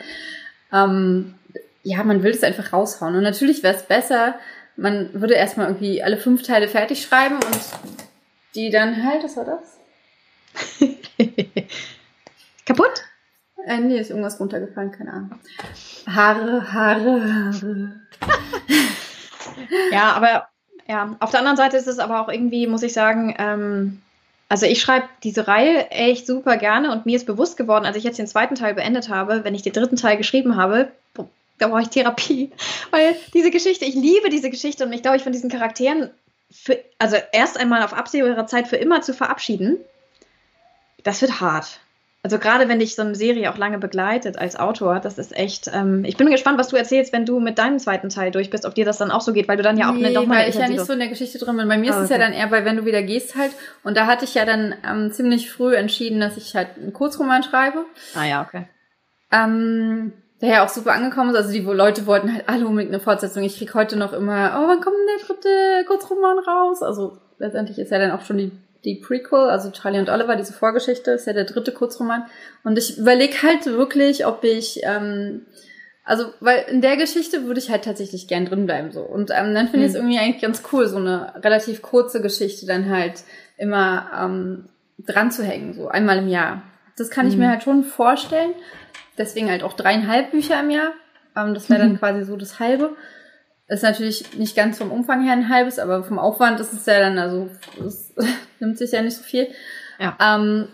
Ähm, 0.73 1.35
ja, 1.83 2.03
man 2.03 2.23
will 2.23 2.31
es 2.31 2.43
einfach 2.43 2.73
raushauen. 2.73 3.15
Und 3.15 3.23
natürlich 3.23 3.61
wäre 3.61 3.75
es 3.75 3.83
besser, 3.83 4.39
man 4.75 5.09
würde 5.13 5.35
erstmal 5.35 5.67
irgendwie 5.67 6.01
alle 6.01 6.17
fünf 6.17 6.41
Teile 6.41 6.67
fertig 6.67 7.03
schreiben 7.03 7.35
und 7.35 7.59
die 8.55 8.71
dann 8.71 9.03
halt, 9.03 9.23
was 9.23 9.37
war 9.37 9.45
das? 9.45 9.77
Kaputt? 12.65 13.06
Äh, 13.65 13.79
nee, 13.79 13.99
ist 13.99 14.09
irgendwas 14.09 14.39
runtergefallen, 14.39 14.91
keine 14.91 15.13
Ahnung. 15.13 15.31
Haare, 16.07 16.71
Haare, 16.71 17.33
Haare. 17.33 18.01
ja, 19.91 20.13
aber 20.13 20.47
ja, 20.87 21.15
auf 21.19 21.31
der 21.31 21.39
anderen 21.39 21.57
Seite 21.57 21.77
ist 21.77 21.87
es 21.87 21.99
aber 21.99 22.21
auch 22.21 22.29
irgendwie, 22.29 22.67
muss 22.67 22.83
ich 22.83 22.93
sagen, 22.93 23.35
ähm, 23.37 24.01
also 24.49 24.65
ich 24.65 24.81
schreibe 24.81 25.07
diese 25.23 25.47
Reihe 25.47 25.89
echt 25.91 26.25
super 26.25 26.57
gerne 26.57 26.91
und 26.91 27.05
mir 27.05 27.17
ist 27.17 27.25
bewusst 27.25 27.57
geworden, 27.57 27.85
als 27.85 27.97
ich 27.97 28.03
jetzt 28.03 28.19
den 28.19 28.27
zweiten 28.27 28.55
Teil 28.55 28.73
beendet 28.73 29.09
habe, 29.09 29.43
wenn 29.43 29.55
ich 29.55 29.63
den 29.63 29.73
dritten 29.73 29.97
Teil 29.97 30.17
geschrieben 30.17 30.55
habe, 30.55 30.91
da 31.57 31.67
brauche 31.67 31.81
ich 31.81 31.89
Therapie. 31.89 32.51
Weil 32.91 33.15
diese 33.33 33.51
Geschichte, 33.51 33.85
ich 33.85 33.95
liebe 33.95 34.29
diese 34.29 34.49
Geschichte 34.49 34.85
und 34.85 34.93
ich 34.93 35.01
glaube, 35.01 35.17
ich 35.17 35.23
von 35.23 35.33
diesen 35.33 35.49
Charakteren 35.49 36.11
für, 36.51 36.79
also 36.97 37.17
erst 37.33 37.59
einmal 37.59 37.83
auf 37.83 37.93
absehbare 37.93 38.45
Zeit 38.45 38.67
für 38.67 38.77
immer 38.77 39.01
zu 39.01 39.13
verabschieden, 39.13 39.77
das 41.03 41.21
wird 41.21 41.41
hart. 41.41 41.79
Also 42.27 42.39
gerade 42.39 42.67
wenn 42.67 42.79
dich 42.79 42.93
so 42.93 43.03
eine 43.03 43.15
Serie 43.15 43.49
auch 43.49 43.57
lange 43.57 43.77
begleitet 43.77 44.37
als 44.37 44.59
Autor, 44.59 44.99
das 44.99 45.17
ist 45.17 45.33
echt. 45.33 45.71
Ähm, 45.73 46.03
ich 46.03 46.17
bin 46.17 46.29
gespannt, 46.29 46.59
was 46.59 46.67
du 46.67 46.75
erzählst, 46.75 47.13
wenn 47.13 47.25
du 47.25 47.39
mit 47.39 47.57
deinem 47.57 47.79
zweiten 47.79 48.09
Teil 48.09 48.31
durch 48.31 48.49
bist, 48.49 48.65
ob 48.65 48.75
dir 48.75 48.83
das 48.83 48.97
dann 48.97 49.11
auch 49.11 49.21
so 49.21 49.31
geht, 49.31 49.47
weil 49.47 49.55
du 49.55 49.63
dann 49.63 49.77
ja 49.77 49.89
auch 49.89 49.93
nee, 49.93 50.07
eine 50.07 50.13
doch 50.13 50.25
mal 50.25 50.39
weil 50.39 50.49
ich 50.49 50.55
ja 50.55 50.67
nicht 50.67 50.85
so 50.85 50.91
in 50.91 50.99
der 50.99 51.07
Geschichte 51.07 51.37
drin 51.37 51.55
bin. 51.55 51.69
Bei 51.69 51.77
mir 51.77 51.91
oh, 51.91 51.93
ist 51.93 51.99
es 51.99 52.11
okay. 52.11 52.19
ja 52.19 52.25
dann 52.27 52.33
eher, 52.33 52.51
weil 52.51 52.65
wenn 52.65 52.75
du 52.75 52.83
wieder 52.83 53.01
gehst 53.01 53.37
halt. 53.37 53.53
Und 53.85 53.95
da 53.95 54.07
hatte 54.07 54.25
ich 54.25 54.33
ja 54.33 54.43
dann 54.43 54.75
ähm, 54.85 55.13
ziemlich 55.13 55.49
früh 55.49 55.73
entschieden, 55.73 56.19
dass 56.19 56.35
ich 56.35 56.53
halt 56.53 56.71
einen 56.75 56.91
Kurzroman 56.91 57.43
schreibe. 57.43 57.85
Ah 58.13 58.25
ja, 58.25 58.41
okay. 58.45 58.67
Ähm, 59.31 60.11
der 60.41 60.49
ja 60.49 60.65
auch 60.65 60.69
super 60.69 60.91
angekommen 60.91 61.29
ist. 61.29 61.37
Also 61.37 61.53
die 61.53 61.61
Leute 61.61 62.07
wollten 62.07 62.33
halt 62.33 62.49
alle 62.49 62.67
unbedingt 62.67 62.93
eine 62.93 63.01
Fortsetzung. 63.01 63.43
Ich 63.43 63.57
krieg 63.57 63.73
heute 63.73 63.95
noch 63.95 64.11
immer, 64.11 64.59
oh, 64.59 64.67
wann 64.67 64.81
kommt 64.81 64.97
denn 64.97 65.17
der 65.17 65.27
dritte 65.27 65.87
Kurzroman 65.87 66.39
raus? 66.39 66.83
Also 66.83 67.19
letztendlich 67.37 67.79
ist 67.79 67.91
ja 67.91 67.99
dann 67.99 68.11
auch 68.11 68.25
schon 68.25 68.37
die 68.37 68.51
die 68.87 68.95
Prequel, 68.95 69.49
also 69.49 69.69
Charlie 69.69 69.99
und 69.99 70.09
Oliver, 70.09 70.37
diese 70.37 70.53
Vorgeschichte, 70.53 71.11
ist 71.11 71.27
ja 71.27 71.33
der 71.33 71.43
dritte 71.43 71.73
Kurzroman. 71.73 72.25
Und 72.63 72.77
ich 72.77 72.97
überlege 72.97 73.43
halt 73.43 73.65
wirklich, 73.65 74.25
ob 74.25 74.45
ich, 74.45 74.79
ähm, 74.83 75.45
also, 76.05 76.27
weil 76.39 76.63
in 76.69 76.81
der 76.81 76.95
Geschichte 76.95 77.45
würde 77.45 77.59
ich 77.59 77.69
halt 77.69 77.83
tatsächlich 77.83 78.29
gern 78.29 78.45
drin 78.45 78.65
bleiben 78.65 78.93
so. 78.93 79.01
Und 79.01 79.29
ähm, 79.31 79.53
dann 79.53 79.67
finde 79.67 79.85
ich 79.85 79.91
es 79.91 79.97
mhm. 79.97 80.07
irgendwie 80.07 80.19
eigentlich 80.19 80.41
ganz 80.41 80.63
cool, 80.71 80.87
so 80.87 80.97
eine 80.97 81.33
relativ 81.43 81.81
kurze 81.81 82.21
Geschichte 82.21 82.65
dann 82.65 82.89
halt 82.89 83.23
immer 83.57 84.09
ähm, 84.17 84.69
dran 85.05 85.31
zu 85.31 85.43
hängen, 85.43 85.73
so 85.73 85.89
einmal 85.89 86.19
im 86.19 86.29
Jahr. 86.29 86.61
Das 86.95 87.09
kann 87.09 87.27
ich 87.27 87.35
mir 87.35 87.47
mhm. 87.47 87.51
halt 87.51 87.63
schon 87.63 87.83
vorstellen. 87.83 88.53
Deswegen 89.17 89.49
halt 89.49 89.63
auch 89.63 89.73
dreieinhalb 89.73 90.31
Bücher 90.31 90.61
im 90.61 90.69
Jahr. 90.69 90.93
Ähm, 91.35 91.53
das 91.53 91.69
wäre 91.69 91.81
dann 91.81 91.91
mhm. 91.91 91.97
quasi 91.99 92.23
so 92.23 92.37
das 92.37 92.61
halbe. 92.61 92.95
Ist 93.67 93.83
natürlich 93.83 94.37
nicht 94.37 94.55
ganz 94.55 94.77
vom 94.77 94.91
Umfang 94.91 95.23
her 95.23 95.33
ein 95.33 95.49
halbes, 95.49 95.77
aber 95.77 96.03
vom 96.03 96.19
Aufwand 96.19 96.59
ist 96.59 96.71
es 96.71 96.85
ja 96.85 96.99
dann, 96.99 97.17
also 97.17 97.49
es 97.85 98.13
nimmt 98.59 98.77
sich 98.77 98.91
ja 98.91 99.01
nicht 99.01 99.17
so 99.17 99.23
viel. 99.23 99.47
Ja. 99.99 100.17
Ähm, 100.21 100.67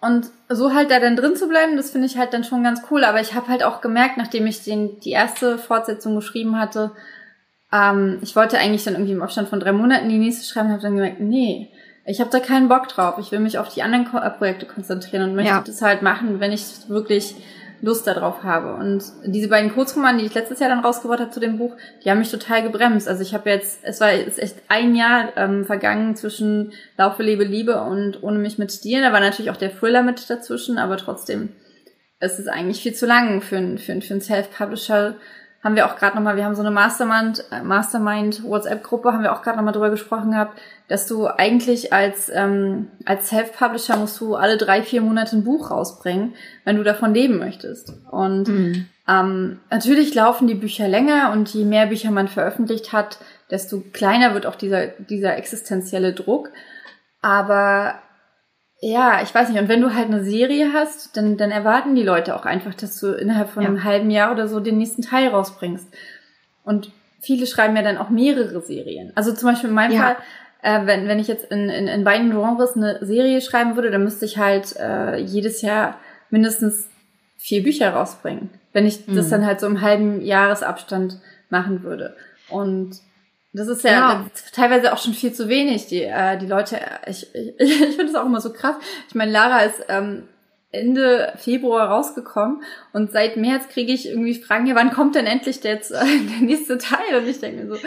und 0.00 0.26
so 0.48 0.74
halt 0.74 0.90
da 0.90 1.00
dann 1.00 1.16
drin 1.16 1.36
zu 1.36 1.48
bleiben, 1.48 1.76
das 1.76 1.90
finde 1.90 2.06
ich 2.06 2.18
halt 2.18 2.34
dann 2.34 2.44
schon 2.44 2.62
ganz 2.62 2.82
cool. 2.90 3.04
Aber 3.04 3.20
ich 3.20 3.34
habe 3.34 3.48
halt 3.48 3.62
auch 3.62 3.80
gemerkt, 3.80 4.16
nachdem 4.16 4.46
ich 4.46 4.62
den, 4.62 5.00
die 5.00 5.10
erste 5.10 5.58
Fortsetzung 5.58 6.14
geschrieben 6.14 6.58
hatte, 6.58 6.92
ähm, 7.72 8.18
ich 8.22 8.36
wollte 8.36 8.58
eigentlich 8.58 8.84
dann 8.84 8.94
irgendwie 8.94 9.12
im 9.12 9.22
Abstand 9.22 9.48
von 9.48 9.60
drei 9.60 9.72
Monaten 9.72 10.08
die 10.08 10.18
nächste 10.18 10.46
schreiben, 10.46 10.70
habe 10.70 10.82
dann 10.82 10.96
gemerkt, 10.96 11.20
nee, 11.20 11.70
ich 12.06 12.20
habe 12.20 12.30
da 12.30 12.38
keinen 12.38 12.68
Bock 12.68 12.88
drauf. 12.88 13.16
Ich 13.18 13.32
will 13.32 13.40
mich 13.40 13.58
auf 13.58 13.72
die 13.72 13.82
anderen 13.82 14.04
Ko 14.04 14.18
Projekte 14.36 14.66
konzentrieren 14.66 15.22
und 15.22 15.36
möchte 15.36 15.52
ja. 15.52 15.64
das 15.66 15.80
halt 15.80 16.02
machen, 16.02 16.38
wenn 16.38 16.52
ich 16.52 16.88
wirklich 16.88 17.34
Lust 17.84 18.06
darauf 18.06 18.42
habe. 18.42 18.74
Und 18.74 19.04
diese 19.24 19.48
beiden 19.48 19.72
Kurzromane, 19.72 20.18
die 20.18 20.26
ich 20.26 20.34
letztes 20.34 20.58
Jahr 20.58 20.70
dann 20.70 20.80
rausgebracht 20.80 21.20
habe 21.20 21.30
zu 21.30 21.40
dem 21.40 21.58
Buch, 21.58 21.76
die 22.02 22.10
haben 22.10 22.18
mich 22.18 22.30
total 22.30 22.62
gebremst. 22.62 23.08
Also 23.08 23.22
ich 23.22 23.34
habe 23.34 23.50
jetzt, 23.50 23.80
es 23.82 24.00
war 24.00 24.12
jetzt 24.12 24.38
echt 24.38 24.56
ein 24.68 24.94
Jahr 24.94 25.32
ähm, 25.36 25.64
vergangen 25.64 26.16
zwischen 26.16 26.72
Laufe, 26.96 27.22
Lebe, 27.22 27.44
Liebe 27.44 27.80
und 27.82 28.22
Ohne 28.22 28.38
mich 28.38 28.58
mit 28.58 28.84
dir. 28.84 29.02
Da 29.02 29.12
war 29.12 29.20
natürlich 29.20 29.50
auch 29.50 29.56
der 29.56 29.76
Thriller 29.76 30.02
mit 30.02 30.28
dazwischen, 30.28 30.78
aber 30.78 30.96
trotzdem, 30.96 31.50
es 32.18 32.38
ist 32.38 32.48
eigentlich 32.48 32.82
viel 32.82 32.94
zu 32.94 33.06
lang 33.06 33.42
für, 33.42 33.76
für, 33.76 34.00
für 34.00 34.14
einen 34.14 34.20
Self-Publisher 34.22 35.16
haben 35.64 35.76
wir 35.76 35.86
auch 35.86 35.96
gerade 35.96 36.14
nochmal, 36.14 36.36
wir 36.36 36.44
haben 36.44 36.54
so 36.54 36.60
eine 36.60 36.70
Mastermind, 36.70 37.42
äh, 37.50 37.62
Mastermind 37.62 38.44
WhatsApp-Gruppe, 38.44 39.14
haben 39.14 39.22
wir 39.22 39.32
auch 39.32 39.40
gerade 39.40 39.56
nochmal 39.56 39.72
drüber 39.72 39.88
gesprochen 39.88 40.32
gehabt, 40.32 40.60
dass 40.88 41.06
du 41.06 41.26
eigentlich 41.26 41.90
als, 41.94 42.30
ähm, 42.32 42.88
als 43.06 43.30
Self-Publisher 43.30 43.96
musst 43.96 44.20
du 44.20 44.34
alle 44.36 44.58
drei, 44.58 44.82
vier 44.82 45.00
Monate 45.00 45.36
ein 45.36 45.44
Buch 45.44 45.70
rausbringen, 45.70 46.34
wenn 46.64 46.76
du 46.76 46.82
davon 46.82 47.14
leben 47.14 47.38
möchtest. 47.38 47.94
Und 48.10 48.48
mhm. 48.48 48.86
ähm, 49.08 49.60
natürlich 49.70 50.14
laufen 50.14 50.46
die 50.46 50.54
Bücher 50.54 50.86
länger 50.86 51.32
und 51.32 51.48
je 51.54 51.64
mehr 51.64 51.86
Bücher 51.86 52.10
man 52.10 52.28
veröffentlicht 52.28 52.92
hat, 52.92 53.18
desto 53.50 53.80
kleiner 53.80 54.34
wird 54.34 54.44
auch 54.44 54.56
dieser, 54.56 54.88
dieser 54.88 55.38
existenzielle 55.38 56.12
Druck. 56.12 56.50
Aber 57.22 57.94
ja, 58.86 59.22
ich 59.22 59.34
weiß 59.34 59.48
nicht. 59.48 59.58
Und 59.58 59.70
wenn 59.70 59.80
du 59.80 59.94
halt 59.94 60.08
eine 60.08 60.22
Serie 60.22 60.74
hast, 60.74 61.16
dann, 61.16 61.38
dann 61.38 61.50
erwarten 61.50 61.94
die 61.94 62.02
Leute 62.02 62.36
auch 62.36 62.44
einfach, 62.44 62.74
dass 62.74 63.00
du 63.00 63.12
innerhalb 63.12 63.48
von 63.48 63.62
ja. 63.62 63.68
einem 63.70 63.82
halben 63.82 64.10
Jahr 64.10 64.30
oder 64.30 64.46
so 64.46 64.60
den 64.60 64.76
nächsten 64.76 65.00
Teil 65.00 65.28
rausbringst. 65.28 65.88
Und 66.64 66.92
viele 67.18 67.46
schreiben 67.46 67.74
ja 67.76 67.82
dann 67.82 67.96
auch 67.96 68.10
mehrere 68.10 68.60
Serien. 68.60 69.10
Also 69.14 69.32
zum 69.32 69.48
Beispiel 69.48 69.70
in 69.70 69.74
meinem 69.74 69.92
ja. 69.92 70.02
Fall, 70.02 70.16
äh, 70.60 70.86
wenn, 70.86 71.08
wenn 71.08 71.18
ich 71.18 71.28
jetzt 71.28 71.50
in, 71.50 71.70
in, 71.70 71.88
in 71.88 72.04
beiden 72.04 72.30
Genres 72.30 72.76
eine 72.76 72.98
Serie 73.00 73.40
schreiben 73.40 73.74
würde, 73.74 73.90
dann 73.90 74.04
müsste 74.04 74.26
ich 74.26 74.36
halt 74.36 74.76
äh, 74.76 75.16
jedes 75.16 75.62
Jahr 75.62 75.98
mindestens 76.28 76.86
vier 77.38 77.62
Bücher 77.62 77.88
rausbringen. 77.94 78.50
Wenn 78.74 78.84
ich 78.84 79.08
mhm. 79.08 79.16
das 79.16 79.30
dann 79.30 79.46
halt 79.46 79.60
so 79.60 79.66
im 79.66 79.80
halben 79.80 80.20
Jahresabstand 80.20 81.20
machen 81.48 81.84
würde. 81.84 82.16
Und 82.50 82.96
das 83.54 83.68
ist 83.68 83.84
ja, 83.84 83.90
ja. 83.90 84.26
teilweise 84.52 84.92
auch 84.92 84.98
schon 84.98 85.14
viel 85.14 85.32
zu 85.32 85.48
wenig. 85.48 85.86
Die, 85.86 86.02
äh, 86.02 86.36
die 86.38 86.46
Leute, 86.46 86.80
ich, 87.06 87.32
ich, 87.34 87.54
ich 87.58 87.96
finde 87.96 88.06
das 88.06 88.14
auch 88.16 88.26
immer 88.26 88.40
so 88.40 88.52
krass. 88.52 88.74
Ich 89.08 89.14
meine, 89.14 89.30
Lara 89.30 89.60
ist 89.60 89.80
ähm, 89.88 90.28
Ende 90.72 91.32
Februar 91.36 91.88
rausgekommen 91.88 92.64
und 92.92 93.12
seit 93.12 93.36
März 93.36 93.68
kriege 93.68 93.92
ich 93.92 94.08
irgendwie 94.08 94.34
Fragen, 94.34 94.66
ja, 94.66 94.74
wann 94.74 94.90
kommt 94.90 95.14
denn 95.14 95.26
endlich 95.26 95.60
der, 95.60 95.74
jetzt, 95.74 95.92
äh, 95.92 96.04
der 96.04 96.40
nächste 96.40 96.78
Teil? 96.78 97.16
Und 97.16 97.28
ich 97.28 97.38
denke 97.38 97.62
mir 97.62 97.76
so, 97.76 97.80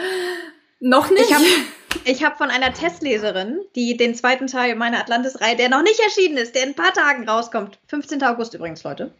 noch 0.80 1.10
nicht. 1.10 1.28
Ich 1.28 1.34
habe 1.34 1.44
ich 2.04 2.24
hab 2.24 2.38
von 2.38 2.48
einer 2.48 2.72
Testleserin, 2.72 3.60
die 3.76 3.98
den 3.98 4.14
zweiten 4.14 4.46
Teil 4.46 4.74
meiner 4.74 5.00
Atlantis-Reihe, 5.00 5.56
der 5.56 5.68
noch 5.68 5.82
nicht 5.82 6.00
erschienen 6.00 6.38
ist, 6.38 6.54
der 6.54 6.62
in 6.62 6.70
ein 6.70 6.74
paar 6.74 6.94
Tagen 6.94 7.28
rauskommt, 7.28 7.78
15. 7.88 8.22
August 8.22 8.54
übrigens, 8.54 8.82
Leute, 8.84 9.12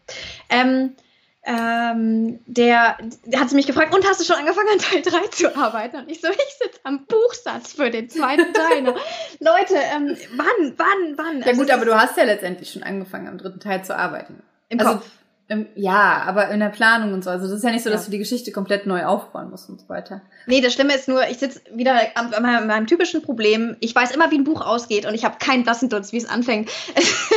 ähm, 0.48 0.94
ähm, 1.44 2.40
der, 2.46 2.98
der 3.24 3.40
hat 3.40 3.48
sie 3.48 3.54
mich 3.54 3.66
gefragt, 3.66 3.94
und 3.94 4.06
hast 4.06 4.20
du 4.20 4.24
schon 4.24 4.36
angefangen 4.36 4.68
an 4.72 4.78
Teil 4.78 5.02
3 5.02 5.28
zu 5.28 5.56
arbeiten? 5.56 5.96
Und 5.98 6.10
ich 6.10 6.20
so, 6.20 6.28
ich 6.28 6.36
sitze 6.36 6.80
am 6.84 7.06
Buchsatz 7.06 7.72
für 7.72 7.90
den 7.90 8.08
zweiten 8.10 8.52
Teil. 8.52 8.84
Leute, 9.40 9.74
ähm, 9.76 10.16
wann, 10.36 10.74
wann, 10.76 11.16
wann? 11.16 11.40
Ja 11.40 11.46
also 11.46 11.62
gut, 11.62 11.70
aber 11.70 11.84
du 11.84 11.98
hast 11.98 12.16
ja 12.16 12.24
letztendlich 12.24 12.70
schon 12.70 12.82
angefangen, 12.82 13.28
am 13.28 13.38
dritten 13.38 13.60
Teil 13.60 13.84
zu 13.84 13.96
arbeiten. 13.96 14.42
Im 14.68 14.80
also, 14.80 14.94
Kopf. 14.94 15.06
Im, 15.50 15.66
ja, 15.74 16.22
aber 16.26 16.50
in 16.50 16.60
der 16.60 16.68
Planung 16.68 17.14
und 17.14 17.24
so. 17.24 17.30
Also 17.30 17.46
das 17.46 17.56
ist 17.56 17.64
ja 17.64 17.70
nicht 17.70 17.82
so, 17.82 17.88
dass 17.88 18.02
ja. 18.02 18.04
du 18.06 18.10
die 18.10 18.18
Geschichte 18.18 18.52
komplett 18.52 18.86
neu 18.86 19.06
aufbauen 19.06 19.48
musst 19.48 19.70
und 19.70 19.80
so 19.80 19.88
weiter. 19.88 20.20
Nee, 20.46 20.60
das 20.60 20.74
Schlimme 20.74 20.94
ist 20.94 21.08
nur, 21.08 21.26
ich 21.30 21.38
sitze 21.38 21.62
wieder 21.72 21.98
an, 22.16 22.30
meinem, 22.42 22.66
meinem, 22.66 22.86
typischen 22.86 23.22
Problem. 23.22 23.74
Ich 23.80 23.94
weiß 23.94 24.14
immer, 24.14 24.30
wie 24.30 24.36
ein 24.36 24.44
Buch 24.44 24.60
ausgeht 24.60 25.06
und 25.06 25.14
ich 25.14 25.24
habe 25.24 25.36
keinen 25.38 25.62
blassen 25.62 25.88
Dunst, 25.88 26.12
wie 26.12 26.18
es 26.18 26.28
anfängt. 26.28 26.70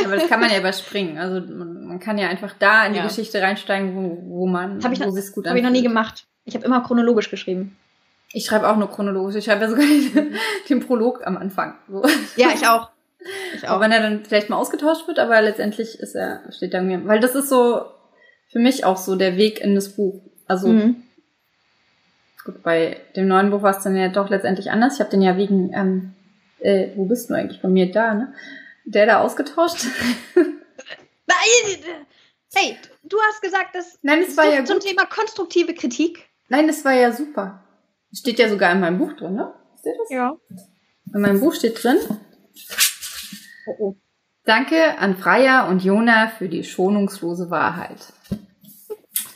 aber 0.04 0.16
das 0.16 0.28
kann 0.28 0.40
man 0.40 0.50
ja 0.50 0.58
überspringen. 0.58 1.16
Also 1.16 1.40
man, 1.40 1.86
man 1.86 2.00
kann 2.00 2.18
ja 2.18 2.28
einfach 2.28 2.54
da 2.58 2.84
in 2.84 2.92
die 2.92 2.98
ja. 2.98 3.06
Geschichte 3.06 3.40
reinsteigen, 3.40 3.94
wo, 3.96 4.22
wo 4.28 4.46
man, 4.46 4.84
hab 4.84 4.92
ich 4.92 5.00
wo 5.00 5.16
es 5.16 5.32
gut 5.32 5.46
Habe 5.46 5.58
ich 5.58 5.64
noch 5.64 5.70
nie 5.70 5.82
gemacht. 5.82 6.26
Ich 6.44 6.54
habe 6.54 6.66
immer 6.66 6.82
chronologisch 6.82 7.30
geschrieben. 7.30 7.78
Ich 8.34 8.44
schreibe 8.44 8.68
auch 8.68 8.76
nur 8.76 8.90
chronologisch. 8.90 9.36
Ich 9.36 9.46
schreibe 9.46 9.62
ja 9.62 9.70
sogar 9.70 9.86
den, 9.86 10.34
den 10.68 10.80
Prolog 10.80 11.26
am 11.26 11.38
Anfang. 11.38 11.76
So. 11.88 12.02
Ja, 12.36 12.48
ich 12.54 12.66
auch. 12.66 12.90
Ich 13.54 13.66
auch. 13.66 13.76
Auch 13.76 13.80
wenn 13.80 13.92
er 13.92 14.02
dann 14.02 14.24
vielleicht 14.26 14.50
mal 14.50 14.56
ausgetauscht 14.56 15.06
wird, 15.08 15.18
aber 15.18 15.40
letztendlich 15.40 15.98
ist 15.98 16.14
er, 16.14 16.42
steht 16.50 16.74
da 16.74 16.82
mir. 16.82 17.06
Weil 17.06 17.20
das 17.20 17.34
ist 17.34 17.48
so, 17.48 17.86
für 18.52 18.58
mich 18.58 18.84
auch 18.84 18.98
so 18.98 19.16
der 19.16 19.36
Weg 19.36 19.60
in 19.60 19.74
das 19.74 19.96
Buch. 19.96 20.22
Also 20.46 20.68
mhm. 20.68 21.02
gut, 22.44 22.62
bei 22.62 23.00
dem 23.16 23.26
neuen 23.26 23.50
Buch 23.50 23.62
war 23.62 23.76
es 23.76 23.82
dann 23.82 23.96
ja 23.96 24.08
doch 24.08 24.28
letztendlich 24.28 24.70
anders. 24.70 24.94
Ich 24.94 25.00
habe 25.00 25.10
den 25.10 25.22
ja 25.22 25.36
wegen, 25.36 25.72
ähm, 25.72 26.14
äh, 26.60 26.88
wo 26.94 27.06
bist 27.06 27.30
du 27.30 27.34
eigentlich? 27.34 27.62
Bei 27.62 27.68
mir 27.68 27.90
da, 27.90 28.14
ne? 28.14 28.34
Der 28.84 29.06
da 29.06 29.20
ausgetauscht. 29.20 29.86
hey, 32.54 32.76
du 33.02 33.16
hast 33.28 33.40
gesagt, 33.40 33.74
dass 33.74 33.98
Nein, 34.02 34.24
es 34.26 34.36
war 34.36 34.44
ja 34.44 34.64
zum 34.64 34.78
gut. 34.78 34.86
Thema 34.86 35.06
konstruktive 35.06 35.72
Kritik. 35.74 36.28
Nein, 36.48 36.68
es 36.68 36.84
war 36.84 36.92
ja 36.92 37.12
super. 37.12 37.64
Steht 38.12 38.38
ja 38.38 38.48
sogar 38.48 38.72
in 38.72 38.80
meinem 38.80 38.98
Buch 38.98 39.14
drin, 39.14 39.34
ne? 39.34 39.54
Seht 39.76 39.94
ihr 39.94 39.98
das? 39.98 40.10
Ja. 40.10 40.36
In 41.14 41.20
meinem 41.20 41.40
Buch 41.40 41.54
steht 41.54 41.82
drin. 41.82 41.96
Oh, 43.66 43.76
oh. 43.78 43.96
Danke 44.44 44.98
an 44.98 45.16
Freya 45.16 45.68
und 45.68 45.84
Jona 45.84 46.28
für 46.28 46.48
die 46.48 46.64
schonungslose 46.64 47.48
Wahrheit. 47.48 48.11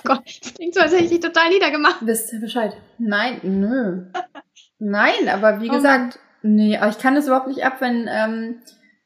Gott, 0.07 0.23
das 0.43 0.55
klingt 0.55 0.75
so, 0.75 0.81
als 0.81 0.93
hätte 0.93 1.05
ich 1.05 1.11
dich 1.11 1.21
total 1.21 1.51
niedergemacht. 1.51 1.99
Wisst 2.01 2.33
ihr 2.33 2.41
Bescheid? 2.41 2.77
Nein, 2.99 3.41
nö. 3.43 4.07
Nein, 4.79 5.29
aber 5.29 5.61
wie 5.61 5.71
oh 5.71 5.75
gesagt, 5.75 6.19
nee, 6.43 6.77
aber 6.77 6.91
ich 6.91 6.99
kann 6.99 7.15
das 7.15 7.27
überhaupt 7.27 7.49
nicht 7.49 7.65
ab, 7.65 7.81
wenn 7.81 8.09
ähm, 8.11 8.61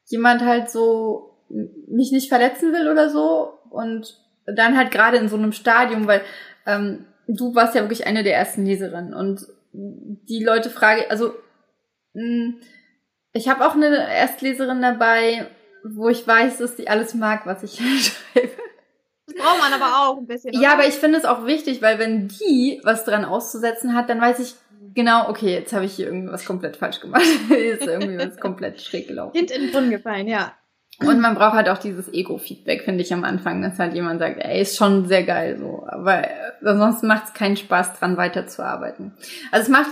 jemand 0.05 0.43
halt 0.43 0.69
so 0.69 1.37
mich 1.49 2.11
nicht 2.11 2.29
verletzen 2.29 2.71
will 2.73 2.89
oder 2.89 3.09
so 3.09 3.53
und 3.69 4.17
dann 4.45 4.77
halt 4.77 4.91
gerade 4.91 5.17
in 5.17 5.29
so 5.29 5.37
einem 5.37 5.51
Stadium, 5.51 6.07
weil 6.07 6.21
ähm, 6.65 7.05
du 7.27 7.55
warst 7.55 7.75
ja 7.75 7.81
wirklich 7.81 8.07
eine 8.07 8.23
der 8.23 8.35
ersten 8.35 8.65
Leserinnen 8.65 9.13
und 9.13 9.45
die 9.73 10.43
Leute 10.43 10.69
frage, 10.69 11.09
also 11.09 11.33
mh, 12.13 12.23
hm, 12.23 12.61
ich 13.33 13.47
habe 13.47 13.65
auch 13.65 13.75
eine 13.75 14.13
Erstleserin 14.13 14.81
dabei, 14.81 15.47
wo 15.83 16.09
ich 16.09 16.27
weiß, 16.27 16.57
dass 16.57 16.75
die 16.75 16.89
alles 16.89 17.13
mag, 17.13 17.45
was 17.45 17.63
ich 17.63 17.75
schreibe. 18.33 18.51
Braucht 19.37 19.59
man 19.59 19.73
aber 19.73 20.09
auch 20.09 20.17
ein 20.17 20.27
bisschen. 20.27 20.55
Oder? 20.55 20.61
Ja, 20.61 20.73
aber 20.73 20.87
ich 20.87 20.95
finde 20.95 21.17
es 21.17 21.25
auch 21.25 21.45
wichtig, 21.45 21.81
weil 21.81 21.99
wenn 21.99 22.27
die 22.27 22.79
was 22.83 23.05
dran 23.05 23.25
auszusetzen 23.25 23.95
hat, 23.95 24.09
dann 24.09 24.21
weiß 24.21 24.39
ich 24.39 24.55
genau, 24.93 25.29
okay, 25.29 25.53
jetzt 25.53 25.73
habe 25.73 25.85
ich 25.85 25.93
hier 25.93 26.07
irgendwas 26.07 26.45
komplett 26.45 26.77
falsch 26.77 26.99
gemacht. 26.99 27.23
hier 27.47 27.79
ist 27.79 27.87
irgendwie 27.87 28.17
was 28.17 28.37
komplett 28.37 28.81
schräg 28.81 29.07
gelaufen. 29.07 29.33
Kind 29.33 29.51
in 29.51 29.61
den 29.63 29.71
Brunnen 29.71 29.91
gefallen, 29.91 30.27
ja. 30.27 30.53
Und 30.99 31.19
man 31.19 31.33
braucht 31.33 31.53
halt 31.53 31.69
auch 31.69 31.79
dieses 31.79 32.13
Ego-Feedback, 32.13 32.83
finde 32.83 33.01
ich 33.01 33.11
am 33.11 33.23
Anfang, 33.23 33.61
dass 33.61 33.79
halt 33.79 33.95
jemand 33.95 34.19
sagt, 34.19 34.37
ey, 34.39 34.61
ist 34.61 34.77
schon 34.77 35.07
sehr 35.07 35.23
geil 35.23 35.57
so. 35.59 35.83
Aber 35.87 36.23
sonst 36.61 37.03
macht 37.03 37.25
es 37.25 37.33
keinen 37.33 37.57
Spaß 37.57 37.97
dran, 37.97 38.17
weiterzuarbeiten. 38.17 39.13
Also 39.51 39.63
es 39.63 39.69
macht 39.69 39.89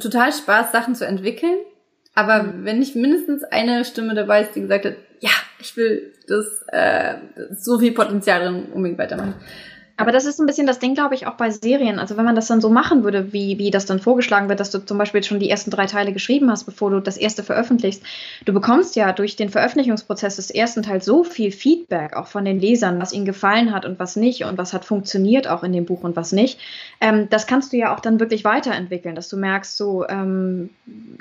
total 0.00 0.32
Spaß, 0.32 0.70
Sachen 0.70 0.94
zu 0.94 1.06
entwickeln. 1.06 1.56
Aber 2.14 2.42
mhm. 2.42 2.64
wenn 2.64 2.78
nicht 2.78 2.94
mindestens 2.94 3.44
eine 3.44 3.84
Stimme 3.84 4.14
dabei 4.14 4.42
ist, 4.42 4.54
die 4.54 4.60
gesagt 4.60 4.84
hat, 4.84 4.96
ja, 5.20 5.30
ich 5.58 5.76
will 5.76 6.12
das, 6.26 6.64
äh, 6.68 7.14
so 7.58 7.78
viel 7.78 7.92
Potenzial 7.92 8.40
drin 8.40 8.66
unbedingt 8.72 8.98
weitermachen. 8.98 9.34
Aber 10.00 10.12
das 10.12 10.24
ist 10.24 10.40
ein 10.40 10.46
bisschen 10.46 10.66
das 10.66 10.78
Ding, 10.78 10.94
glaube 10.94 11.14
ich, 11.14 11.26
auch 11.26 11.34
bei 11.34 11.50
Serien. 11.50 11.98
Also 11.98 12.16
wenn 12.16 12.24
man 12.24 12.34
das 12.34 12.46
dann 12.46 12.62
so 12.62 12.70
machen 12.70 13.04
würde, 13.04 13.34
wie, 13.34 13.58
wie 13.58 13.70
das 13.70 13.84
dann 13.84 14.00
vorgeschlagen 14.00 14.48
wird, 14.48 14.58
dass 14.58 14.70
du 14.70 14.78
zum 14.78 14.96
Beispiel 14.96 15.22
schon 15.22 15.40
die 15.40 15.50
ersten 15.50 15.70
drei 15.70 15.84
Teile 15.84 16.14
geschrieben 16.14 16.50
hast, 16.50 16.64
bevor 16.64 16.90
du 16.90 17.00
das 17.00 17.18
erste 17.18 17.42
veröffentlichst. 17.42 18.02
Du 18.46 18.54
bekommst 18.54 18.96
ja 18.96 19.12
durch 19.12 19.36
den 19.36 19.50
Veröffentlichungsprozess 19.50 20.36
des 20.36 20.50
ersten 20.50 20.82
Teils 20.82 21.04
so 21.04 21.22
viel 21.22 21.52
Feedback 21.52 22.16
auch 22.16 22.28
von 22.28 22.46
den 22.46 22.60
Lesern, 22.60 22.98
was 22.98 23.12
ihnen 23.12 23.26
gefallen 23.26 23.74
hat 23.74 23.84
und 23.84 23.98
was 23.98 24.16
nicht 24.16 24.44
und 24.44 24.56
was 24.56 24.72
hat 24.72 24.86
funktioniert 24.86 25.46
auch 25.46 25.64
in 25.64 25.74
dem 25.74 25.84
Buch 25.84 26.02
und 26.02 26.16
was 26.16 26.32
nicht. 26.32 26.58
Ähm, 27.02 27.28
das 27.28 27.46
kannst 27.46 27.74
du 27.74 27.76
ja 27.76 27.94
auch 27.94 28.00
dann 28.00 28.20
wirklich 28.20 28.42
weiterentwickeln, 28.42 29.14
dass 29.14 29.28
du 29.28 29.36
merkst, 29.36 29.76
so, 29.76 30.08
ähm, 30.08 30.70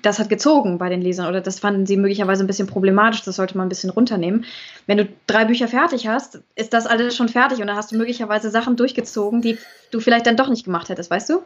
das 0.02 0.20
hat 0.20 0.30
gezogen 0.30 0.78
bei 0.78 0.88
den 0.88 1.02
Lesern 1.02 1.28
oder 1.28 1.42
das 1.42 1.60
fanden 1.60 1.86
sie 1.86 1.98
möglicherweise 1.98 2.46
ein 2.46 2.48
bisschen 2.48 2.68
problematisch, 2.68 3.24
das 3.24 3.36
sollte 3.36 3.58
man 3.58 3.66
ein 3.66 3.70
bisschen 3.70 3.90
runternehmen. 3.90 4.46
Wenn 4.88 5.00
du 5.00 5.08
drei 5.28 5.44
Bücher 5.44 5.68
fertig 5.68 6.08
hast, 6.08 6.42
ist 6.56 6.74
das 6.74 6.88
alles 6.88 7.16
schon 7.16 7.28
fertig 7.28 7.60
und 7.60 7.68
dann 7.68 7.76
hast 7.76 7.92
du 7.92 7.98
möglicherweise 7.98 8.50
Sachen, 8.50 8.69
Sachen 8.70 8.78
durchgezogen, 8.78 9.42
die 9.42 9.58
du 9.92 10.00
vielleicht 10.00 10.28
dann 10.28 10.38
doch 10.38 10.50
nicht 10.50 10.66
gemacht 10.66 10.90
hättest, 10.90 11.10
weißt 11.10 11.30
du? 11.30 11.44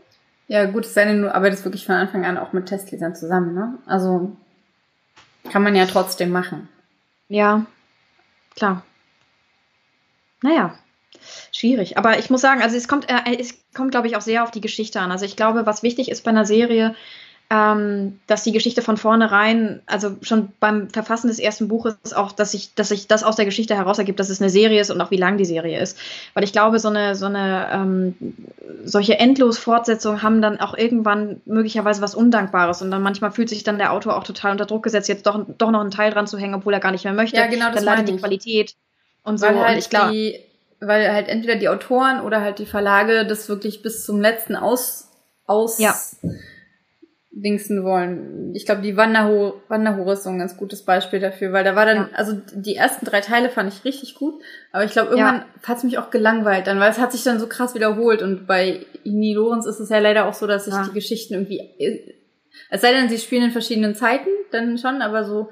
Ja, 0.47 0.65
gut, 0.65 0.86
es 0.86 0.93
sei 0.93 1.05
denn, 1.05 1.21
du 1.21 1.34
arbeitest 1.34 1.63
wirklich 1.63 1.86
von 1.86 1.95
Anfang 1.95 2.26
an 2.26 2.38
auch 2.38 2.53
mit 2.53 2.65
Testlesern 2.65 3.15
zusammen, 3.15 3.53
ne? 3.53 3.78
Also 3.86 4.36
kann 5.49 5.63
man 5.63 5.76
ja 5.76 5.86
trotzdem 5.86 6.32
machen. 6.32 6.67
Ja, 7.30 7.65
klar. 8.55 8.84
Naja, 10.41 10.78
schwierig. 11.53 11.97
Aber 11.97 12.19
ich 12.19 12.30
muss 12.30 12.41
sagen, 12.41 12.61
also 12.61 12.76
es 12.76 12.89
kommt, 12.89 13.09
äh, 13.09 13.38
es 13.39 13.53
kommt, 13.74 13.91
glaube 13.91 14.07
ich, 14.07 14.17
auch 14.17 14.21
sehr 14.21 14.43
auf 14.43 14.51
die 14.51 14.61
Geschichte 14.61 14.99
an. 14.99 15.11
Also 15.11 15.26
ich 15.26 15.38
glaube, 15.38 15.65
was 15.65 15.84
wichtig 15.84 16.09
ist 16.09 16.24
bei 16.24 16.32
einer 16.32 16.45
Serie, 16.45 16.95
ähm, 17.54 18.20
dass 18.26 18.43
die 18.43 18.51
Geschichte 18.51 18.82
von 18.82 18.97
vornherein, 18.97 19.82
also 19.86 20.16
schon 20.24 20.49
beim 20.60 20.89
Verfassen 20.89 21.28
des 21.28 21.38
ersten 21.38 21.68
Buches 21.68 21.95
auch, 22.16 22.32
dass 22.32 22.51
sich, 22.51 22.74
dass 22.74 22.89
sich 22.89 23.06
das 23.06 23.24
aus 23.24 23.36
der 23.36 23.45
Geschichte 23.45 23.76
heraus 23.76 23.99
ergibt, 23.99 24.20
dass 24.20 24.32
es 24.32 24.41
eine 24.41 24.49
Serie 24.49 24.82
ist 24.82 24.89
und 24.89 24.99
auch 24.99 25.12
wie 25.12 25.18
lang 25.18 25.38
die 25.38 25.45
Serie 25.45 25.80
ist. 25.80 25.99
Weil 26.34 26.43
ich 26.45 26.51
glaube, 26.51 26.80
so 26.80 26.88
eine, 26.88 27.14
so 27.14 27.28
eine 27.28 27.68
ähm, 27.72 28.16
solche 28.86 29.20
Endlos-Fortsetzungen 29.20 30.24
haben 30.24 30.41
dann 30.41 30.60
auch 30.60 30.76
irgendwann 30.76 31.41
möglicherweise 31.45 32.01
was 32.01 32.16
Undankbares 32.16 32.82
und 32.82 32.89
dann 32.89 33.04
manchmal 33.04 33.30
fühlt 33.30 33.49
sich 33.49 33.64
dann 33.64 33.78
der 33.78 33.93
Autor 33.93 34.18
auch 34.18 34.24
total 34.24 34.54
unter 34.54 34.66
Druck 34.66 34.82
gesetzt, 34.82 35.08
jetzt 35.08 35.28
doch, 35.28 35.45
doch 35.60 35.70
noch 35.70 35.82
einen 35.82 35.91
Teil 35.91 36.10
dran 36.10 36.26
zu 36.26 36.39
hängen, 36.39 36.56
obwohl 36.56 36.74
er 36.74 36.80
gar 36.80 36.91
nicht 36.91 37.04
mehr 37.04 37.14
möchte. 37.14 37.38
Ja, 37.38 37.45
genau, 37.45 37.68
das 37.68 37.76
dann 37.76 37.86
leidet 37.86 38.10
die 38.10 38.18
Qualität 38.18 38.74
und 39.24 39.38
so. 39.38 39.45
Weil 39.45 39.60
halt 39.60 39.74
und 39.74 39.78
ich 39.78 39.89
glaube, 39.91 40.39
weil 40.80 41.14
halt 41.14 41.28
entweder 41.28 41.58
die 41.58 41.70
Autoren 41.70 42.20
oder 42.22 42.41
halt 42.41 42.58
die 42.58 42.66
Verlage 42.66 43.28
das 43.28 43.47
wirklich 43.47 43.84
bis 43.84 44.06
zum 44.06 44.20
letzten 44.22 44.56
aus, 44.56 45.10
aus 45.45 45.78
ja 45.78 45.93
dingsen 47.36 47.84
wollen. 47.84 48.53
Ich 48.53 48.65
glaube, 48.65 48.84
die 48.84 48.95
Wanderhure, 48.95 49.55
Wanderhure 49.67 50.13
ist 50.13 50.23
so 50.23 50.29
ein 50.29 50.38
ganz 50.38 50.55
gutes 50.55 50.84
Beispiel 50.86 51.19
dafür, 51.19 51.51
weil 51.51 51.63
da 51.63 51.75
war 51.75 51.86
dann, 51.86 51.97
ja. 51.97 52.09
also 52.13 52.39
die 52.53 52.75
ersten 52.75 53.05
drei 53.05 53.21
Teile 53.21 53.49
fand 53.49 53.73
ich 53.73 53.84
richtig 53.84 54.13
gut, 54.15 54.36
aber 54.71 54.84
ich 54.84 54.91
glaube, 54.91 55.09
irgendwann 55.09 55.38
ja. 55.38 55.45
hat 55.67 55.77
es 55.77 55.84
mich 55.84 55.97
auch 55.97 56.11
gelangweilt 56.11 56.67
dann, 56.67 56.79
weil 56.79 56.91
es 56.91 56.99
hat 56.99 57.11
sich 57.11 57.23
dann 57.23 57.39
so 57.39 57.47
krass 57.47 57.73
wiederholt 57.73 58.21
und 58.21 58.45
bei 58.45 58.86
Ini 59.03 59.34
Lorenz 59.34 59.65
ist 59.65 59.79
es 59.79 59.89
ja 59.89 59.97
leider 59.97 60.27
auch 60.27 60.36
so, 60.36 60.45
dass 60.45 60.65
sich 60.65 60.75
ja. 60.75 60.86
die 60.86 60.93
Geschichten 60.93 61.34
irgendwie, 61.34 62.13
es 62.69 62.81
sei 62.81 62.93
denn, 62.93 63.09
sie 63.09 63.17
spielen 63.17 63.45
in 63.45 63.51
verschiedenen 63.51 63.95
Zeiten, 63.95 64.29
dann 64.51 64.77
schon, 64.77 65.01
aber 65.01 65.23
so, 65.23 65.49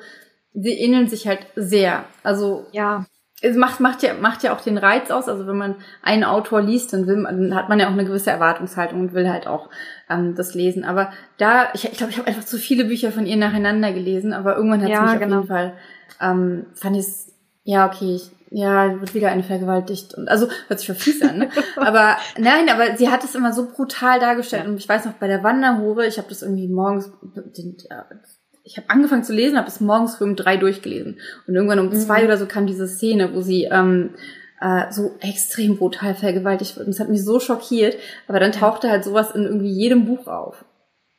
sie 0.54 0.74
ähneln 0.74 1.08
sich 1.08 1.28
halt 1.28 1.48
sehr. 1.56 2.06
Also, 2.24 2.68
ja 2.74 3.06
es 3.42 3.58
macht, 3.58 3.80
macht, 3.80 4.04
ja, 4.04 4.14
macht 4.14 4.44
ja 4.44 4.56
auch 4.56 4.62
den 4.62 4.78
Reiz 4.78 5.10
aus. 5.10 5.28
Also 5.28 5.48
wenn 5.48 5.58
man 5.58 5.76
einen 6.04 6.24
Autor 6.24 6.62
liest, 6.62 6.94
dann, 6.94 7.08
will 7.08 7.18
man, 7.18 7.50
dann 7.50 7.56
hat 7.56 7.70
man 7.70 7.80
ja 7.80 7.88
auch 7.88 7.94
eine 7.94 8.06
gewisse 8.06 8.30
Erwartungshaltung 8.30 9.00
und 9.02 9.14
will 9.14 9.30
halt 9.30 9.48
auch 9.48 9.70
ähm, 10.12 10.36
das 10.36 10.54
lesen. 10.54 10.84
Aber 10.84 11.12
da, 11.38 11.70
ich 11.74 11.82
glaube, 11.82 11.94
ich, 11.94 11.98
glaub, 11.98 12.10
ich 12.10 12.18
habe 12.18 12.28
einfach 12.28 12.46
zu 12.46 12.58
viele 12.58 12.86
Bücher 12.86 13.12
von 13.12 13.26
ihr 13.26 13.38
nacheinander 13.38 13.94
gelesen, 13.94 14.34
aber 14.34 14.56
irgendwann 14.56 14.82
hat 14.82 14.90
ja, 14.90 15.02
mich 15.02 15.20
genau. 15.20 15.40
auf 15.40 15.44
jeden 15.44 15.48
Fall, 15.48 15.74
ähm, 16.20 16.66
fand 16.74 16.98
ich 16.98 17.04
es, 17.04 17.34
ja, 17.64 17.88
okay, 17.88 18.16
ich, 18.16 18.32
ja, 18.50 19.00
wird 19.00 19.14
wieder 19.14 19.30
eine 19.30 19.44
vergewaltigt 19.44 20.14
und 20.14 20.28
also 20.28 20.48
hört 20.68 20.80
sich 20.80 20.88
schon 20.88 20.96
fies 20.96 21.22
an, 21.22 21.38
ne? 21.38 21.50
aber 21.78 22.18
nein, 22.38 22.68
aber 22.70 22.98
sie 22.98 23.10
hat 23.10 23.24
es 23.24 23.34
immer 23.34 23.54
so 23.54 23.70
brutal 23.72 24.20
dargestellt 24.20 24.66
ja. 24.66 24.70
und 24.70 24.78
ich 24.78 24.90
weiß 24.90 25.06
noch 25.06 25.14
bei 25.14 25.28
der 25.28 25.42
Wanderhure, 25.44 26.06
ich 26.06 26.18
habe 26.18 26.28
das 26.28 26.42
irgendwie 26.42 26.68
morgens 26.68 27.10
den, 27.56 27.78
ich 28.64 28.78
habe 28.78 28.90
angefangen 28.90 29.24
zu 29.24 29.34
lesen, 29.34 29.58
habe 29.58 29.68
es 29.68 29.82
morgens 29.82 30.16
früh 30.16 30.26
um 30.26 30.36
drei 30.36 30.58
durchgelesen. 30.58 31.20
Und 31.48 31.56
irgendwann 31.56 31.80
um 31.80 31.88
mhm. 31.88 31.96
zwei 32.00 32.24
oder 32.24 32.38
so 32.38 32.46
kam 32.46 32.68
diese 32.68 32.88
Szene, 32.88 33.34
wo 33.34 33.42
sie 33.42 33.64
ähm, 33.66 34.12
äh, 34.62 34.92
so 34.92 35.16
extrem 35.20 35.78
brutal 35.78 36.16
vergewaltigt 36.16 36.76
wird. 36.76 36.86
Und 36.86 36.94
das 36.94 37.00
hat 37.00 37.10
mich 37.10 37.24
so 37.24 37.40
schockiert. 37.40 37.98
Aber 38.28 38.40
dann 38.40 38.52
tauchte 38.52 38.90
halt 38.90 39.04
sowas 39.04 39.32
in 39.32 39.44
irgendwie 39.44 39.72
jedem 39.72 40.06
Buch 40.06 40.28
auf. 40.28 40.64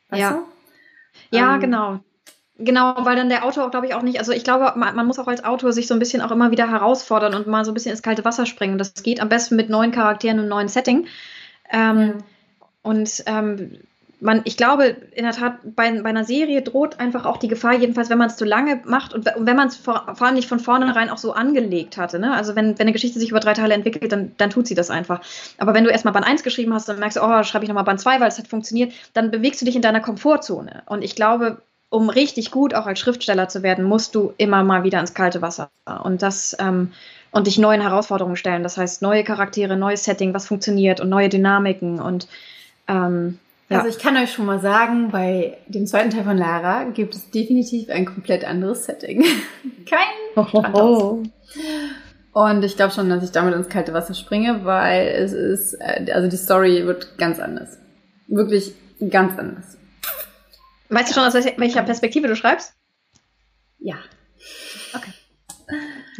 Weißt 0.09 0.21
ja. 0.21 0.31
Du? 0.31 1.37
Ja, 1.37 1.55
ähm, 1.55 1.61
genau. 1.61 1.99
Genau, 2.57 2.93
weil 2.99 3.15
dann 3.15 3.29
der 3.29 3.45
Autor, 3.45 3.71
glaube 3.71 3.87
ich, 3.87 3.95
auch 3.95 4.03
nicht, 4.03 4.19
also 4.19 4.31
ich 4.31 4.43
glaube, 4.43 4.73
man, 4.75 4.95
man, 4.95 5.07
muss 5.07 5.17
auch 5.17 5.27
als 5.27 5.43
Autor 5.43 5.73
sich 5.73 5.87
so 5.87 5.95
ein 5.95 5.99
bisschen 5.99 6.21
auch 6.21 6.31
immer 6.31 6.51
wieder 6.51 6.69
herausfordern 6.69 7.33
und 7.33 7.47
mal 7.47 7.65
so 7.65 7.71
ein 7.71 7.73
bisschen 7.73 7.91
ins 7.91 8.03
kalte 8.03 8.23
Wasser 8.25 8.45
springen. 8.45 8.77
Das 8.77 8.93
geht 9.01 9.19
am 9.19 9.27
besten 9.27 9.55
mit 9.55 9.69
neuen 9.69 9.91
Charakteren 9.91 10.39
und 10.39 10.47
neuen 10.47 10.67
Setting. 10.67 11.07
Ähm. 11.71 12.23
Und 12.83 13.23
ähm, 13.27 13.77
man, 14.23 14.41
ich 14.45 14.55
glaube, 14.55 14.95
in 15.11 15.25
der 15.25 15.33
Tat, 15.33 15.57
bei, 15.63 15.91
bei 16.01 16.09
einer 16.09 16.23
Serie 16.23 16.61
droht 16.61 16.99
einfach 16.99 17.25
auch 17.25 17.37
die 17.37 17.49
Gefahr, 17.49 17.73
jedenfalls, 17.73 18.09
wenn 18.09 18.17
man 18.17 18.29
es 18.29 18.37
zu 18.37 18.45
lange 18.45 18.81
macht 18.85 19.13
und, 19.13 19.27
und 19.35 19.45
wenn 19.45 19.57
man 19.57 19.67
es 19.67 19.75
vor, 19.75 20.15
vor, 20.15 20.25
allem 20.27 20.35
nicht 20.35 20.47
von 20.47 20.59
vornherein 20.59 21.09
auch 21.09 21.17
so 21.17 21.33
angelegt 21.33 21.97
hatte. 21.97 22.19
Ne? 22.19 22.33
Also, 22.33 22.55
wenn, 22.55 22.79
wenn 22.79 22.83
eine 22.83 22.93
Geschichte 22.93 23.19
sich 23.19 23.31
über 23.31 23.41
drei 23.41 23.53
Teile 23.53 23.73
entwickelt, 23.73 24.11
dann, 24.11 24.31
dann 24.37 24.49
tut 24.49 24.65
sie 24.65 24.75
das 24.75 24.89
einfach. 24.89 25.21
Aber 25.57 25.73
wenn 25.73 25.83
du 25.83 25.89
erstmal 25.89 26.13
Band 26.13 26.25
1 26.25 26.43
geschrieben 26.43 26.73
hast, 26.73 26.87
dann 26.87 26.99
merkst 26.99 27.17
du, 27.17 27.21
oh, 27.21 27.43
schreibe 27.43 27.65
ich 27.65 27.69
nochmal 27.69 27.83
Band 27.83 27.99
2, 27.99 28.21
weil 28.21 28.29
es 28.29 28.39
hat 28.39 28.47
funktioniert, 28.47 28.93
dann 29.13 29.29
bewegst 29.29 29.61
du 29.61 29.65
dich 29.65 29.75
in 29.75 29.81
deiner 29.81 29.99
Komfortzone. 29.99 30.83
Und 30.85 31.03
ich 31.03 31.15
glaube, 31.15 31.61
um 31.89 32.09
richtig 32.09 32.49
gut 32.49 32.73
auch 32.73 32.85
als 32.85 32.99
Schriftsteller 32.99 33.49
zu 33.49 33.61
werden, 33.61 33.83
musst 33.83 34.15
du 34.15 34.33
immer 34.37 34.63
mal 34.63 34.85
wieder 34.85 35.01
ins 35.01 35.13
kalte 35.13 35.41
Wasser. 35.41 35.69
Und 36.03 36.21
das. 36.21 36.55
Ähm, 36.59 36.91
und 37.35 37.47
dich 37.47 37.57
neuen 37.57 37.81
Herausforderungen 37.81 38.35
stellen. 38.35 38.61
Das 38.61 38.77
heißt, 38.77 39.01
neue 39.01 39.23
Charaktere, 39.23 39.75
neues 39.75 40.03
Setting, 40.03 40.35
was 40.35 40.45
funktioniert 40.45 41.01
und 41.01 41.09
neue 41.09 41.29
Dynamiken 41.29 41.99
und 41.99 42.27
ähm, 42.87 43.39
ja. 43.73 43.79
Also 43.79 43.89
ich 43.89 44.01
kann 44.01 44.17
euch 44.17 44.31
schon 44.31 44.45
mal 44.45 44.59
sagen, 44.59 45.11
bei 45.11 45.57
dem 45.67 45.85
zweiten 45.85 46.09
Teil 46.09 46.23
von 46.23 46.37
Lara 46.37 46.85
gibt 46.85 47.15
es 47.15 47.29
definitiv 47.29 47.89
ein 47.89 48.05
komplett 48.05 48.45
anderes 48.45 48.85
Setting. 48.85 49.23
Kein 49.85 50.47
Strandhaus. 50.47 51.27
Und 52.31 52.63
ich 52.63 52.75
glaube 52.75 52.93
schon, 52.93 53.09
dass 53.09 53.23
ich 53.23 53.31
damit 53.31 53.53
ins 53.53 53.69
kalte 53.69 53.93
Wasser 53.93 54.13
springe, 54.13 54.65
weil 54.65 55.07
es 55.07 55.33
ist, 55.33 55.73
äh, 55.75 56.11
also 56.11 56.27
die 56.27 56.37
Story 56.37 56.85
wird 56.85 57.17
ganz 57.17 57.39
anders. 57.39 57.77
Wirklich 58.27 58.73
ganz 59.09 59.37
anders. 59.37 59.77
Weißt 60.89 61.09
du 61.09 61.13
schon, 61.13 61.23
aus 61.23 61.33
welcher 61.33 61.83
Perspektive 61.83 62.27
du 62.27 62.35
schreibst? 62.35 62.73
Ja. 63.79 63.95
Okay. 64.93 65.13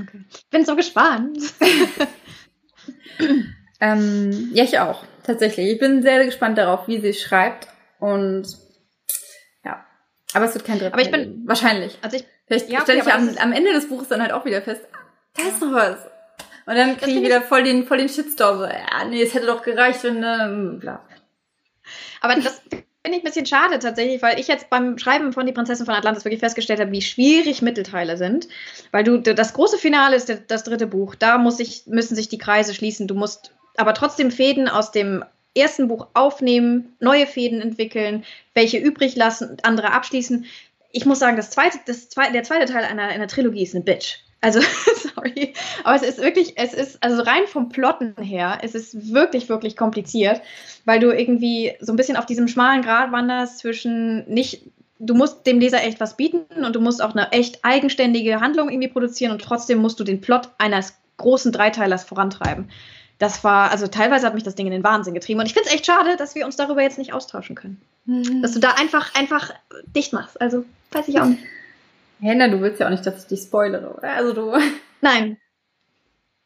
okay. 0.01 0.25
Ich 0.29 0.49
bin 0.49 0.65
so 0.65 0.75
gespannt. 0.75 1.39
ähm, 3.83 4.51
ja, 4.53 4.63
ich 4.63 4.79
auch 4.79 5.03
tatsächlich. 5.23 5.71
Ich 5.71 5.79
bin 5.79 6.01
sehr 6.01 6.23
gespannt 6.25 6.57
darauf, 6.57 6.87
wie 6.87 7.01
sie 7.01 7.13
schreibt. 7.13 7.67
Und 7.99 8.47
ja. 9.65 9.85
Aber 10.33 10.45
es 10.45 10.53
wird 10.53 10.65
kein 10.65 10.79
Dritter. 10.79 10.93
Aber 10.93 11.01
ich 11.01 11.11
bin. 11.11 11.43
Wahrscheinlich. 11.45 11.97
Also 12.01 12.17
ich. 12.17 12.25
Vielleicht 12.45 12.69
ja, 12.69 12.81
stelle 12.81 12.99
ich 12.99 13.11
am, 13.11 13.29
am 13.37 13.53
Ende 13.53 13.71
des 13.71 13.87
Buches 13.87 14.09
dann 14.09 14.21
halt 14.21 14.33
auch 14.33 14.45
wieder 14.45 14.61
fest, 14.61 14.81
da 15.35 15.43
ist 15.43 15.61
noch 15.61 15.73
was. 15.73 15.97
Und 16.65 16.75
dann 16.75 16.97
kriege 16.97 17.17
ich 17.19 17.23
wieder 17.23 17.41
voll 17.41 17.63
den, 17.63 17.85
voll 17.85 17.97
den 17.97 18.09
Shitstorm. 18.09 18.57
So, 18.57 18.65
ja, 18.65 19.05
nee, 19.09 19.21
es 19.21 19.33
hätte 19.33 19.45
doch 19.45 19.63
gereicht, 19.63 20.03
wenn, 20.03 20.23
äh, 20.23 20.79
bla. 20.79 21.01
Aber 22.21 22.35
das 22.35 22.61
finde 22.69 23.17
ich 23.17 23.17
ein 23.17 23.23
bisschen 23.23 23.45
schade 23.45 23.79
tatsächlich, 23.79 24.21
weil 24.21 24.39
ich 24.39 24.47
jetzt 24.47 24.69
beim 24.69 24.97
Schreiben 24.97 25.33
von 25.33 25.45
Die 25.45 25.51
Prinzessin 25.53 25.85
von 25.85 25.95
Atlantis 25.95 26.25
wirklich 26.25 26.41
festgestellt 26.41 26.79
habe, 26.79 26.91
wie 26.91 27.01
schwierig 27.01 27.61
Mittelteile 27.61 28.17
sind. 28.17 28.47
Weil 28.91 29.03
du, 29.03 29.19
das 29.19 29.53
große 29.53 29.77
Finale 29.77 30.15
ist 30.15 30.33
das 30.47 30.63
dritte 30.63 30.87
Buch. 30.87 31.15
Da 31.15 31.37
muss 31.37 31.59
ich, 31.59 31.83
müssen 31.87 32.15
sich 32.15 32.27
die 32.27 32.37
Kreise 32.37 32.73
schließen. 32.73 33.07
Du 33.07 33.15
musst 33.15 33.53
aber 33.77 33.93
trotzdem 33.93 34.31
Fäden 34.31 34.67
aus 34.67 34.91
dem 34.91 35.23
ersten 35.55 35.87
Buch 35.87 36.07
aufnehmen, 36.13 36.95
neue 36.99 37.27
Fäden 37.27 37.61
entwickeln, 37.61 38.23
welche 38.53 38.77
übrig 38.77 39.15
lassen, 39.15 39.57
andere 39.63 39.91
abschließen. 39.91 40.45
Ich 40.91 41.05
muss 41.05 41.19
sagen, 41.19 41.37
das 41.37 41.51
zweite, 41.51 41.79
das 41.85 42.09
zweite, 42.09 42.33
der 42.33 42.43
zweite 42.43 42.71
Teil 42.71 42.83
einer, 42.83 43.03
einer 43.03 43.27
Trilogie 43.27 43.63
ist 43.63 43.75
eine 43.75 43.83
Bitch. 43.83 44.19
Also, 44.41 44.59
sorry. 45.15 45.53
Aber 45.83 45.95
es 45.95 46.01
ist 46.01 46.19
wirklich, 46.19 46.57
es 46.57 46.73
ist, 46.73 47.01
also 47.01 47.21
rein 47.21 47.47
vom 47.47 47.69
Plotten 47.69 48.15
her, 48.21 48.59
es 48.61 48.75
ist 48.75 49.13
wirklich, 49.13 49.47
wirklich 49.47 49.77
kompliziert, 49.77 50.41
weil 50.85 50.99
du 50.99 51.11
irgendwie 51.11 51.73
so 51.79 51.93
ein 51.93 51.95
bisschen 51.95 52.17
auf 52.17 52.25
diesem 52.25 52.47
schmalen 52.47 52.81
Grad 52.81 53.11
wanderst 53.11 53.59
zwischen 53.59 54.27
nicht, 54.27 54.63
du 54.99 55.13
musst 55.15 55.47
dem 55.47 55.59
Leser 55.59 55.83
echt 55.83 55.99
was 55.99 56.17
bieten 56.17 56.65
und 56.65 56.75
du 56.75 56.81
musst 56.81 57.01
auch 57.01 57.15
eine 57.15 57.31
echt 57.31 57.63
eigenständige 57.63 58.41
Handlung 58.41 58.69
irgendwie 58.69 58.89
produzieren 58.89 59.31
und 59.31 59.41
trotzdem 59.41 59.77
musst 59.77 59.99
du 59.99 60.03
den 60.03 60.19
Plot 60.19 60.49
eines 60.57 60.95
großen 61.17 61.51
Dreiteilers 61.51 62.03
vorantreiben 62.03 62.69
das 63.23 63.43
war, 63.45 63.71
also 63.71 63.87
teilweise 63.87 64.27
hat 64.27 64.33
mich 64.33 64.43
das 64.43 64.55
Ding 64.55 64.65
in 64.65 64.73
den 64.73 64.83
Wahnsinn 64.83 65.13
getrieben. 65.13 65.39
Und 65.39 65.45
ich 65.45 65.53
finde 65.53 65.69
es 65.69 65.73
echt 65.73 65.85
schade, 65.85 66.17
dass 66.17 66.35
wir 66.35 66.45
uns 66.45 66.57
darüber 66.57 66.81
jetzt 66.81 66.97
nicht 66.97 67.13
austauschen 67.13 67.55
können. 67.55 67.81
Mhm. 68.05 68.41
Dass 68.41 68.51
du 68.51 68.59
da 68.59 68.71
einfach, 68.71 69.15
einfach 69.15 69.53
dicht 69.95 70.11
machst. 70.11 70.41
Also, 70.41 70.65
weiß 70.91 71.07
ich 71.07 71.19
auch 71.21 71.25
nicht. 71.25 71.41
Henna, 72.19 72.49
du 72.49 72.59
willst 72.59 72.81
ja 72.81 72.87
auch 72.87 72.91
nicht, 72.91 73.05
dass 73.05 73.23
ich 73.23 73.27
dich 73.27 73.41
spoilere, 73.41 73.95
oder? 73.95 74.11
Also 74.11 74.33
du. 74.33 74.57
Nein. 75.01 75.37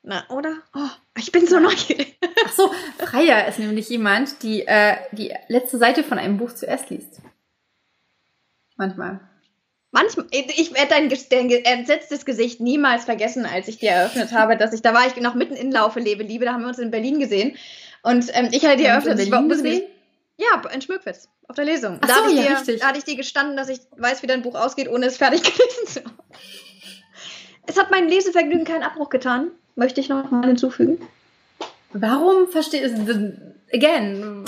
Na, 0.04 0.24
oder? 0.30 0.58
Oh, 0.76 0.90
ich 1.18 1.32
bin 1.32 1.48
so 1.48 1.60
neugierig. 1.60 2.18
Ach 2.46 2.52
so, 2.52 2.72
Freya 3.00 3.42
ist 3.42 3.60
nämlich 3.60 3.90
jemand, 3.90 4.44
die 4.44 4.66
äh, 4.68 4.98
die 5.12 5.34
letzte 5.48 5.80
Seite 5.80 6.04
von 6.04 6.20
einem 6.20 6.38
Buch 6.38 6.54
zuerst 6.54 6.92
liest. 6.92 7.22
Manchmal. 8.76 9.20
Manchmal, 9.98 10.28
ich 10.32 10.74
werde 10.76 10.90
dein, 10.90 11.10
dein 11.10 11.50
entsetztes 11.50 12.24
Gesicht 12.24 12.60
niemals 12.60 13.06
vergessen, 13.06 13.48
als 13.48 13.68
ich 13.68 13.80
dir 13.80 13.90
eröffnet 13.90 14.32
habe, 14.32 14.56
dass 14.56 14.72
ich, 14.72 14.84
da 14.84 14.94
war 14.94 15.08
ich 15.08 15.16
noch 15.16 15.34
mitten 15.34 15.56
in 15.56 15.72
Laufe, 15.72 16.00
lebe, 16.00 16.22
Liebe, 16.22 16.46
da 16.46 16.54
haben 16.54 16.62
wir 16.62 16.68
uns 16.68 16.78
in 16.78 16.92
Berlin 16.92 17.20
gesehen. 17.20 17.56
Und 18.04 18.30
ähm, 18.34 18.50
ich 18.52 18.64
hatte 18.64 18.78
dir 18.78 18.90
eröffnet, 18.90 19.20
in 19.20 19.32
Berlin 19.32 19.50
gesehen? 19.50 19.82
Ja, 20.38 20.62
in 20.72 20.82
Schmöckwitz, 20.84 21.30
auf 21.48 21.56
der 21.56 21.66
Lesung. 21.66 21.98
Ach 22.02 22.08
da 22.08 22.14
so, 22.14 22.22
hatte 22.22 22.32
ich 22.32 22.38
ja, 22.38 22.44
dir, 22.44 22.58
richtig. 22.58 22.80
Da 22.82 22.88
hatte 22.90 23.00
ich 23.00 23.06
dir 23.06 23.16
gestanden, 23.16 23.58
dass 23.58 23.70
ich 23.70 23.80
weiß, 23.98 24.22
wie 24.22 24.28
dein 24.28 24.44
Buch 24.44 24.54
ausgeht, 24.54 24.88
ohne 24.88 25.08
es 25.08 25.18
fertig 25.18 25.42
gelesen 25.58 25.88
zu 25.88 26.00
haben. 26.04 26.20
Es 27.66 27.80
hat 27.80 27.90
mein 27.90 28.08
Lesevergnügen 28.08 28.66
keinen 28.66 28.84
Abbruch 28.84 29.10
getan. 29.10 29.50
Möchte 29.74 30.00
ich 30.00 30.10
noch 30.10 30.30
mal 30.30 30.46
hinzufügen. 30.46 31.00
Warum 31.94 32.48
versteht 32.50 32.84
es 32.84 32.94
again? 33.74 34.46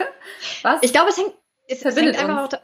Was? 0.62 0.82
Ich 0.82 0.92
glaube, 0.92 1.08
es 1.08 1.16
hängt, 1.16 1.32
es, 1.66 1.82
hängt 1.82 2.18
einfach 2.18 2.44
uns. 2.44 2.54
auch 2.54 2.60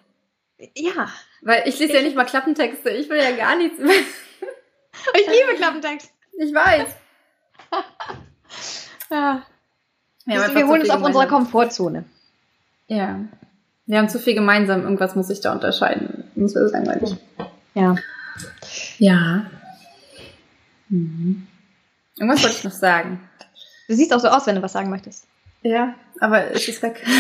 Ja, 0.75 1.09
Weil 1.43 1.63
ich 1.67 1.79
lese 1.79 1.95
ja 1.95 2.03
nicht 2.03 2.17
mal 2.17 2.25
Klappentexte. 2.25 2.91
Ich 2.91 3.09
will 3.09 3.19
ja 3.19 3.31
gar 3.37 3.57
nichts. 3.57 3.79
ich 3.79 5.27
liebe 5.27 5.57
Klappentext. 5.57 6.11
Ich 6.39 6.55
weiß. 6.55 6.89
Ja. 9.11 9.43
Wir, 10.27 10.35
wir 10.35 10.43
haben 10.43 10.57
einfach 10.57 10.69
holen 10.69 10.81
uns 10.83 10.91
auf 10.91 11.03
unserer. 11.03 11.27
Komfortzone. 11.27 12.05
Ja. 12.89 13.21
Wir 13.87 13.99
haben 13.99 14.11
zu 14.11 14.19
viel 14.19 14.35
gemeinsam. 14.35 14.83
Irgendwas 14.83 15.17
muss 15.17 15.29
sich 15.29 15.41
da 15.41 15.53
unterscheiden. 15.53 16.31
Sonst 16.37 16.55
wird 16.55 16.67
es 16.67 16.73
langweilig. 16.73 17.17
Ja. 17.75 17.97
Ja. 18.99 19.51
Mhm. 20.91 21.47
Irgendwas 22.19 22.43
wollte 22.43 22.57
ich 22.57 22.65
noch 22.65 22.73
sagen. 22.73 23.27
Du 23.89 23.95
siehst 23.95 24.13
auch 24.13 24.21
so 24.21 24.29
aus, 24.29 24.47
wenn 24.47 24.57
du 24.57 24.63
was 24.63 24.75
sagen 24.75 24.91
möchtest. 24.91 25.27
Ja, 25.63 25.95
aber 26.21 26.51
es 26.51 26.69
ist 26.69 26.83
weg. 26.83 27.05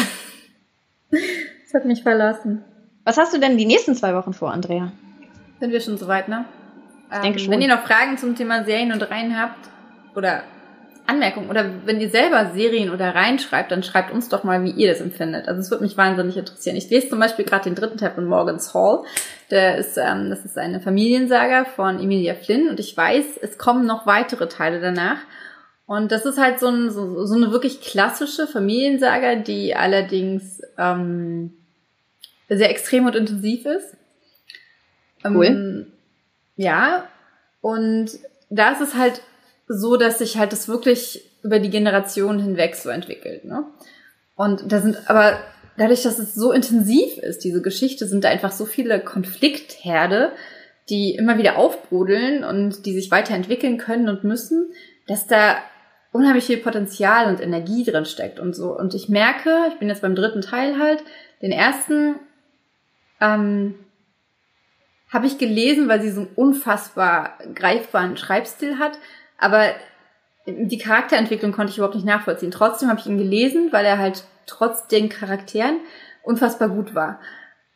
Es 1.11 1.74
hat 1.74 1.84
mich 1.84 2.03
verlassen. 2.03 2.64
Was 3.09 3.16
hast 3.16 3.32
du 3.32 3.40
denn 3.40 3.56
die 3.56 3.64
nächsten 3.64 3.94
zwei 3.94 4.14
Wochen 4.14 4.34
vor, 4.34 4.52
Andrea? 4.52 4.92
Sind 5.61 5.72
wir 5.72 5.80
schon 5.80 5.96
soweit, 5.96 6.28
ne? 6.28 6.44
Ich 7.11 7.18
denke 7.20 7.38
schon. 7.38 7.50
Wenn 7.50 7.62
ihr 7.62 7.74
noch 7.74 7.86
Fragen 7.86 8.18
zum 8.18 8.36
Thema 8.36 8.64
Serien 8.64 8.92
und 8.92 9.00
Reihen 9.00 9.40
habt 9.40 9.70
oder 10.14 10.42
Anmerkungen 11.06 11.48
oder 11.48 11.64
wenn 11.86 12.02
ihr 12.02 12.11
selber 12.11 12.50
Serien 12.52 12.90
oder 12.90 13.14
Reihen 13.14 13.38
schreibt, 13.38 13.72
dann 13.72 13.82
schreibt 13.82 14.12
uns 14.12 14.28
doch 14.28 14.44
mal, 14.44 14.62
wie 14.62 14.72
ihr 14.72 14.90
das 14.90 15.00
empfindet. 15.00 15.48
Also 15.48 15.59
es 15.62 15.70
würde 15.70 15.84
mich 15.84 15.96
wahnsinnig 15.96 16.36
interessieren. 16.36 16.76
Ich 16.76 16.90
lese 16.90 17.09
zum 17.09 17.18
Beispiel 17.18 17.46
gerade 17.46 17.64
den 17.64 17.76
dritten 17.76 17.96
Teil 17.96 18.11
von 18.11 18.26
Morgan's 18.26 18.74
Hall. 18.74 19.04
Der 19.50 19.78
ist, 19.78 19.96
ähm, 19.96 20.28
das 20.28 20.44
ist 20.44 20.59
eine 20.59 20.82
Familiensaga 20.82 21.64
von 21.64 21.98
Emilia 21.98 22.34
Flynn 22.34 22.68
und 22.68 22.78
ich 22.78 22.94
weiß, 22.94 23.38
es 23.40 23.56
kommen 23.56 23.86
noch 23.86 24.06
weitere 24.06 24.48
Teile 24.48 24.82
danach. 24.82 25.20
Und 25.86 26.12
das 26.12 26.26
ist 26.26 26.36
halt 26.36 26.61
so, 26.61 26.66
ein, 26.66 26.90
so, 26.90 27.24
so 27.24 27.36
eine 27.36 27.52
wirklich 27.52 27.80
klassische 27.80 28.46
Familiensaga, 28.46 29.36
die 29.36 29.74
allerdings 29.74 30.61
ähm, 30.76 31.54
sehr 32.57 32.70
extrem 32.70 33.07
und 33.07 33.14
intensiv 33.14 33.66
ist. 33.66 33.96
Cool. 35.24 35.46
Ähm, 35.46 35.92
ja, 36.57 37.07
und 37.61 38.11
da 38.51 38.72
ist 38.72 38.80
es 38.80 38.94
halt 38.94 39.20
so, 39.66 39.96
dass 39.96 40.18
sich 40.18 40.38
halt 40.38 40.53
das 40.53 40.68
wirklich 40.68 41.22
über 41.42 41.59
die 41.59 41.70
Generationen 41.70 42.40
hinweg 42.40 42.74
so 42.74 42.88
entwickelt. 42.88 43.44
Ne? 43.44 43.64
Und 44.34 44.72
da 44.72 44.80
sind 44.80 45.11
aber 45.11 45.38
dadurch, 45.76 46.03
dass 46.03 46.18
es 46.18 46.34
so 46.34 46.53
intensiv 46.53 47.18
ist, 47.18 47.44
diese 47.44 47.62
Geschichte, 47.62 48.07
sind 48.07 48.24
da 48.24 48.28
einfach 48.28 48.53
so 48.53 48.64
viele 48.64 49.01
Konfliktherde, 49.01 50.32
die 50.88 51.14
immer 51.14 51.38
wieder 51.38 51.59
aufbrodeln 51.59 52.44
und 52.44 52.86
die 52.86 52.94
sich 52.94 53.11
weiterentwickeln 53.11 53.78
können 53.78 54.09
und 54.09 54.24
müssen, 54.24 54.72
dass 55.07 55.26
da 55.26 55.59
unheimlich 56.12 56.44
viel 56.44 56.57
Potenzial 56.57 57.26
und 57.26 57.40
Energie 57.40 57.84
drin 57.84 58.07
steckt 58.07 58.40
und 58.40 58.57
so. 58.57 58.76
Und 58.76 58.94
ich 58.94 59.09
merke, 59.09 59.66
ich 59.68 59.78
bin 59.78 59.88
jetzt 59.88 60.03
beim 60.03 60.14
dritten 60.14 60.40
Teil 60.40 60.78
halt, 60.78 61.03
den 61.42 61.53
ersten 61.53 62.16
ähm, 63.20 63.74
habe 65.12 65.26
ich 65.26 65.38
gelesen, 65.38 65.88
weil 65.88 66.02
sie 66.02 66.10
so 66.10 66.22
einen 66.22 66.30
unfassbar 66.34 67.38
greifbaren 67.54 68.16
Schreibstil 68.16 68.78
hat, 68.78 68.98
aber 69.38 69.70
die 70.46 70.78
Charakterentwicklung 70.78 71.52
konnte 71.52 71.70
ich 71.70 71.78
überhaupt 71.78 71.94
nicht 71.94 72.06
nachvollziehen. 72.06 72.50
Trotzdem 72.50 72.88
habe 72.88 73.00
ich 73.00 73.06
ihn 73.06 73.18
gelesen, 73.18 73.72
weil 73.72 73.84
er 73.84 73.98
halt 73.98 74.24
trotz 74.46 74.88
den 74.88 75.08
Charakteren 75.08 75.80
unfassbar 76.22 76.68
gut 76.68 76.94
war. 76.94 77.20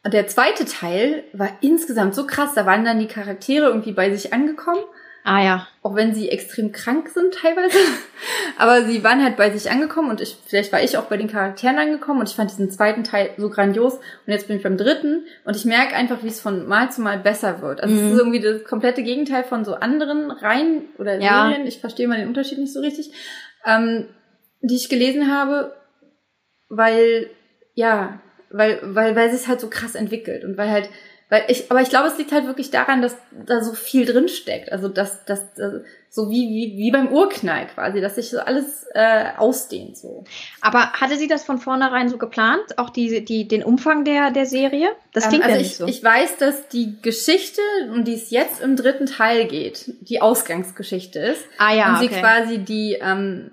Und 0.05 0.14
der 0.14 0.26
zweite 0.26 0.64
Teil 0.64 1.24
war 1.32 1.51
insgesamt 1.61 2.14
so 2.14 2.26
krass, 2.26 2.55
da 2.55 2.66
waren 2.66 2.84
dann 2.84 2.99
die 2.99 3.07
Charaktere 3.07 3.66
irgendwie 3.66 3.93
bei 3.93 4.11
sich 4.14 4.32
angekommen 4.32 4.82
Ah 5.25 5.41
ja. 5.45 5.68
auch 5.83 5.95
wenn 5.95 6.14
sie 6.14 6.29
extrem 6.31 6.73
krank 6.73 7.09
sind 7.09 7.35
teilweise. 7.35 7.79
Aber 8.59 8.83
sie 8.85 9.05
waren 9.05 9.23
halt 9.23 9.37
bei 9.37 9.51
sich 9.51 9.70
angekommen 9.70 10.11
und 10.11 10.20
ich, 10.20 10.37
vielleicht 10.47 10.73
war 10.73 10.83
ich 10.83 10.97
auch 10.97 11.05
bei 11.05 11.16
den 11.16 11.29
Charakteren 11.31 11.79
angekommen 11.79 12.20
und 12.20 12.29
ich 12.29 12.35
fand 12.35 12.51
diesen 12.51 12.70
zweiten 12.70 13.05
Teil 13.05 13.31
so 13.37 13.49
grandios 13.49 13.95
und 13.95 14.03
jetzt 14.33 14.49
bin 14.49 14.57
ich 14.57 14.62
beim 14.64 14.77
dritten 14.77 15.25
und 15.45 15.55
ich 15.57 15.64
merke 15.64 15.95
einfach, 15.95 16.23
wie 16.25 16.29
es 16.29 16.41
von 16.41 16.66
Mal 16.66 16.91
zu 16.91 17.03
Mal 17.03 17.18
besser 17.18 17.62
wird. 17.62 17.81
Also 17.81 17.95
es 17.95 18.01
Mhm. 18.03 18.11
ist 18.12 18.18
irgendwie 18.18 18.41
das 18.41 18.64
komplette 18.64 19.03
Gegenteil 19.05 19.45
von 19.45 19.64
so 19.64 19.75
anderen 19.75 20.31
Reihen 20.33 20.87
oder 20.99 21.20
Ja. 21.20 21.47
Serien. 21.49 21.66
Ich 21.68 21.79
verstehe 21.81 22.09
mal 22.09 22.18
den 22.18 22.29
Unterschied 22.29 22.59
nicht 22.59 22.73
so 22.73 22.81
richtig, 22.81 23.12
ähm, 23.64 24.09
die 24.61 24.75
ich 24.77 24.89
gelesen 24.89 25.33
habe, 25.33 25.73
weil, 26.68 27.31
ja, 27.75 28.20
weil, 28.51 28.81
weil, 28.83 29.14
weil 29.16 29.29
es 29.31 29.47
halt 29.49 29.61
so 29.61 29.68
krass 29.68 29.95
entwickelt 29.95 30.45
und 30.45 30.57
weil 30.57 30.70
halt, 30.70 30.89
weil 31.33 31.45
ich, 31.49 31.70
aber 31.70 31.80
ich 31.80 31.89
glaube, 31.89 32.09
es 32.09 32.18
liegt 32.18 32.30
halt 32.30 32.45
wirklich 32.45 32.70
daran, 32.70 33.01
dass 33.01 33.16
da 33.47 33.64
so 33.64 33.72
viel 33.72 34.05
drin 34.05 34.28
steckt. 34.28 34.70
Also 34.70 34.89
dass, 34.89 35.24
dass 35.24 35.41
äh, 35.59 35.80
so 36.11 36.28
wie, 36.28 36.47
wie, 36.51 36.76
wie 36.76 36.91
beim 36.91 37.09
Urknall 37.09 37.68
quasi, 37.68 38.03
dass 38.03 38.16
sich 38.16 38.28
so 38.28 38.39
alles 38.39 38.87
äh, 38.93 39.30
ausdehnt 39.39 39.97
so. 39.97 40.24
Aber 40.61 40.93
hatte 40.93 41.16
sie 41.16 41.28
das 41.28 41.43
von 41.43 41.57
vornherein 41.57 42.11
so 42.11 42.18
geplant? 42.18 42.76
Auch 42.76 42.91
die, 42.91 43.24
die, 43.24 43.49
den 43.49 43.62
Umfang 43.62 44.05
der, 44.05 44.30
der 44.30 44.45
Serie? 44.45 44.91
Das 45.14 45.24
Ähm, 45.24 45.30
klingt 45.30 45.45
also 45.45 45.57
ja 45.57 45.61
ich, 45.62 45.68
nicht 45.68 45.76
so. 45.78 45.87
ich 45.87 46.05
weiß, 46.05 46.37
dass 46.37 46.68
die 46.68 47.01
Geschichte, 47.01 47.62
um 47.91 48.05
die 48.05 48.12
es 48.12 48.28
jetzt 48.30 48.61
im 48.61 48.76
dritten 48.76 49.07
Teil 49.07 49.47
geht, 49.47 49.91
die 50.03 50.20
Ausgangsgeschichte 50.20 51.18
ist. 51.18 51.43
ah 51.57 51.72
ja, 51.72 51.95
und 51.95 52.01
sie 52.01 52.11
okay. 52.11 52.20
quasi 52.20 52.59
die, 52.59 52.99
ähm, 53.01 53.53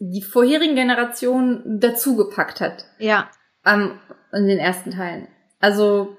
die 0.00 0.22
vorherigen 0.22 0.74
Generationen 0.74 1.78
dazugepackt 1.78 2.60
hat. 2.60 2.84
ja. 2.98 3.30
ähm, 3.64 4.00
in 4.32 4.48
den 4.48 4.58
ersten 4.58 4.90
Teilen. 4.90 5.28
Also 5.60 6.15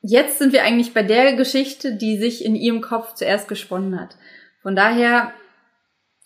jetzt 0.00 0.38
sind 0.38 0.52
wir 0.52 0.62
eigentlich 0.62 0.94
bei 0.94 1.02
der 1.02 1.34
Geschichte, 1.34 1.94
die 1.94 2.18
sich 2.18 2.44
in 2.44 2.54
ihrem 2.54 2.80
Kopf 2.80 3.14
zuerst 3.14 3.48
gesponnen 3.48 4.00
hat. 4.00 4.16
Von 4.62 4.76
daher, 4.76 5.32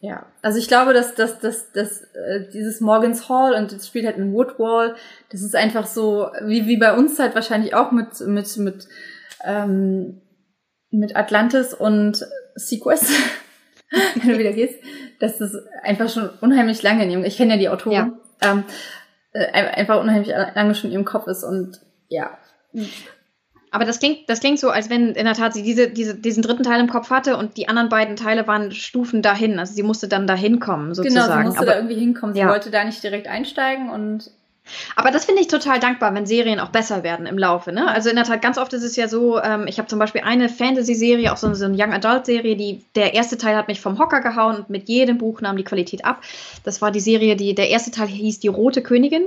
ja, 0.01 0.27
also 0.43 0.59
ich 0.59 0.68
glaube, 0.68 0.95
dass, 0.95 1.14
dass, 1.14 1.41
dass, 1.41 1.73
dass 1.73 2.03
äh, 2.14 2.49
dieses 2.53 2.81
Morgan's 2.81 3.29
Hall 3.29 3.55
und 3.55 3.73
das 3.73 3.87
spielt 3.87 4.07
halt 4.07 4.16
in 4.16 4.33
Woodwall, 4.33 4.97
das 5.31 5.43
ist 5.43 5.55
einfach 5.55 5.87
so, 5.87 6.31
wie, 6.45 6.66
wie 6.66 6.79
bei 6.79 6.95
uns 6.95 7.18
halt 7.18 7.35
wahrscheinlich 7.35 7.75
auch 7.75 7.93
mit, 7.93 8.21
mit, 8.21 8.57
mit, 8.57 8.89
ähm, 9.45 10.23
mit 10.91 11.16
Atlantis 11.16 11.75
und 11.75 12.27
Sequest, 12.55 13.11
wenn 14.14 14.33
du 14.33 14.39
wieder 14.39 14.53
gehst, 14.53 14.83
dass 15.21 15.39
das 15.39 15.55
einfach 15.83 16.09
schon 16.09 16.31
unheimlich 16.41 16.83
lange 16.83 17.05
in 17.05 17.11
ihrem, 17.11 17.25
ich 17.25 17.37
kenne 17.37 17.55
ja 17.55 17.59
die 17.59 17.68
Autoren, 17.68 18.18
ähm, 18.41 18.64
äh, 19.33 19.47
einfach 19.53 20.01
unheimlich 20.01 20.29
lange 20.29 20.75
schon 20.75 20.91
in 20.91 20.95
ihrem 20.95 21.05
Kopf 21.05 21.27
ist 21.27 21.45
und 21.45 21.81
ja. 22.09 22.39
Aber 23.73 23.85
das 23.85 24.01
klingt, 24.01 24.29
das 24.29 24.41
klingt 24.41 24.59
so, 24.59 24.71
als 24.71 24.91
wenn 24.91 25.11
in 25.14 25.25
der 25.25 25.35
Tat 25.35 25.55
sie 25.55 25.62
diese, 25.62 25.89
diese, 25.89 26.14
diesen 26.16 26.43
dritten 26.43 26.64
Teil 26.64 26.81
im 26.81 26.89
Kopf 26.89 27.11
hatte 27.11 27.37
und 27.37 27.57
die 27.57 27.68
anderen 27.68 27.89
beiden 27.89 28.16
Teile 28.16 28.47
waren 28.47 28.73
Stufen 28.73 29.23
dahin. 29.23 29.59
Also 29.59 29.75
sie 29.75 29.83
musste 29.83 30.09
dann 30.09 30.27
dahin 30.27 30.59
kommen, 30.59 30.95
sozusagen. 30.95 31.27
Genau, 31.27 31.39
sie 31.39 31.45
musste 31.45 31.59
aber, 31.61 31.66
da 31.71 31.77
irgendwie 31.77 31.95
hinkommen. 31.95 32.35
Sie 32.35 32.41
Ja. 32.41 32.49
wollte 32.49 32.71
da 32.71 32.85
nicht 32.85 33.03
direkt 33.03 33.29
einsteigen 33.29 33.91
und 33.91 34.31
aber 34.95 35.11
das 35.11 35.25
finde 35.25 35.41
ich 35.41 35.49
total 35.49 35.81
dankbar, 35.81 36.14
wenn 36.14 36.27
Serien 36.27 36.61
auch 36.61 36.68
besser 36.68 37.03
werden 37.03 37.27
im 37.27 37.39
Laufe. 37.39 37.73
Ne? 37.73 37.89
Also 37.89 38.09
in 38.11 38.16
der 38.16 38.25
Tat, 38.25 38.43
ganz 38.43 38.59
oft 38.59 38.73
ist 38.73 38.85
es 38.85 38.95
ja 38.97 39.09
so, 39.09 39.41
ähm, 39.41 39.66
ich 39.66 39.79
habe 39.79 39.89
zum 39.89 39.99
Beispiel 39.99 40.23
eine 40.25 40.49
Fantasy-Serie, 40.49 41.33
auch 41.33 41.37
so 41.37 41.49
eine, 41.49 41.57
so 41.57 41.64
eine 41.64 41.77
Young 41.77 41.93
Adult-Serie, 41.93 42.57
die 42.57 42.85
der 42.95 43.14
erste 43.14 43.37
Teil 43.39 43.57
hat 43.57 43.68
mich 43.68 43.81
vom 43.81 43.99
Hocker 43.99 44.21
gehauen 44.21 44.57
und 44.57 44.71
mit 44.71 44.89
jedem 44.89 45.18
Buch 45.18 45.41
nahm 45.41 45.57
die 45.57 45.64
Qualität 45.64 46.05
ab. 46.05 46.23
Das 46.64 46.81
war 46.83 46.91
die 46.91 47.01
Serie, 47.01 47.37
die 47.37 47.55
der 47.55 47.71
erste 47.71 47.91
Teil 47.91 48.07
hieß 48.09 48.41
Die 48.41 48.49
Rote 48.49 48.83
Königin 48.83 49.23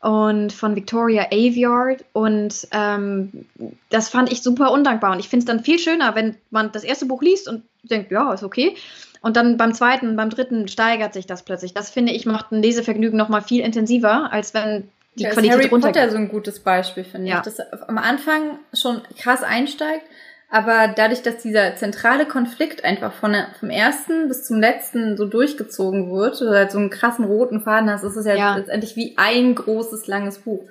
und 0.00 0.52
von 0.52 0.76
Victoria 0.76 1.26
Aveyard 1.32 2.04
und 2.12 2.68
ähm, 2.72 3.46
das 3.90 4.08
fand 4.08 4.30
ich 4.30 4.42
super 4.42 4.70
undankbar 4.70 5.12
und 5.12 5.18
ich 5.18 5.28
finde 5.28 5.42
es 5.42 5.46
dann 5.46 5.64
viel 5.64 5.78
schöner, 5.78 6.14
wenn 6.14 6.36
man 6.50 6.70
das 6.72 6.84
erste 6.84 7.06
Buch 7.06 7.22
liest 7.22 7.48
und 7.48 7.64
denkt, 7.82 8.10
ja, 8.12 8.32
ist 8.32 8.44
okay 8.44 8.76
und 9.20 9.36
dann 9.36 9.56
beim 9.56 9.74
zweiten, 9.74 10.16
beim 10.16 10.30
dritten 10.30 10.68
steigert 10.68 11.12
sich 11.14 11.26
das 11.26 11.42
plötzlich. 11.42 11.74
Das 11.74 11.90
finde 11.90 12.12
ich 12.12 12.26
macht 12.26 12.52
ein 12.52 12.62
Lesevergnügen 12.62 13.18
noch 13.18 13.28
mal 13.28 13.40
viel 13.40 13.62
intensiver, 13.64 14.32
als 14.32 14.54
wenn 14.54 14.88
die 15.16 15.24
ist 15.24 15.32
Qualität 15.32 15.56
Harry 15.56 15.66
runtergeht. 15.66 16.02
Potter 16.02 16.10
so 16.12 16.16
ein 16.16 16.28
gutes 16.28 16.60
Beispiel, 16.60 17.04
finde 17.04 17.28
Ja. 17.28 17.38
ich. 17.38 17.42
Das 17.42 17.60
am 17.88 17.98
Anfang 17.98 18.58
schon 18.72 19.00
krass 19.18 19.42
einsteigt, 19.42 20.04
aber 20.50 20.88
dadurch, 20.94 21.22
dass 21.22 21.38
dieser 21.42 21.76
zentrale 21.76 22.24
Konflikt 22.26 22.84
einfach 22.84 23.12
von 23.12 23.34
vom 23.60 23.70
ersten 23.70 24.28
bis 24.28 24.44
zum 24.44 24.60
letzten 24.60 25.16
so 25.16 25.26
durchgezogen 25.26 26.10
wird, 26.10 26.40
oder 26.40 26.56
halt 26.58 26.72
so 26.72 26.78
einen 26.78 26.90
krassen 26.90 27.24
roten 27.26 27.60
Faden 27.60 27.90
hast, 27.90 28.02
ist 28.04 28.16
es 28.16 28.26
ja, 28.26 28.34
Ja. 28.34 28.56
letztendlich 28.56 28.96
wie 28.96 29.14
ein 29.18 29.54
großes, 29.54 30.06
langes 30.06 30.38
Buch. 30.38 30.62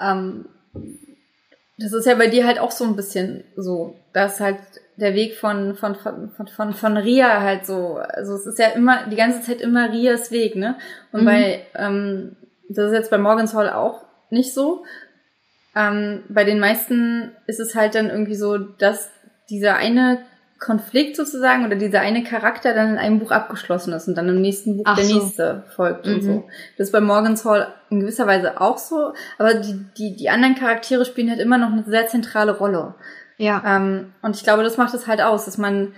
Ähm, 0.00 0.46
das 1.78 1.92
ist 1.92 2.06
ja 2.06 2.14
bei 2.14 2.28
dir 2.28 2.46
halt 2.46 2.58
auch 2.60 2.70
so 2.70 2.84
ein 2.84 2.96
bisschen 2.96 3.44
so, 3.56 3.96
dass 4.12 4.40
halt 4.40 4.58
der 4.96 5.14
Weg 5.14 5.36
von, 5.36 5.74
von, 5.74 5.96
von, 5.96 6.30
von, 6.30 6.46
von, 6.46 6.72
von 6.72 6.96
Ria 6.96 7.40
halt 7.42 7.66
so, 7.66 7.96
also 7.96 8.34
es 8.36 8.46
ist 8.46 8.58
ja 8.60 8.68
immer, 8.68 9.06
die 9.08 9.16
ganze 9.16 9.42
Zeit 9.42 9.60
immer 9.60 9.90
Rias 9.92 10.30
Weg, 10.30 10.54
ne? 10.54 10.76
Und 11.12 11.22
Mhm. 11.22 11.24
bei, 11.26 11.66
ähm, 11.74 12.36
das 12.68 12.86
ist 12.86 12.92
jetzt 12.94 13.10
bei 13.10 13.18
Morgan's 13.18 13.54
Hall 13.54 13.70
auch 13.70 14.04
nicht 14.30 14.54
so. 14.54 14.84
Ähm, 15.76 16.22
bei 16.28 16.44
den 16.44 16.60
meisten 16.60 17.32
ist 17.46 17.60
es 17.60 17.74
halt 17.74 17.94
dann 17.94 18.10
irgendwie 18.10 18.36
so, 18.36 18.58
dass 18.58 19.10
dieser 19.50 19.76
eine 19.76 20.18
Konflikt 20.58 21.16
sozusagen 21.16 21.66
oder 21.66 21.76
dieser 21.76 22.00
eine 22.00 22.24
Charakter 22.24 22.74
dann 22.74 22.92
in 22.92 22.98
einem 22.98 23.18
Buch 23.18 23.32
abgeschlossen 23.32 23.92
ist 23.92 24.08
und 24.08 24.14
dann 24.14 24.28
im 24.28 24.40
nächsten 24.40 24.78
Buch 24.78 24.84
Ach 24.86 24.96
der 24.96 25.04
so. 25.04 25.14
nächste 25.14 25.64
folgt 25.74 26.06
mhm. 26.06 26.14
und 26.14 26.22
so. 26.22 26.48
Das 26.78 26.88
ist 26.88 26.92
bei 26.92 27.00
Morgan's 27.00 27.44
Hall 27.44 27.72
in 27.90 28.00
gewisser 28.00 28.26
Weise 28.26 28.60
auch 28.60 28.78
so, 28.78 29.12
aber 29.38 29.54
die, 29.54 29.84
die, 29.98 30.16
die 30.16 30.30
anderen 30.30 30.54
Charaktere 30.54 31.04
spielen 31.04 31.28
halt 31.28 31.40
immer 31.40 31.58
noch 31.58 31.72
eine 31.72 31.84
sehr 31.84 32.06
zentrale 32.06 32.56
Rolle. 32.56 32.94
Ja. 33.36 33.62
Ähm, 33.66 34.12
und 34.22 34.36
ich 34.36 34.44
glaube, 34.44 34.62
das 34.62 34.76
macht 34.76 34.94
es 34.94 35.06
halt 35.06 35.20
aus, 35.20 35.44
dass 35.44 35.58
man 35.58 35.92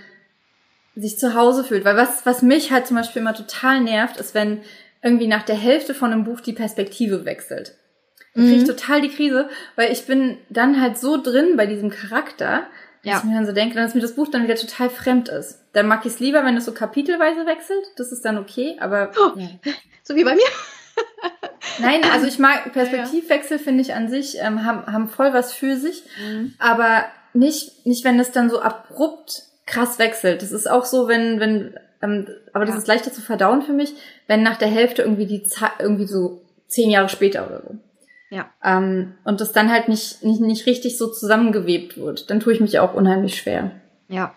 sich 0.95 1.19
zu 1.19 1.35
Hause 1.35 1.63
fühlt. 1.63 1.85
Weil 1.85 1.95
was, 1.95 2.25
was 2.25 2.41
mich 2.41 2.71
halt 2.71 2.87
zum 2.87 2.97
Beispiel 2.97 3.21
immer 3.21 3.35
total 3.35 3.81
nervt, 3.81 4.17
ist, 4.17 4.33
wenn 4.33 4.61
irgendwie 5.03 5.27
nach 5.27 5.43
der 5.43 5.55
Hälfte 5.55 5.93
von 5.93 6.11
einem 6.11 6.23
Buch 6.23 6.41
die 6.41 6.53
Perspektive 6.53 7.25
wechselt. 7.25 7.75
Da 8.37 8.43
kriege 8.43 8.55
ich 8.55 8.63
mhm. 8.63 8.67
total 8.67 9.01
die 9.01 9.09
Krise, 9.09 9.49
weil 9.75 9.91
ich 9.91 10.05
bin 10.05 10.37
dann 10.49 10.79
halt 10.79 10.97
so 10.97 11.21
drin 11.21 11.57
bei 11.57 11.65
diesem 11.65 11.89
Charakter, 11.89 12.67
dass 13.03 13.13
ja. 13.13 13.17
ich 13.17 13.23
mir 13.25 13.35
dann 13.35 13.45
so 13.45 13.51
denke, 13.51 13.75
dass 13.75 13.95
mir 13.95 14.01
das 14.01 14.15
Buch 14.15 14.29
dann 14.29 14.43
wieder 14.43 14.55
total 14.55 14.89
fremd 14.89 15.29
ist. 15.29 15.59
Dann 15.73 15.87
mag 15.87 16.05
ich 16.05 16.13
es 16.13 16.19
lieber, 16.19 16.45
wenn 16.45 16.55
es 16.55 16.65
so 16.65 16.71
kapitelweise 16.71 17.45
wechselt. 17.45 17.83
Das 17.97 18.11
ist 18.11 18.23
dann 18.23 18.37
okay, 18.37 18.77
aber. 18.79 19.11
Oh, 19.17 19.37
ja. 19.39 19.49
So 20.03 20.15
wie 20.15 20.23
bei 20.23 20.35
mir. 20.35 20.43
Nein, 21.79 22.01
also 22.11 22.27
ich 22.27 22.39
mag 22.39 22.71
Perspektivwechsel, 22.73 23.59
finde 23.59 23.81
ich 23.81 23.93
an 23.93 24.09
sich, 24.09 24.37
ähm, 24.39 24.65
haben, 24.65 24.85
haben 24.91 25.09
voll 25.09 25.33
was 25.33 25.53
für 25.53 25.77
sich. 25.77 26.03
Mhm. 26.21 26.53
Aber 26.59 27.05
nicht, 27.33 27.85
nicht, 27.85 28.03
wenn 28.03 28.19
es 28.19 28.31
dann 28.31 28.49
so 28.49 28.61
abrupt 28.61 29.43
krass 29.65 29.99
wechselt. 29.99 30.41
Das 30.41 30.51
ist 30.51 30.69
auch 30.69 30.85
so, 30.85 31.07
wenn, 31.07 31.39
wenn, 31.39 31.75
ähm, 32.01 32.27
aber 32.53 32.65
das 32.65 32.75
ja. 32.75 32.81
ist 32.81 32.87
leichter 32.87 33.11
zu 33.11 33.21
verdauen 33.21 33.61
für 33.61 33.73
mich, 33.73 33.93
wenn 34.27 34.43
nach 34.43 34.57
der 34.57 34.69
Hälfte 34.69 35.01
irgendwie 35.01 35.27
die 35.27 35.43
Zeit, 35.43 35.71
irgendwie 35.79 36.07
so 36.07 36.41
zehn 36.67 36.89
Jahre 36.89 37.09
später 37.09 37.45
oder 37.45 37.61
so. 37.61 37.75
Ja. 38.29 38.49
Ähm, 38.63 39.13
und 39.23 39.41
das 39.41 39.53
dann 39.53 39.71
halt 39.71 39.87
nicht, 39.87 40.23
nicht, 40.23 40.41
nicht 40.41 40.65
richtig 40.65 40.97
so 40.97 41.07
zusammengewebt 41.07 41.97
wird. 41.97 42.29
Dann 42.29 42.39
tue 42.39 42.53
ich 42.53 42.59
mich 42.59 42.79
auch 42.79 42.93
unheimlich 42.93 43.37
schwer. 43.37 43.71
Ja. 44.09 44.35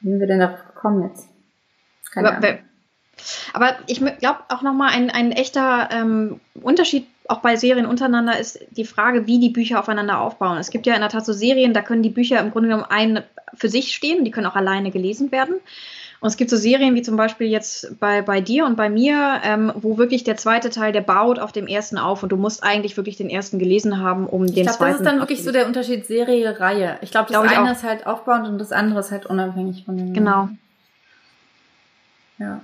Wie 0.00 0.10
sind 0.10 0.20
wir 0.20 0.26
denn 0.26 0.40
darauf 0.40 0.64
gekommen 0.66 1.08
jetzt? 1.08 1.28
Keine 2.12 2.28
aber, 2.28 2.46
Ahnung. 2.46 2.58
aber 3.52 3.76
ich 3.86 3.98
glaube 3.98 4.40
auch 4.48 4.62
nochmal 4.62 4.92
ein, 4.92 5.10
ein 5.10 5.32
echter 5.32 5.88
ähm, 5.92 6.40
Unterschied 6.54 7.06
auch 7.26 7.40
bei 7.40 7.56
Serien 7.56 7.86
untereinander 7.86 8.38
ist 8.38 8.60
die 8.70 8.84
Frage, 8.84 9.26
wie 9.26 9.40
die 9.40 9.48
Bücher 9.48 9.80
aufeinander 9.80 10.20
aufbauen. 10.20 10.58
Es 10.58 10.70
gibt 10.70 10.86
ja 10.86 10.94
in 10.94 11.00
der 11.00 11.08
Tat 11.08 11.24
so 11.24 11.32
Serien, 11.32 11.72
da 11.72 11.80
können 11.80 12.02
die 12.02 12.10
Bücher 12.10 12.38
im 12.40 12.50
Grunde 12.50 12.68
genommen 12.68 12.86
ein 12.88 13.22
für 13.54 13.68
sich 13.68 13.94
stehen, 13.94 14.24
die 14.24 14.30
können 14.30 14.46
auch 14.46 14.56
alleine 14.56 14.90
gelesen 14.90 15.32
werden. 15.32 15.56
Und 16.24 16.28
es 16.28 16.38
gibt 16.38 16.48
so 16.48 16.56
Serien 16.56 16.94
wie 16.94 17.02
zum 17.02 17.16
Beispiel 17.16 17.48
jetzt 17.48 18.00
bei, 18.00 18.22
bei 18.22 18.40
dir 18.40 18.64
und 18.64 18.76
bei 18.76 18.88
mir, 18.88 19.42
ähm, 19.44 19.70
wo 19.74 19.98
wirklich 19.98 20.24
der 20.24 20.38
zweite 20.38 20.70
Teil, 20.70 20.90
der 20.90 21.02
baut 21.02 21.38
auf 21.38 21.52
dem 21.52 21.66
ersten 21.66 21.98
auf 21.98 22.22
und 22.22 22.30
du 22.30 22.38
musst 22.38 22.64
eigentlich 22.64 22.96
wirklich 22.96 23.18
den 23.18 23.28
ersten 23.28 23.58
gelesen 23.58 24.00
haben, 24.00 24.26
um 24.26 24.46
den 24.46 24.56
ich 24.56 24.62
glaub, 24.62 24.76
zweiten. 24.76 24.92
Das 24.92 25.00
ist 25.00 25.06
dann 25.06 25.18
wirklich 25.18 25.44
so 25.44 25.52
der 25.52 25.66
Unterschied 25.66 26.06
Serie-Reihe. 26.06 26.96
Ich 27.02 27.10
glaube, 27.10 27.30
das 27.30 27.42
glaub 27.42 27.58
eine 27.58 27.72
ist 27.72 27.82
halt 27.82 28.06
aufbauend 28.06 28.48
und 28.48 28.56
das 28.56 28.72
andere 28.72 29.00
ist 29.00 29.10
halt 29.10 29.26
unabhängig 29.26 29.84
von 29.84 29.98
dem. 29.98 30.14
Genau. 30.14 30.48
Ja. 32.38 32.62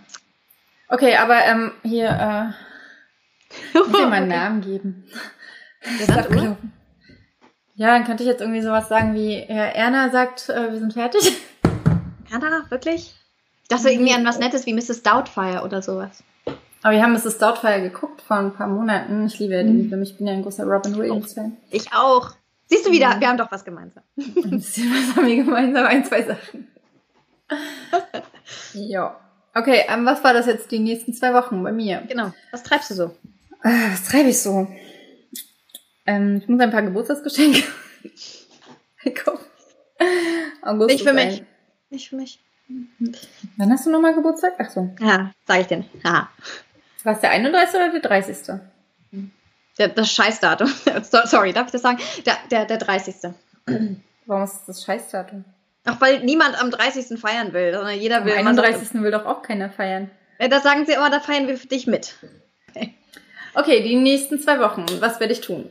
Okay, 0.88 1.16
aber 1.16 1.44
ähm, 1.44 1.72
hier, 1.82 2.08
äh, 2.08 3.74
ich 3.78 3.92
will 3.92 4.06
meinen 4.06 4.28
Namen 4.28 4.62
geben. 4.62 5.04
Ja, 7.74 7.94
dann 7.94 8.04
könnte 8.04 8.22
ich 8.22 8.28
jetzt 8.28 8.42
irgendwie 8.42 8.60
sowas 8.60 8.90
sagen 8.90 9.14
wie, 9.14 9.38
ja, 9.38 9.64
Erna 9.64 10.10
sagt, 10.10 10.50
äh, 10.50 10.70
wir 10.70 10.78
sind 10.78 10.92
fertig. 10.92 11.40
Erna, 12.30 12.66
wirklich? 12.68 13.19
Dachte 13.70 13.90
irgendwie 13.90 14.12
an 14.12 14.24
was 14.24 14.38
Nettes 14.38 14.66
wie 14.66 14.74
Mrs. 14.74 15.02
Doubtfire 15.02 15.62
oder 15.64 15.80
sowas. 15.80 16.22
Aber 16.82 16.94
wir 16.94 17.02
haben 17.02 17.12
Mrs. 17.12 17.38
Doubtfire 17.38 17.82
geguckt 17.82 18.22
vor 18.22 18.36
ein 18.36 18.52
paar 18.52 18.66
Monaten. 18.66 19.26
Ich 19.26 19.38
liebe 19.38 19.54
ja 19.54 19.62
die 19.62 19.88
Film. 19.88 20.02
Ich 20.02 20.16
bin 20.16 20.26
ja 20.26 20.32
ein 20.32 20.42
großer 20.42 20.64
Robin 20.64 20.96
Williams-Fan. 20.96 21.56
Ich 21.70 21.92
auch. 21.92 22.32
Siehst 22.66 22.86
du 22.86 22.92
wieder, 22.92 23.16
mhm. 23.16 23.20
wir 23.20 23.28
haben 23.28 23.38
doch 23.38 23.50
was 23.50 23.64
gemeinsam. 23.64 24.02
Ein 24.16 24.50
bisschen 24.50 24.90
was 24.90 25.16
haben 25.16 25.26
wir 25.26 25.36
gemeinsam, 25.36 25.86
ein, 25.86 26.04
zwei 26.04 26.22
Sachen. 26.22 26.68
ja. 28.74 29.18
Okay, 29.54 29.82
ähm, 29.88 30.06
was 30.06 30.22
war 30.22 30.32
das 30.32 30.46
jetzt 30.46 30.70
die 30.70 30.78
nächsten 30.78 31.12
zwei 31.12 31.34
Wochen 31.34 31.62
bei 31.64 31.72
mir? 31.72 32.02
Genau. 32.08 32.32
Was 32.52 32.62
treibst 32.62 32.90
du 32.90 32.94
so? 32.94 33.04
Äh, 33.64 33.90
was 33.90 34.04
treibe 34.04 34.28
ich 34.28 34.40
so? 34.40 34.68
Ähm, 36.06 36.38
ich 36.42 36.48
muss 36.48 36.60
ein 36.60 36.70
paar 36.70 36.82
Geburtstagsgeschenke 36.82 37.62
kaufen. 39.16 39.44
August 40.62 40.90
Nicht 40.90 41.02
für 41.02 41.12
mich. 41.12 41.42
Nicht 41.90 42.08
für 42.08 42.16
mich. 42.16 42.38
Wann 43.56 43.72
hast 43.72 43.86
du 43.86 43.90
nochmal 43.90 44.14
Geburtstag? 44.14 44.54
Ach 44.58 44.70
so. 44.70 44.90
Ja, 45.00 45.32
sag 45.46 45.60
ich 45.60 45.66
denn. 45.66 45.84
War 46.02 46.28
es 47.14 47.20
der 47.20 47.30
31. 47.30 47.74
oder 47.74 47.90
der 47.90 48.00
30.? 48.00 48.60
Der, 49.78 49.88
das 49.88 50.12
Scheißdatum. 50.12 50.68
Sorry, 51.24 51.52
darf 51.52 51.66
ich 51.66 51.72
das 51.72 51.82
sagen? 51.82 51.98
Der, 52.26 52.36
der, 52.50 52.66
der 52.66 52.76
30. 52.76 53.32
Warum 54.26 54.44
ist 54.44 54.64
das 54.66 54.84
Scheißdatum? 54.84 55.44
Ach, 55.84 56.00
weil 56.00 56.20
niemand 56.20 56.60
am 56.60 56.70
30. 56.70 57.18
feiern 57.18 57.52
will, 57.52 57.72
sondern 57.72 57.98
jeder 57.98 58.24
will. 58.24 58.34
Am 58.34 58.46
31. 58.46 58.94
will 58.94 59.10
doch 59.10 59.24
auch 59.24 59.42
keiner 59.42 59.70
feiern. 59.70 60.10
Ja, 60.38 60.48
das 60.48 60.62
sagen 60.62 60.84
sie 60.86 60.92
immer, 60.92 61.10
da 61.10 61.20
feiern 61.20 61.46
wir 61.46 61.56
für 61.56 61.66
dich 61.66 61.86
mit. 61.86 62.14
Okay, 62.68 62.94
okay 63.54 63.82
die 63.82 63.96
nächsten 63.96 64.38
zwei 64.38 64.60
Wochen. 64.60 64.84
Was 65.00 65.20
werde 65.20 65.32
ich 65.32 65.40
tun? 65.40 65.70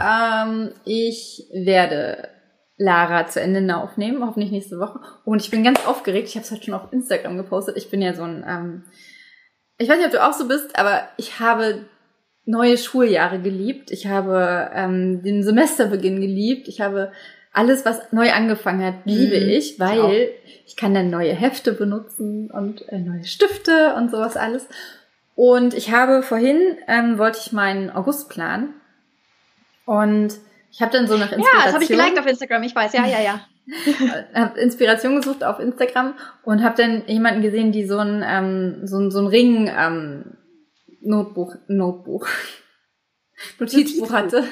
Ähm, 0.00 0.72
ich 0.84 1.46
werde 1.52 2.28
Lara 2.76 3.26
zu 3.26 3.40
Ende 3.40 3.76
aufnehmen, 3.76 4.24
hoffentlich 4.26 4.50
nächste 4.50 4.78
Woche. 4.78 5.00
Und 5.24 5.40
ich 5.42 5.50
bin 5.50 5.62
ganz 5.62 5.86
aufgeregt. 5.86 6.28
Ich 6.28 6.34
habe 6.34 6.44
es 6.44 6.50
heute 6.50 6.64
schon 6.64 6.74
auf 6.74 6.92
Instagram 6.92 7.36
gepostet. 7.36 7.76
Ich 7.76 7.90
bin 7.90 8.02
ja 8.02 8.14
so 8.14 8.22
ein, 8.22 8.44
ähm, 8.48 8.84
ich 9.78 9.88
weiß 9.88 9.96
nicht, 9.96 10.06
ob 10.06 10.12
du 10.12 10.24
auch 10.24 10.32
so 10.32 10.48
bist, 10.48 10.78
aber 10.78 11.08
ich 11.16 11.38
habe 11.40 11.86
neue 12.44 12.76
Schuljahre 12.76 13.40
geliebt. 13.40 13.90
Ich 13.90 14.06
habe 14.06 14.70
ähm, 14.74 15.22
den 15.22 15.42
Semesterbeginn 15.42 16.20
geliebt. 16.20 16.68
Ich 16.68 16.80
habe 16.80 17.12
alles, 17.52 17.84
was 17.84 18.12
neu 18.12 18.32
angefangen 18.32 18.84
hat, 18.84 18.94
liebe 19.04 19.40
mhm, 19.40 19.48
ich, 19.48 19.78
weil 19.78 20.32
ich, 20.44 20.62
ich, 20.66 20.76
kann 20.76 20.92
dann 20.92 21.08
neue 21.08 21.32
Hefte 21.32 21.72
benutzen 21.72 22.50
und 22.50 22.86
äh, 22.88 22.98
neue 22.98 23.24
Stifte 23.24 23.94
und 23.96 24.10
sowas 24.10 24.36
alles. 24.36 24.66
Und 25.36 25.72
ich 25.74 25.92
habe 25.92 26.22
vorhin, 26.22 26.76
ähm, 26.88 27.18
wollte 27.18 27.38
ich 27.40 27.52
meinen 27.52 27.90
August 27.90 28.28
planen. 28.28 28.74
Und 29.86 30.34
ich 30.74 30.82
habe 30.82 30.90
dann 30.90 31.06
so 31.06 31.16
nach 31.16 31.30
Inspiration. 31.30 31.60
Ja, 31.60 31.64
das 31.64 31.74
habe 31.74 31.84
ich 31.84 31.88
geliked 31.88 32.18
auf 32.18 32.26
Instagram, 32.26 32.62
ich 32.64 32.74
weiß, 32.74 32.92
ja, 32.94 33.06
ja, 33.06 33.20
ja. 33.20 33.40
habe 34.34 34.60
Inspiration 34.60 35.14
gesucht 35.16 35.44
auf 35.44 35.60
Instagram 35.60 36.14
und 36.42 36.64
habe 36.64 36.76
dann 36.76 37.06
jemanden 37.06 37.42
gesehen, 37.42 37.70
die 37.70 37.86
so 37.86 37.98
ein 37.98 38.24
ähm, 38.26 38.80
so 38.84 38.98
ein, 38.98 39.10
so 39.12 39.20
ein 39.20 39.28
Ring 39.28 39.70
ähm, 39.74 40.36
Notbuch 41.00 41.54
Notbuch 41.68 42.26
Notizbuch 43.60 44.10
hatte, 44.12 44.44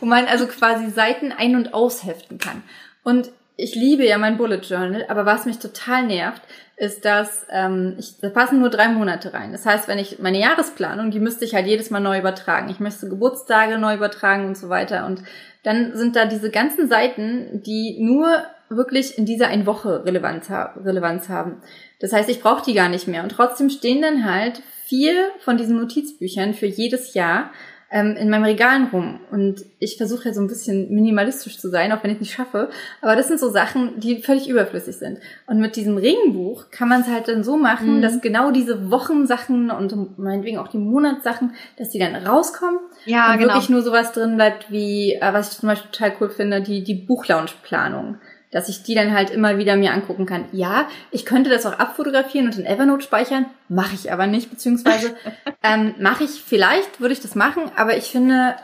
wo 0.00 0.06
man 0.06 0.26
also 0.26 0.48
quasi 0.48 0.90
Seiten 0.90 1.30
ein- 1.30 1.54
und 1.54 1.74
ausheften 1.74 2.38
kann. 2.38 2.64
Und 3.04 3.30
ich 3.56 3.76
liebe 3.76 4.04
ja 4.04 4.18
mein 4.18 4.38
Bullet 4.38 4.60
Journal, 4.62 5.06
aber 5.08 5.26
was 5.26 5.46
mich 5.46 5.58
total 5.58 6.06
nervt, 6.06 6.42
ist, 6.76 7.04
dass 7.04 7.46
ähm, 7.50 7.94
ich, 7.98 8.18
da 8.18 8.30
passen 8.30 8.58
nur 8.58 8.70
drei 8.70 8.88
Monate 8.88 9.32
rein. 9.32 9.52
Das 9.52 9.66
heißt, 9.66 9.86
wenn 9.86 9.98
ich 9.98 10.18
meine 10.18 10.40
Jahresplanung, 10.40 11.12
die 11.12 11.20
müsste 11.20 11.44
ich 11.44 11.54
halt 11.54 11.66
jedes 11.66 11.90
Mal 11.90 12.00
neu 12.00 12.18
übertragen. 12.18 12.70
Ich 12.70 12.80
müsste 12.80 13.08
Geburtstage 13.08 13.78
neu 13.78 13.94
übertragen 13.94 14.46
und 14.46 14.56
so 14.56 14.68
weiter. 14.68 15.06
Und 15.06 15.22
dann 15.62 15.96
sind 15.96 16.16
da 16.16 16.26
diese 16.26 16.50
ganzen 16.50 16.88
Seiten, 16.88 17.62
die 17.62 17.98
nur 18.00 18.44
wirklich 18.68 19.18
in 19.18 19.26
dieser 19.26 19.48
ein 19.48 19.66
Woche 19.66 20.04
Relevanz, 20.04 20.50
Relevanz 20.50 21.28
haben. 21.28 21.62
Das 22.00 22.12
heißt, 22.12 22.28
ich 22.28 22.40
brauche 22.40 22.64
die 22.64 22.74
gar 22.74 22.88
nicht 22.88 23.06
mehr. 23.06 23.22
Und 23.22 23.30
trotzdem 23.30 23.70
stehen 23.70 24.02
dann 24.02 24.24
halt 24.24 24.62
vier 24.86 25.30
von 25.40 25.56
diesen 25.56 25.76
Notizbüchern 25.76 26.54
für 26.54 26.66
jedes 26.66 27.14
Jahr 27.14 27.50
ähm, 27.92 28.16
in 28.16 28.30
meinem 28.30 28.44
Regalen 28.44 28.86
rum. 28.86 29.20
Und 29.30 29.64
ich 29.78 29.98
versuche 29.98 30.28
ja 30.28 30.34
so 30.34 30.40
ein 30.40 30.48
bisschen 30.48 30.90
minimalistisch 30.90 31.58
zu 31.58 31.68
sein, 31.68 31.92
auch 31.92 32.02
wenn 32.02 32.10
ich 32.10 32.20
nicht 32.20 32.32
schaffe. 32.32 32.70
Aber 33.02 33.14
das 33.14 33.28
sind 33.28 33.38
so 33.38 33.50
Sachen, 33.50 34.00
die 34.00 34.22
völlig 34.22 34.48
überflüssig 34.48 34.96
sind. 34.96 35.18
Und 35.46 35.60
mit 35.60 35.76
diesem 35.76 35.98
Ringbuch 35.98 36.70
kann 36.70 36.88
man 36.88 37.02
es 37.02 37.08
halt 37.08 37.28
dann 37.28 37.44
so 37.44 37.58
machen, 37.58 37.98
mhm. 37.98 38.02
dass 38.02 38.20
genau 38.22 38.50
diese 38.50 38.90
Wochensachen 38.90 39.70
und 39.70 40.18
meinetwegen 40.18 40.56
auch 40.56 40.68
die 40.68 40.78
Monatssachen, 40.78 41.54
dass 41.76 41.90
die 41.90 41.98
dann 41.98 42.14
rauskommen. 42.14 42.80
Ja, 43.04 43.32
und 43.32 43.38
genau. 43.38 43.52
wirklich 43.52 43.68
nur 43.68 43.82
sowas 43.82 44.12
drin 44.12 44.36
bleibt 44.36 44.70
wie, 44.70 45.14
äh, 45.14 45.32
was 45.32 45.52
ich 45.52 45.58
zum 45.58 45.68
Beispiel 45.68 45.90
total 45.90 46.12
cool 46.20 46.30
finde, 46.30 46.62
die, 46.62 46.82
die 46.82 46.94
Buchlaunch-Planung 46.94 48.16
dass 48.52 48.68
ich 48.68 48.84
die 48.84 48.94
dann 48.94 49.12
halt 49.12 49.30
immer 49.30 49.58
wieder 49.58 49.76
mir 49.76 49.92
angucken 49.92 50.26
kann. 50.26 50.44
Ja, 50.52 50.86
ich 51.10 51.24
könnte 51.24 51.50
das 51.50 51.66
auch 51.66 51.78
abfotografieren 51.78 52.46
und 52.46 52.58
in 52.58 52.66
Evernote 52.66 53.02
speichern, 53.02 53.46
mache 53.68 53.94
ich 53.94 54.12
aber 54.12 54.28
nicht, 54.28 54.50
beziehungsweise 54.50 55.16
ähm, 55.64 55.94
mache 55.98 56.22
ich 56.24 56.42
vielleicht, 56.42 57.00
würde 57.00 57.14
ich 57.14 57.20
das 57.20 57.34
machen, 57.34 57.64
aber 57.74 57.96
ich 57.96 58.04
finde, 58.04 58.54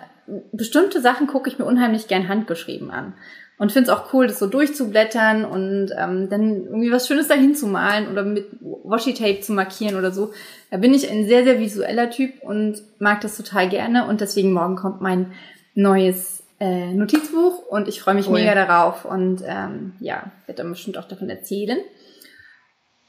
bestimmte 0.52 1.00
Sachen 1.00 1.26
gucke 1.26 1.48
ich 1.50 1.58
mir 1.58 1.64
unheimlich 1.64 2.06
gern 2.06 2.28
handgeschrieben 2.28 2.90
an. 2.90 3.14
Und 3.60 3.72
finde 3.72 3.90
es 3.90 3.96
auch 3.96 4.12
cool, 4.12 4.28
das 4.28 4.38
so 4.38 4.46
durchzublättern 4.46 5.44
und 5.44 5.90
ähm, 5.98 6.28
dann 6.28 6.66
irgendwie 6.66 6.92
was 6.92 7.08
Schönes 7.08 7.26
dahin 7.26 7.56
zu 7.56 7.66
malen 7.66 8.06
oder 8.06 8.22
mit 8.22 8.46
Washi-Tape 8.60 9.40
zu 9.40 9.52
markieren 9.52 9.96
oder 9.96 10.12
so. 10.12 10.32
Da 10.70 10.76
bin 10.76 10.94
ich 10.94 11.10
ein 11.10 11.26
sehr, 11.26 11.42
sehr 11.42 11.58
visueller 11.58 12.08
Typ 12.08 12.40
und 12.42 12.80
mag 13.00 13.20
das 13.20 13.36
total 13.36 13.68
gerne. 13.68 14.06
Und 14.06 14.20
deswegen 14.20 14.52
morgen 14.52 14.76
kommt 14.76 15.00
mein 15.00 15.32
neues 15.74 16.37
äh, 16.60 16.92
Notizbuch 16.92 17.66
und 17.68 17.88
ich 17.88 18.00
freue 18.00 18.14
mich 18.14 18.28
cool. 18.28 18.34
mega 18.34 18.54
darauf 18.54 19.04
und 19.04 19.42
ähm, 19.46 19.94
ja, 20.00 20.32
werde 20.46 20.62
dann 20.62 20.70
bestimmt 20.70 20.98
auch 20.98 21.06
davon 21.06 21.30
erzählen. 21.30 21.78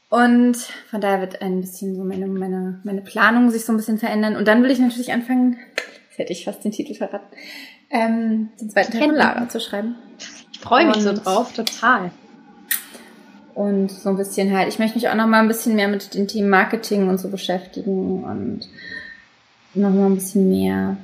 Und 0.08 0.56
von 0.90 1.00
daher 1.00 1.20
wird 1.20 1.40
ein 1.40 1.60
bisschen 1.60 1.94
so 1.94 2.02
meine, 2.02 2.26
meine, 2.26 2.80
meine 2.82 3.00
Planung 3.00 3.50
sich 3.50 3.64
so 3.64 3.72
ein 3.72 3.76
bisschen 3.76 3.98
verändern. 3.98 4.36
Und 4.36 4.48
dann 4.48 4.62
will 4.62 4.70
ich 4.70 4.80
natürlich 4.80 5.12
anfangen, 5.12 5.56
jetzt 6.08 6.18
hätte 6.18 6.32
ich 6.32 6.44
fast 6.44 6.64
den 6.64 6.72
Titel 6.72 6.94
verraten, 6.94 7.26
ähm, 7.90 8.50
den 8.60 8.70
zweiten 8.70 8.92
Teil 8.92 9.02
von 9.02 9.14
Lara 9.14 9.48
zu 9.48 9.60
schreiben. 9.60 9.94
Ich 10.52 10.58
freue 10.58 10.86
mich 10.86 10.96
so 10.96 11.12
drauf, 11.12 11.52
total. 11.52 12.10
Und 13.54 13.90
so 13.90 14.10
ein 14.10 14.16
bisschen 14.16 14.56
halt, 14.56 14.68
ich 14.68 14.78
möchte 14.78 14.96
mich 14.96 15.08
auch 15.08 15.14
noch 15.14 15.26
mal 15.26 15.40
ein 15.40 15.48
bisschen 15.48 15.76
mehr 15.76 15.88
mit 15.88 16.14
den 16.14 16.26
Themen 16.26 16.50
Marketing 16.50 17.08
und 17.08 17.18
so 17.18 17.28
beschäftigen 17.28 18.24
und 18.24 18.68
noch 19.74 19.90
mal 19.90 20.06
ein 20.06 20.14
bisschen 20.14 20.48
mehr. 20.48 20.96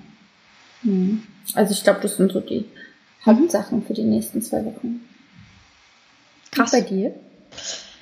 Hm. 0.83 1.23
Also 1.55 1.73
ich 1.73 1.83
glaube, 1.83 2.01
das 2.01 2.17
sind 2.17 2.33
so 2.33 2.41
die 2.41 2.65
Hauptsachen 3.25 3.85
für 3.85 3.95
die 3.95 4.05
nächsten 4.05 4.43
zwei 4.43 4.65
Wochen. 4.65 5.01
Krass. 6.53 6.73
Und 6.73 6.81
bei 6.81 6.89
dir? 6.89 7.15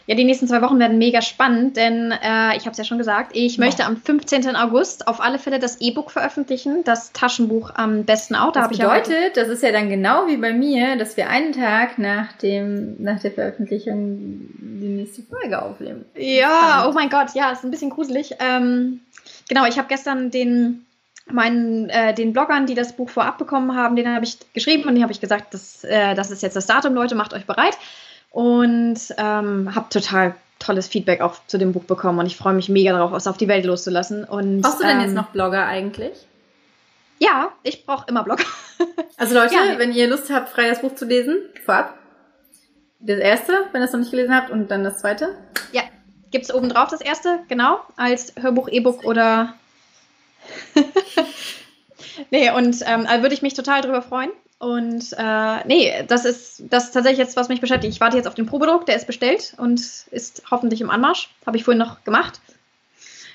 Ja, 0.07 0.15
die 0.15 0.25
nächsten 0.25 0.47
zwei 0.47 0.61
Wochen 0.61 0.79
werden 0.79 0.99
mega 0.99 1.23
spannend, 1.23 1.79
denn 1.79 2.13
äh, 2.13 2.57
ich 2.57 2.67
habe 2.67 2.73
es 2.73 2.79
ja 2.79 2.85
schon 2.85 2.99
gesagt, 2.99 3.31
ich 3.35 3.57
ja. 3.57 3.65
möchte 3.65 3.87
am 3.87 3.97
15. 3.97 4.55
August 4.55 5.09
auf 5.09 5.23
alle 5.23 5.39
Fälle 5.39 5.59
das 5.59 5.81
E-Book 5.81 6.11
veröffentlichen, 6.11 6.85
das 6.85 7.13
Taschenbuch 7.13 7.71
am 7.75 8.05
besten 8.05 8.35
auch. 8.35 8.53
Da 8.53 8.69
das 8.69 8.77
bedeutet, 8.77 9.37
das 9.37 9.49
ist 9.49 9.63
ja 9.63 9.73
dann 9.73 9.89
genau 9.89 10.27
wie 10.27 10.37
bei 10.37 10.53
mir, 10.53 10.97
dass 10.97 11.17
wir 11.17 11.31
einen 11.31 11.53
Tag 11.53 11.97
nach 11.99 12.33
dem 12.35 13.03
nach 13.03 13.21
der 13.21 13.31
Veröffentlichung 13.31 14.19
die 14.59 14.89
nächste 14.89 15.23
Folge 15.23 15.63
aufnehmen. 15.63 16.05
Ja, 16.17 16.87
oh 16.87 16.93
mein 16.93 17.09
Gott, 17.09 17.29
ja, 17.35 17.53
ist 17.53 17.65
ein 17.65 17.71
bisschen 17.71 17.91
gruselig. 17.91 18.35
Ähm, 18.41 19.01
genau, 19.49 19.65
ich 19.65 19.79
habe 19.79 19.89
gestern 19.89 20.31
den 20.31 20.85
meinen 21.27 21.89
äh, 21.89 22.15
den 22.15 22.33
Bloggern, 22.33 22.67
die 22.67 22.75
das 22.75 22.97
Buch 22.97 23.09
vorab 23.09 23.39
bekommen 23.39 23.75
haben, 23.77 23.97
den 23.97 24.09
habe 24.09 24.25
ich 24.25 24.39
geschrieben 24.53 24.89
und 24.89 24.95
die 24.95 25.03
habe 25.03 25.13
ich 25.13 25.21
gesagt, 25.21 25.55
das, 25.55 25.85
äh, 25.85 26.15
das 26.15 26.31
ist 26.31 26.43
jetzt 26.43 26.57
das 26.57 26.67
Datum, 26.67 26.95
Leute, 26.95 27.15
macht 27.15 27.33
euch 27.33 27.47
bereit 27.47 27.77
und 28.31 28.99
ähm, 29.17 29.75
habe 29.75 29.87
total 29.91 30.35
tolles 30.59 30.89
Feedback 30.89 31.21
auch 31.21 31.37
zu 31.47 31.59
dem 31.59 31.73
Buch 31.73 31.85
bekommen 31.85 32.19
und 32.19 32.27
ich 32.27 32.37
freue 32.37 32.55
mich 32.55 32.69
mega 32.69 32.93
darauf, 32.93 33.13
es 33.13 33.27
auf 33.27 33.37
die 33.37 33.49
Welt 33.49 33.65
loszulassen. 33.65 34.25
Und, 34.25 34.63
Brauchst 34.63 34.81
du 34.81 34.87
denn 34.87 34.99
ähm, 34.99 35.03
jetzt 35.03 35.15
noch 35.15 35.29
Blogger 35.29 35.67
eigentlich? 35.67 36.27
Ja, 37.19 37.53
ich 37.63 37.87
brauche 37.87 38.07
immer 38.09 38.23
Blogger. 38.25 38.45
also 39.17 39.35
Leute, 39.35 39.55
ja, 39.55 39.79
wenn 39.79 39.93
ihr 39.93 40.09
Lust 40.09 40.31
habt, 40.33 40.51
frei 40.51 40.69
das 40.69 40.81
Buch 40.81 40.95
zu 40.95 41.05
lesen, 41.05 41.37
vorab. 41.65 41.95
Das 43.01 43.19
erste, 43.19 43.53
wenn 43.73 43.83
ihr 43.83 43.87
es 43.87 43.93
noch 43.93 44.01
nicht 44.01 44.11
gelesen 44.11 44.35
habt, 44.35 44.51
und 44.51 44.71
dann 44.71 44.83
das 44.83 44.99
zweite. 44.99 45.37
Ja, 45.73 45.83
gibt 46.31 46.47
es 46.47 46.55
oben 46.55 46.69
drauf 46.69 46.89
das 46.91 47.01
erste, 47.01 47.41
genau, 47.49 47.81
als 47.97 48.35
Hörbuch, 48.41 48.69
E-Book 48.69 49.05
oder. 49.05 49.55
nee, 52.31 52.51
und 52.51 52.77
ähm, 52.87 53.07
also 53.07 53.23
würde 53.23 53.35
ich 53.35 53.43
mich 53.43 53.55
total 53.55 53.83
drüber 53.83 54.03
freuen. 54.03 54.31
Und 54.59 55.13
äh, 55.19 55.67
nee, 55.67 56.05
das 56.09 56.25
ist, 56.25 56.63
das 56.71 56.85
ist 56.85 56.93
tatsächlich 56.93 57.19
jetzt, 57.19 57.37
was 57.37 57.49
mich 57.49 57.61
beschäftigt. 57.61 57.93
Ich 57.93 58.01
warte 58.01 58.17
jetzt 58.17 58.27
auf 58.27 58.35
den 58.35 58.47
Probedruck, 58.47 58.87
der 58.87 58.97
ist 58.97 59.07
bestellt 59.07 59.55
und 59.59 59.81
ist 60.11 60.43
hoffentlich 60.51 60.81
im 60.81 60.91
Anmarsch. 60.91 61.29
Habe 61.45 61.57
ich 61.57 61.65
vorhin 61.65 61.79
noch 61.79 62.03
gemacht. 62.05 62.41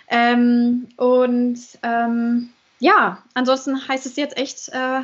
Ähm, 0.09 0.87
und 0.97 1.59
ähm, 1.83 2.49
ja, 2.79 3.21
ansonsten 3.35 3.87
heißt 3.87 4.05
es 4.05 4.15
jetzt 4.15 4.37
echt 4.37 4.69
äh, 4.69 5.01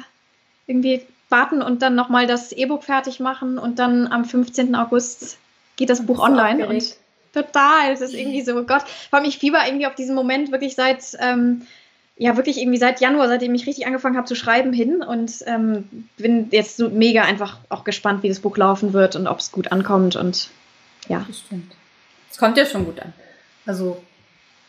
irgendwie 0.66 1.06
warten 1.30 1.62
und 1.62 1.82
dann 1.82 1.96
nochmal 1.96 2.28
das 2.28 2.52
E-Book 2.52 2.84
fertig 2.84 3.20
machen 3.20 3.58
und 3.58 3.78
dann 3.78 4.08
am 4.08 4.26
15. 4.26 4.74
August 4.76 5.38
geht 5.76 5.90
das 5.90 6.06
Buch 6.06 6.20
online. 6.20 6.68
Und 6.68 6.96
total, 7.34 7.92
es 7.92 8.02
ist 8.02 8.14
irgendwie 8.14 8.42
so, 8.42 8.58
oh 8.58 8.64
Gott, 8.64 8.84
vor 9.10 9.20
allem 9.20 9.28
ich 9.28 9.38
fieber 9.38 9.60
irgendwie 9.66 9.88
auf 9.88 9.96
diesen 9.96 10.16
Moment 10.16 10.52
wirklich 10.52 10.76
seit 10.76 11.04
ähm, 11.20 11.68
ja 12.18 12.38
wirklich 12.38 12.58
irgendwie 12.60 12.78
seit 12.78 13.02
Januar, 13.02 13.28
seitdem 13.28 13.54
ich 13.56 13.68
richtig 13.68 13.88
angefangen 13.88 14.18
habe 14.18 14.28
zu 14.28 14.36
schreiben, 14.36 14.74
hin 14.74 15.02
und 15.02 15.32
ähm, 15.46 16.08
bin 16.18 16.48
jetzt 16.52 16.78
so 16.78 16.90
mega 16.90 17.24
einfach 17.24 17.60
auch 17.70 17.84
gespannt, 17.84 18.24
wie 18.24 18.30
das 18.30 18.40
Buch 18.40 18.58
laufen 18.58 18.94
wird 18.94 19.16
und 19.16 19.28
ob 19.28 19.40
es 19.40 19.52
gut 19.52 19.72
ankommt 19.72 20.16
und 20.16 20.50
ja. 21.08 21.26
Das 21.28 21.40
stimmt. 21.40 21.74
Es 22.32 22.38
kommt 22.38 22.58
ja 22.58 22.66
schon 22.66 22.86
gut 22.86 23.00
an. 23.00 23.14
Also 23.66 24.02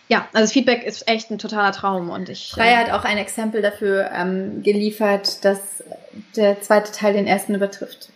ja, 0.09 0.29
also 0.33 0.45
das 0.45 0.53
Feedback 0.53 0.85
ist 0.85 1.09
echt 1.09 1.31
ein 1.31 1.39
totaler 1.39 1.73
Traum 1.73 2.11
und 2.11 2.29
ich. 2.29 2.51
Freya 2.53 2.83
äh, 2.83 2.85
hat 2.85 2.91
auch 2.93 3.05
ein 3.05 3.19
Exempel 3.19 3.61
dafür 3.61 4.11
ähm, 4.13 4.63
geliefert, 4.63 5.45
dass 5.45 5.83
der 6.37 6.61
zweite 6.61 6.93
Teil 6.93 7.15
den 7.15 7.27
ersten 7.27 7.55
übertrifft. 7.55 8.11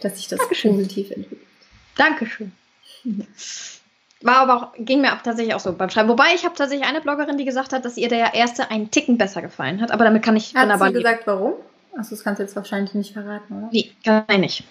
Dass 0.00 0.16
sich 0.16 0.28
das 0.28 0.38
Dankeschön. 0.38 0.76
positiv 0.76 1.10
entwickelt. 1.10 1.40
Dankeschön. 1.96 2.52
War 4.22 4.36
aber 4.36 4.56
auch, 4.56 4.72
ging 4.78 5.02
mir 5.02 5.18
tatsächlich 5.22 5.54
auch 5.54 5.60
so 5.60 5.72
beim 5.72 5.90
Schreiben. 5.90 6.08
Wobei 6.08 6.34
ich 6.34 6.44
habe 6.44 6.54
tatsächlich 6.54 6.88
eine 6.88 7.00
Bloggerin, 7.00 7.36
die 7.36 7.44
gesagt 7.44 7.72
hat, 7.72 7.84
dass 7.84 7.96
ihr 7.96 8.08
der 8.08 8.34
erste 8.34 8.70
einen 8.70 8.90
Ticken 8.90 9.18
besser 9.18 9.42
gefallen 9.42 9.80
hat. 9.80 9.90
Aber 9.90 10.04
damit 10.04 10.22
kann 10.22 10.36
ich 10.36 10.54
hat 10.54 10.80
sie 10.80 10.92
gesagt, 10.92 11.26
warum? 11.26 11.54
Achso, 11.96 12.10
das 12.10 12.24
kannst 12.24 12.38
du 12.38 12.42
jetzt 12.42 12.56
wahrscheinlich 12.56 12.94
nicht 12.94 13.12
verraten, 13.12 13.58
oder? 13.58 13.68
Nee, 13.72 13.92
kann 14.04 14.24
ich 14.28 14.38
nicht. 14.38 14.64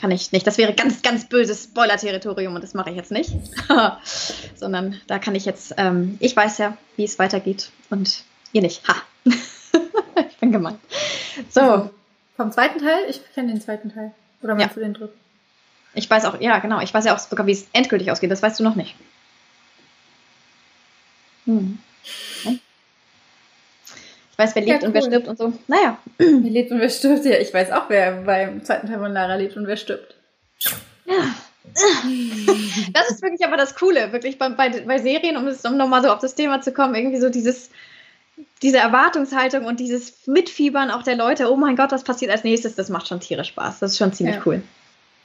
Kann 0.00 0.10
ich 0.12 0.30
nicht. 0.30 0.46
Das 0.46 0.58
wäre 0.58 0.72
ganz, 0.74 1.02
ganz 1.02 1.28
böses 1.28 1.64
Spoiler-Territorium 1.64 2.54
und 2.54 2.62
das 2.62 2.74
mache 2.74 2.90
ich 2.90 2.96
jetzt 2.96 3.10
nicht. 3.10 3.32
Sondern 4.54 5.00
da 5.08 5.18
kann 5.18 5.34
ich 5.34 5.44
jetzt, 5.44 5.74
ähm, 5.76 6.16
ich 6.20 6.36
weiß 6.36 6.58
ja, 6.58 6.76
wie 6.96 7.04
es 7.04 7.18
weitergeht 7.18 7.70
und 7.90 8.22
ihr 8.52 8.62
nicht. 8.62 8.86
Ha! 8.86 8.94
ich 10.30 10.36
bin 10.38 10.52
gemeint. 10.52 10.78
So. 11.48 11.60
Also, 11.60 11.90
vom 12.36 12.52
zweiten 12.52 12.78
Teil? 12.78 13.06
Ich 13.08 13.20
kenne 13.34 13.48
den 13.48 13.60
zweiten 13.60 13.92
Teil. 13.92 14.12
Oder 14.42 14.54
meinst 14.54 14.76
ja. 14.76 14.80
du 14.82 14.86
den 14.86 14.94
dritten? 14.94 15.18
Ich 15.98 16.08
weiß 16.08 16.24
auch, 16.26 16.40
ja, 16.40 16.58
genau. 16.60 16.80
Ich 16.80 16.94
weiß 16.94 17.04
ja 17.04 17.14
auch 17.14 17.18
sogar, 17.18 17.46
wie 17.46 17.52
es 17.52 17.66
endgültig 17.72 18.10
ausgeht. 18.12 18.30
Das 18.30 18.40
weißt 18.40 18.60
du 18.60 18.64
noch 18.64 18.76
nicht. 18.76 18.94
Hm. 21.44 21.78
Ich 22.44 24.38
weiß, 24.38 24.54
wer 24.54 24.62
lebt 24.62 24.70
ja, 24.70 24.78
cool. 24.82 24.86
und 24.86 24.94
wer 24.94 25.02
stirbt 25.02 25.28
und 25.28 25.38
so. 25.38 25.52
Naja. 25.66 25.98
Wer 26.18 26.50
lebt 26.50 26.70
und 26.70 26.78
wer 26.78 26.88
stirbt, 26.88 27.24
ja. 27.24 27.38
Ich 27.38 27.52
weiß 27.52 27.72
auch, 27.72 27.88
wer 27.88 28.12
beim 28.22 28.64
zweiten 28.64 28.86
Teil 28.86 29.00
von 29.00 29.12
Lara 29.12 29.34
lebt 29.34 29.56
und 29.56 29.66
wer 29.66 29.76
stirbt. 29.76 30.14
Ja. 31.06 31.34
Das 32.92 33.10
ist 33.10 33.20
wirklich 33.22 33.44
aber 33.44 33.56
das 33.56 33.74
Coole, 33.74 34.12
wirklich 34.12 34.38
bei, 34.38 34.48
bei, 34.50 34.68
bei 34.68 34.98
Serien, 34.98 35.36
um, 35.36 35.48
um 35.48 35.76
nochmal 35.76 36.02
so 36.02 36.10
auf 36.10 36.20
das 36.20 36.34
Thema 36.34 36.60
zu 36.60 36.72
kommen, 36.72 36.94
irgendwie 36.94 37.20
so 37.20 37.28
dieses, 37.28 37.70
diese 38.62 38.78
Erwartungshaltung 38.78 39.64
und 39.66 39.80
dieses 39.80 40.26
Mitfiebern 40.26 40.90
auch 40.90 41.02
der 41.02 41.16
Leute, 41.16 41.50
oh 41.50 41.56
mein 41.56 41.76
Gott, 41.76 41.92
was 41.92 42.04
passiert 42.04 42.30
als 42.30 42.44
nächstes, 42.44 42.74
das 42.76 42.88
macht 42.88 43.08
schon 43.08 43.20
tierisch 43.20 43.48
Spaß. 43.48 43.80
Das 43.80 43.92
ist 43.92 43.98
schon 43.98 44.12
ziemlich 44.12 44.36
ja. 44.36 44.42
cool. 44.46 44.62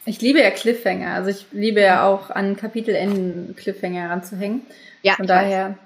Ich 0.05 0.21
liebe 0.21 0.41
ja 0.41 0.51
Cliffhanger. 0.51 1.13
Also 1.13 1.29
ich 1.29 1.45
liebe 1.51 1.81
ja 1.81 2.05
auch 2.05 2.29
an 2.29 2.57
Kapitelenden 2.57 3.55
Cliffhanger 3.55 4.09
ranzuhängen. 4.09 4.61
Ja. 5.01 5.15
Von 5.15 5.27
daher. 5.27 5.77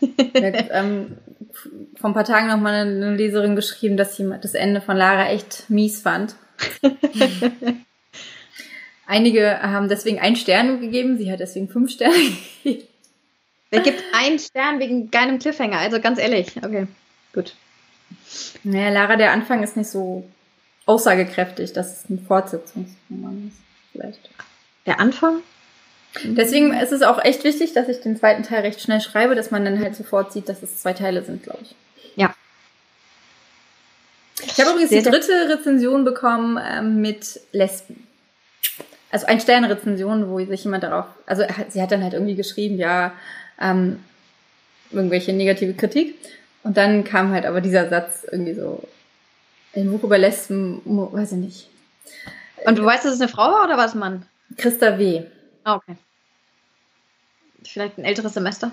Mit, 0.00 0.66
ähm, 0.70 1.18
vor 1.96 2.10
ein 2.10 2.14
paar 2.14 2.24
Tagen 2.24 2.48
noch 2.48 2.58
mal 2.58 2.74
eine, 2.74 3.14
Leserin 3.14 3.56
geschrieben, 3.56 3.96
dass 3.96 4.16
sie 4.16 4.28
das 4.40 4.54
Ende 4.54 4.80
von 4.80 4.96
Lara 4.96 5.28
echt 5.30 5.68
mies 5.68 6.00
fand. 6.00 6.34
Einige 9.06 9.60
haben 9.62 9.88
deswegen 9.88 10.18
einen 10.18 10.36
Stern 10.36 10.80
gegeben, 10.80 11.16
sie 11.18 11.30
hat 11.30 11.40
deswegen 11.40 11.68
fünf 11.68 11.92
Sterne 11.92 12.14
gegeben. 12.64 12.88
Wer 13.70 13.80
gibt 13.80 14.02
einen 14.12 14.38
Stern 14.38 14.78
wegen 14.78 15.10
keinem 15.10 15.38
Cliffhanger? 15.38 15.78
Also 15.78 16.00
ganz 16.00 16.18
ehrlich. 16.18 16.56
Okay, 16.56 16.86
gut. 17.32 17.54
Naja, 18.62 18.90
Lara, 18.90 19.16
der 19.16 19.32
Anfang 19.32 19.62
ist 19.62 19.76
nicht 19.76 19.88
so 19.90 20.24
aussagekräftig, 20.86 21.72
dass 21.72 22.00
es 22.02 22.08
ein 22.08 22.24
Fortsetzungsroman 22.26 23.48
ist. 23.48 23.58
Vielleicht. 23.92 24.30
Der 24.86 25.00
Anfang? 25.00 25.42
Deswegen 26.24 26.72
ist 26.72 26.92
es 26.92 27.02
auch 27.02 27.22
echt 27.22 27.44
wichtig, 27.44 27.74
dass 27.74 27.88
ich 27.88 28.00
den 28.00 28.16
zweiten 28.16 28.42
Teil 28.42 28.62
recht 28.62 28.80
schnell 28.80 29.00
schreibe, 29.00 29.34
dass 29.34 29.50
man 29.50 29.64
dann 29.64 29.80
halt 29.80 29.94
sofort 29.94 30.32
sieht, 30.32 30.48
dass 30.48 30.62
es 30.62 30.80
zwei 30.80 30.94
Teile 30.94 31.22
sind, 31.22 31.42
glaube 31.42 31.60
ich. 31.62 31.74
Ja. 32.14 32.34
Ich 34.42 34.58
habe 34.60 34.70
übrigens 34.70 34.90
die 34.90 35.02
dritte 35.02 35.48
Rezension 35.50 36.04
bekommen 36.04 36.58
ähm, 36.62 37.00
mit 37.00 37.40
Lesben. 37.52 38.06
Also 39.10 39.26
ein 39.26 39.40
Sternrezension, 39.40 40.30
wo 40.30 40.44
sich 40.44 40.64
jemand 40.64 40.84
darauf, 40.84 41.06
also 41.26 41.42
sie 41.68 41.82
hat 41.82 41.92
dann 41.92 42.02
halt 42.02 42.14
irgendwie 42.14 42.34
geschrieben, 42.34 42.78
ja, 42.78 43.12
ähm, 43.60 44.00
irgendwelche 44.90 45.32
negative 45.32 45.74
Kritik. 45.74 46.16
Und 46.62 46.76
dann 46.76 47.04
kam 47.04 47.32
halt 47.32 47.46
aber 47.46 47.60
dieser 47.60 47.88
Satz 47.88 48.26
irgendwie 48.30 48.54
so, 48.54 48.82
ein 49.80 49.90
Buch 49.90 50.02
über 50.02 50.18
Lesben, 50.18 50.80
weiß 50.84 51.32
ich 51.32 51.38
nicht. 51.38 51.70
Und 52.64 52.78
du 52.78 52.84
weißt, 52.84 53.04
dass 53.04 53.14
es 53.14 53.20
eine 53.20 53.30
Frau 53.30 53.50
war 53.50 53.64
oder 53.64 53.76
war 53.76 53.86
es 53.86 53.94
ein 53.94 53.98
Mann? 53.98 54.26
Christa 54.56 54.98
W. 54.98 55.24
Ah, 55.64 55.76
okay. 55.76 55.96
Vielleicht 57.64 57.98
ein 57.98 58.04
älteres 58.04 58.34
Semester? 58.34 58.72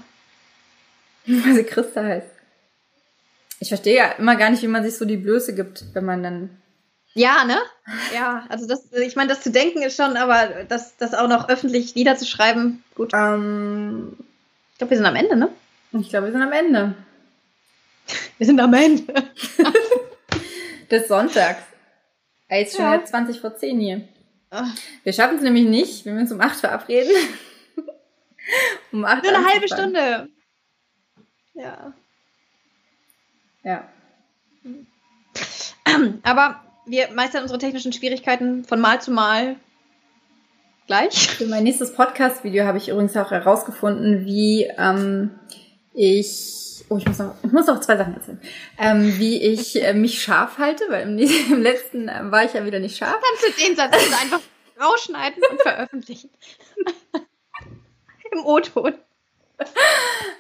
Weil 1.26 1.54
sie 1.56 1.64
Christa 1.64 2.04
heißt. 2.04 2.28
Ich 3.60 3.70
verstehe 3.70 3.96
ja 3.96 4.12
immer 4.14 4.36
gar 4.36 4.50
nicht, 4.50 4.62
wie 4.62 4.68
man 4.68 4.84
sich 4.84 4.98
so 4.98 5.06
die 5.06 5.18
Blöße 5.18 5.56
gibt, 5.56 5.86
wenn 5.94 6.06
man 6.06 6.24
dann. 6.24 6.50
Ja, 7.14 7.46
ne? 7.46 7.58
Ja, 8.14 8.46
also 8.50 8.68
das, 8.68 8.92
ich 8.92 9.16
meine, 9.16 9.30
das 9.30 9.42
zu 9.42 9.52
denken 9.52 9.84
ist 9.84 9.96
schon, 9.96 10.18
aber 10.18 10.66
das, 10.68 10.98
das 10.98 11.14
auch 11.14 11.28
noch 11.28 11.48
öffentlich 11.48 11.96
niederzuschreiben, 11.96 12.84
gut. 12.96 13.12
Ähm, 13.14 14.18
ich 14.72 14.78
glaube, 14.80 14.92
wir 14.92 14.98
sind 14.98 15.06
am 15.06 15.16
Ende, 15.16 15.36
ne? 15.36 15.50
Ich 15.94 16.10
glaube, 16.10 16.28
wir 16.28 16.34
sind 16.34 16.42
am 16.42 16.52
Ende. 16.52 16.96
Wir 18.38 18.48
sind 18.48 18.60
am 18.60 18.74
Ende. 18.74 19.14
des 20.92 21.08
Sonntags. 21.08 21.64
Er 22.48 22.62
ist 22.62 22.76
schon 22.76 22.86
ja. 22.86 23.04
20 23.04 23.40
vor 23.40 23.56
10 23.56 23.80
hier. 23.80 24.08
Ach. 24.50 24.68
Wir 25.04 25.14
schaffen 25.14 25.38
es 25.38 25.44
nämlich 25.44 25.66
nicht, 25.66 26.06
wenn 26.06 26.16
wir 26.16 26.22
uns 26.22 26.32
um 26.32 26.42
8 26.42 26.60
verabreden. 26.60 27.12
um 28.92 29.04
8 29.06 29.24
Nur 29.24 29.36
eine 29.36 29.48
halbe 29.48 29.68
Stunde. 29.68 30.30
Ja. 31.54 31.94
Ja. 33.64 33.90
Aber 36.24 36.64
wir 36.86 37.12
meistern 37.14 37.44
unsere 37.44 37.60
technischen 37.60 37.94
Schwierigkeiten 37.94 38.66
von 38.66 38.80
Mal 38.80 39.02
zu 39.02 39.12
Mal 39.12 39.56
gleich. 40.88 41.30
Für 41.30 41.48
mein 41.48 41.64
nächstes 41.64 41.94
Podcast-Video 41.94 42.66
habe 42.66 42.78
ich 42.78 42.90
übrigens 42.90 43.16
auch 43.16 43.32
herausgefunden, 43.32 44.26
wie 44.26 44.70
ähm, 44.78 45.32
ich 45.94 46.73
Oh, 46.94 46.98
ich 46.98 47.08
muss 47.08 47.18
noch, 47.18 47.34
ich 47.44 47.52
muss 47.52 47.66
noch 47.66 47.80
zwei 47.80 47.98
Sachen 47.98 48.14
erzählen. 48.14 48.40
Ähm, 48.78 49.18
wie 49.18 49.42
ich 49.42 49.82
äh, 49.82 49.96
mich 49.96 50.22
scharf 50.22 50.60
halte, 50.60 50.84
weil 50.90 51.08
im, 51.08 51.18
im 51.52 51.64
letzten 51.64 52.08
äh, 52.08 52.32
war 52.32 52.44
ich 52.46 52.54
ja 52.54 52.64
wieder 52.68 52.80
nicht 52.80 52.98
scharf. 52.98 53.18
Kannst 53.20 53.58
du 53.58 53.66
den 53.66 53.76
Satz 53.76 53.96
einfach 54.22 54.40
rausschneiden 54.80 55.42
und 55.50 55.60
veröffentlichen? 55.60 56.30
Im 58.32 58.46
O-Ton. 58.46 58.94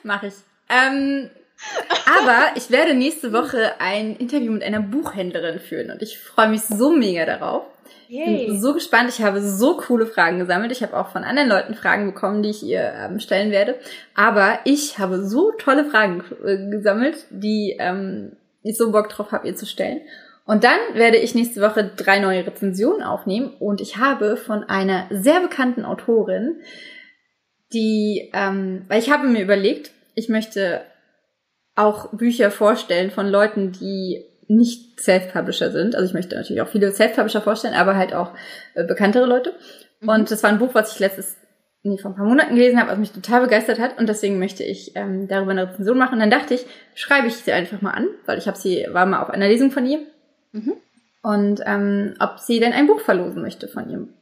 Mach 0.03 0.21
ich. 0.21 0.35
Ähm, 0.69 1.31
aber 2.05 2.55
ich 2.55 2.69
werde 2.69 2.93
nächste 2.93 3.33
Woche 3.33 3.79
ein 3.79 4.15
Interview 4.15 4.51
mit 4.51 4.61
einer 4.61 4.81
Buchhändlerin 4.81 5.59
führen 5.59 5.89
und 5.89 6.03
ich 6.03 6.19
freue 6.19 6.49
mich 6.49 6.61
so 6.61 6.91
mega 6.91 7.25
darauf. 7.25 7.63
Yay. 8.07 8.47
Bin 8.47 8.61
so 8.61 8.73
gespannt. 8.73 9.09
Ich 9.09 9.21
habe 9.21 9.41
so 9.41 9.77
coole 9.77 10.05
Fragen 10.05 10.39
gesammelt. 10.39 10.71
Ich 10.71 10.83
habe 10.83 10.97
auch 10.97 11.09
von 11.09 11.23
anderen 11.23 11.49
Leuten 11.49 11.73
Fragen 11.73 12.05
bekommen, 12.07 12.43
die 12.43 12.49
ich 12.49 12.63
ihr 12.63 12.93
ähm, 12.95 13.19
stellen 13.19 13.51
werde. 13.51 13.75
Aber 14.15 14.59
ich 14.65 14.99
habe 14.99 15.25
so 15.25 15.51
tolle 15.51 15.85
Fragen 15.85 16.23
äh, 16.45 16.69
gesammelt, 16.69 17.25
die 17.29 17.75
ähm, 17.79 18.37
ich 18.61 18.77
so 18.77 18.91
Bock 18.91 19.09
drauf 19.09 19.31
habe, 19.31 19.47
ihr 19.47 19.55
zu 19.55 19.65
stellen. 19.65 20.01
Und 20.45 20.63
dann 20.63 20.79
werde 20.93 21.17
ich 21.17 21.35
nächste 21.35 21.61
Woche 21.61 21.89
drei 21.95 22.19
neue 22.19 22.45
Rezensionen 22.45 23.01
aufnehmen 23.01 23.53
und 23.59 23.79
ich 23.79 23.97
habe 23.97 24.35
von 24.35 24.63
einer 24.65 25.07
sehr 25.09 25.39
bekannten 25.39 25.85
Autorin, 25.85 26.59
die, 27.71 28.29
ähm, 28.33 28.83
weil 28.89 28.99
ich 28.99 29.09
habe 29.09 29.27
mir 29.27 29.41
überlegt, 29.41 29.91
ich 30.15 30.27
möchte 30.27 30.81
auch 31.75 32.11
Bücher 32.11 32.51
vorstellen 32.51 33.09
von 33.09 33.27
Leuten, 33.27 33.71
die 33.71 34.25
nicht 34.55 34.99
Self-Publisher 34.99 35.71
sind. 35.71 35.95
Also 35.95 36.07
ich 36.07 36.13
möchte 36.13 36.35
natürlich 36.35 36.61
auch 36.61 36.67
viele 36.67 36.91
Self-Publisher 36.91 37.41
vorstellen, 37.41 37.73
aber 37.73 37.95
halt 37.95 38.13
auch 38.13 38.31
äh, 38.73 38.83
bekanntere 38.83 39.25
Leute. 39.25 39.53
Mhm. 40.01 40.09
Und 40.09 40.31
das 40.31 40.43
war 40.43 40.49
ein 40.49 40.59
Buch, 40.59 40.73
was 40.73 40.93
ich 40.93 40.99
letztes, 40.99 41.37
nee, 41.83 41.97
vor 41.97 42.11
ein 42.11 42.15
paar 42.15 42.25
Monaten 42.25 42.55
gelesen 42.55 42.79
habe, 42.79 42.91
was 42.91 42.97
mich 42.97 43.11
total 43.11 43.41
begeistert 43.41 43.79
hat. 43.79 43.97
Und 43.97 44.07
deswegen 44.07 44.39
möchte 44.39 44.63
ich 44.63 44.95
ähm, 44.95 45.27
darüber 45.27 45.51
eine 45.51 45.69
Rezension 45.69 45.97
machen. 45.97 46.13
Und 46.13 46.19
dann 46.19 46.31
dachte 46.31 46.53
ich, 46.53 46.65
schreibe 46.95 47.27
ich 47.27 47.35
sie 47.35 47.51
einfach 47.51 47.81
mal 47.81 47.91
an, 47.91 48.07
weil 48.25 48.37
ich 48.37 48.47
habe 48.47 48.57
sie, 48.57 48.85
war 48.91 49.05
mal 49.05 49.21
auf 49.21 49.29
einer 49.29 49.47
Lesung 49.47 49.71
von 49.71 49.85
ihr. 49.85 49.99
Mhm. 50.51 50.73
Und 51.21 51.61
ähm, 51.65 52.15
ob 52.19 52.39
sie 52.39 52.59
denn 52.59 52.73
ein 52.73 52.87
Buch 52.87 52.99
verlosen 52.99 53.41
möchte 53.41 53.67
von 53.67 53.89
ihrem. 53.89 54.13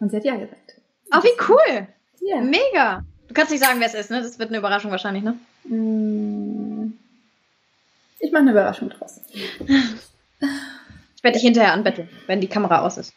Und 0.00 0.10
sie 0.10 0.16
hat 0.16 0.24
ja 0.24 0.34
gesagt. 0.34 0.80
Oh, 1.14 1.22
wie 1.22 1.48
cool! 1.48 1.86
Ja. 2.20 2.40
Mega! 2.40 3.04
Du 3.28 3.34
kannst 3.34 3.52
nicht 3.52 3.62
sagen, 3.62 3.78
wer 3.78 3.86
es 3.86 3.94
ist, 3.94 4.10
ne? 4.10 4.20
Das 4.20 4.38
wird 4.38 4.48
eine 4.48 4.58
Überraschung 4.58 4.90
wahrscheinlich, 4.90 5.22
ne? 5.22 5.38
Mm. 5.64 6.71
Ich 8.22 8.30
mache 8.30 8.42
eine 8.42 8.52
Überraschung 8.52 8.88
draus. 8.88 9.20
Ich 9.28 11.24
werde 11.24 11.34
dich 11.34 11.42
hinterher 11.42 11.72
anbetteln, 11.72 12.08
wenn 12.28 12.40
die 12.40 12.46
Kamera 12.46 12.80
aus 12.82 12.96
ist. 12.96 13.12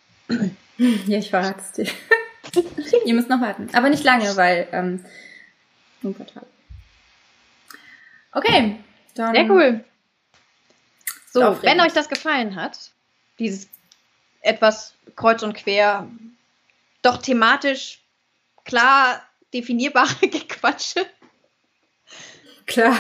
Ja, 0.78 1.20
ich 1.20 1.30
verrate 1.30 1.62
es 1.62 1.72
dir. 1.74 1.88
Ihr 3.06 3.14
müsst 3.14 3.30
noch 3.30 3.40
warten. 3.40 3.70
Aber 3.74 3.90
nicht 3.90 4.04
lange, 4.04 4.36
weil 4.36 4.68
ähm, 4.72 5.06
ein 6.04 6.14
paar 6.16 6.26
Tage. 6.26 6.48
Okay. 8.32 8.78
Dann 9.14 9.36
Sehr 9.36 9.50
cool. 9.50 9.86
So, 11.32 11.62
wenn 11.62 11.80
euch 11.82 11.94
das 11.94 12.10
gefallen 12.10 12.56
hat, 12.56 12.92
dieses 13.38 13.70
etwas 14.42 14.96
kreuz 15.16 15.44
und 15.44 15.54
quer, 15.54 16.10
doch 17.04 17.22
thematisch 17.22 18.02
klar 18.64 19.22
definierbare 19.54 20.16
Gequatsche. 20.28 21.06
Klar 22.66 22.98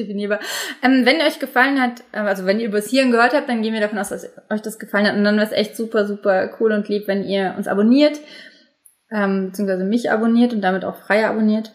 definierbar. 0.00 0.40
Ähm, 0.82 1.04
wenn 1.04 1.20
euch 1.20 1.38
gefallen 1.38 1.80
hat, 1.80 2.02
äh, 2.12 2.18
also 2.18 2.46
wenn 2.46 2.60
ihr 2.60 2.68
übers 2.68 2.90
Hirn 2.90 3.10
gehört 3.10 3.34
habt, 3.34 3.48
dann 3.48 3.62
gehen 3.62 3.74
wir 3.74 3.80
davon 3.80 3.98
aus, 3.98 4.08
dass 4.08 4.28
euch 4.50 4.62
das 4.62 4.78
gefallen 4.78 5.06
hat. 5.06 5.14
Und 5.14 5.24
dann 5.24 5.36
wäre 5.36 5.46
es 5.46 5.52
echt 5.52 5.76
super, 5.76 6.06
super 6.06 6.56
cool 6.58 6.72
und 6.72 6.88
lieb, 6.88 7.06
wenn 7.06 7.24
ihr 7.24 7.54
uns 7.56 7.68
abonniert, 7.68 8.20
ähm, 9.10 9.48
beziehungsweise 9.48 9.84
mich 9.84 10.10
abonniert 10.10 10.52
und 10.52 10.62
damit 10.62 10.84
auch 10.84 10.96
Freie 10.96 11.28
abonniert. 11.28 11.72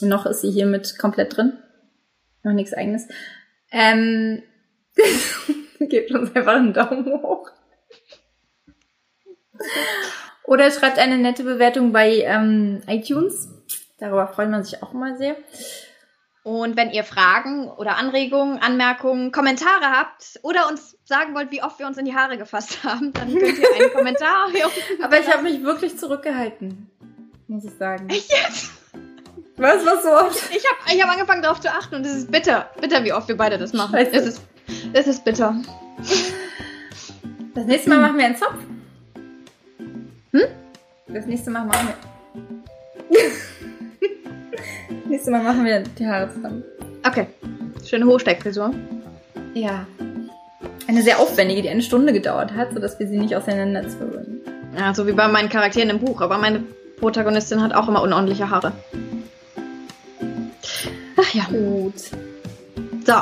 Noch 0.00 0.26
ist 0.26 0.40
sie 0.40 0.50
hiermit 0.50 0.98
komplett 0.98 1.36
drin. 1.36 1.58
Noch 2.42 2.52
nichts 2.52 2.72
eigenes. 2.72 3.06
Ähm, 3.70 4.42
gebt 5.80 6.10
uns 6.12 6.34
einfach 6.34 6.56
einen 6.56 6.72
Daumen 6.72 7.06
hoch. 7.22 7.50
Oder 10.44 10.70
schreibt 10.70 10.98
eine 10.98 11.18
nette 11.18 11.44
Bewertung 11.44 11.92
bei 11.92 12.22
ähm, 12.22 12.80
iTunes. 12.86 13.48
Darüber 13.98 14.26
freut 14.26 14.48
man 14.48 14.64
sich 14.64 14.82
auch 14.82 14.94
immer 14.94 15.16
sehr. 15.16 15.36
Und 16.42 16.76
wenn 16.76 16.90
ihr 16.90 17.04
Fragen 17.04 17.68
oder 17.68 17.96
Anregungen, 17.96 18.58
Anmerkungen, 18.58 19.30
Kommentare 19.30 19.90
habt 19.90 20.40
oder 20.42 20.68
uns 20.68 20.96
sagen 21.04 21.34
wollt, 21.34 21.50
wie 21.50 21.62
oft 21.62 21.78
wir 21.78 21.86
uns 21.86 21.98
in 21.98 22.06
die 22.06 22.14
Haare 22.14 22.38
gefasst 22.38 22.78
haben, 22.84 23.12
dann 23.12 23.28
könnt 23.28 23.58
ihr 23.58 23.74
einen 23.74 23.92
Kommentar 23.92 24.48
Aber 25.02 25.20
ich 25.20 25.30
habe 25.30 25.42
mich 25.42 25.62
wirklich 25.62 25.98
zurückgehalten, 25.98 26.90
muss 27.46 27.64
ich 27.64 27.74
sagen. 27.74 28.08
Echt 28.08 28.32
jetzt? 28.32 28.70
Was, 29.56 29.84
was 29.84 30.02
so 30.02 30.10
oft? 30.10 30.56
Ich 30.56 30.64
habe 30.64 30.96
ich 30.96 31.02
hab 31.02 31.10
angefangen 31.10 31.42
darauf 31.42 31.60
zu 31.60 31.68
achten 31.68 31.96
und 31.96 32.06
es 32.06 32.14
ist 32.14 32.32
bitter. 32.32 32.70
Bitter, 32.80 33.04
wie 33.04 33.12
oft 33.12 33.28
wir 33.28 33.36
beide 33.36 33.58
das 33.58 33.74
machen. 33.74 33.94
Es 33.96 34.08
ist, 34.14 34.40
es 34.94 35.06
ist 35.06 35.22
bitter. 35.22 35.54
Das 37.54 37.66
nächste 37.66 37.90
Mal 37.90 37.96
hm. 37.96 38.02
machen 38.02 38.18
wir 38.18 38.24
einen 38.24 38.36
Zopf. 38.36 38.54
Hm? 40.32 40.42
Das 41.08 41.26
nächste 41.26 41.50
Mal 41.50 41.66
machen 41.66 41.88
wir... 41.88 42.00
Nächstes 45.10 45.32
Mal 45.32 45.42
machen 45.42 45.64
wir 45.64 45.80
die 45.80 46.06
Haare 46.06 46.32
zusammen. 46.32 46.62
Okay. 47.04 47.26
Schöne 47.84 48.06
Hochsteckfrisur. 48.06 48.72
Ja. 49.54 49.84
Eine 50.86 51.02
sehr 51.02 51.18
aufwendige, 51.18 51.62
die 51.62 51.68
eine 51.68 51.82
Stunde 51.82 52.12
gedauert 52.12 52.52
hat, 52.54 52.72
sodass 52.72 53.00
wir 53.00 53.08
sie 53.08 53.18
nicht 53.18 53.34
auseinanderzwirbeln. 53.34 54.40
Ja, 54.78 54.94
so 54.94 55.08
wie 55.08 55.12
bei 55.12 55.26
meinen 55.26 55.48
Charakteren 55.48 55.90
im 55.90 55.98
Buch. 55.98 56.20
Aber 56.20 56.38
meine 56.38 56.62
Protagonistin 57.00 57.60
hat 57.60 57.74
auch 57.74 57.88
immer 57.88 58.02
unordentliche 58.02 58.50
Haare. 58.50 58.70
Ach 61.16 61.34
ja. 61.34 61.44
Gut. 61.50 61.94
So. 63.04 63.14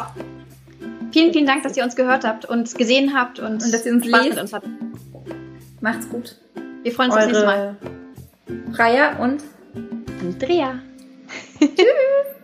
Vielen, 1.10 1.32
vielen 1.32 1.46
Dank, 1.46 1.62
dass 1.62 1.74
ihr 1.74 1.84
uns 1.84 1.96
gehört 1.96 2.24
habt 2.24 2.44
und 2.44 2.74
gesehen 2.74 3.14
habt 3.16 3.38
und, 3.38 3.64
und 3.64 3.72
dass 3.72 3.86
ihr 3.86 3.92
uns 3.92 4.06
Spaß 4.06 4.24
lest. 4.24 4.34
mit 4.34 4.42
uns 4.42 4.52
hattet. 4.52 4.70
Macht's 5.80 6.06
gut. 6.10 6.36
Wir 6.82 6.92
freuen 6.92 7.10
uns 7.12 7.16
Eure 7.16 7.24
aufs 7.24 7.32
nächste 7.32 7.46
Mal. 7.46 7.76
Freya 8.74 9.16
und 9.20 9.42
Andrea. 10.20 10.80
Tschüss. 11.60 12.37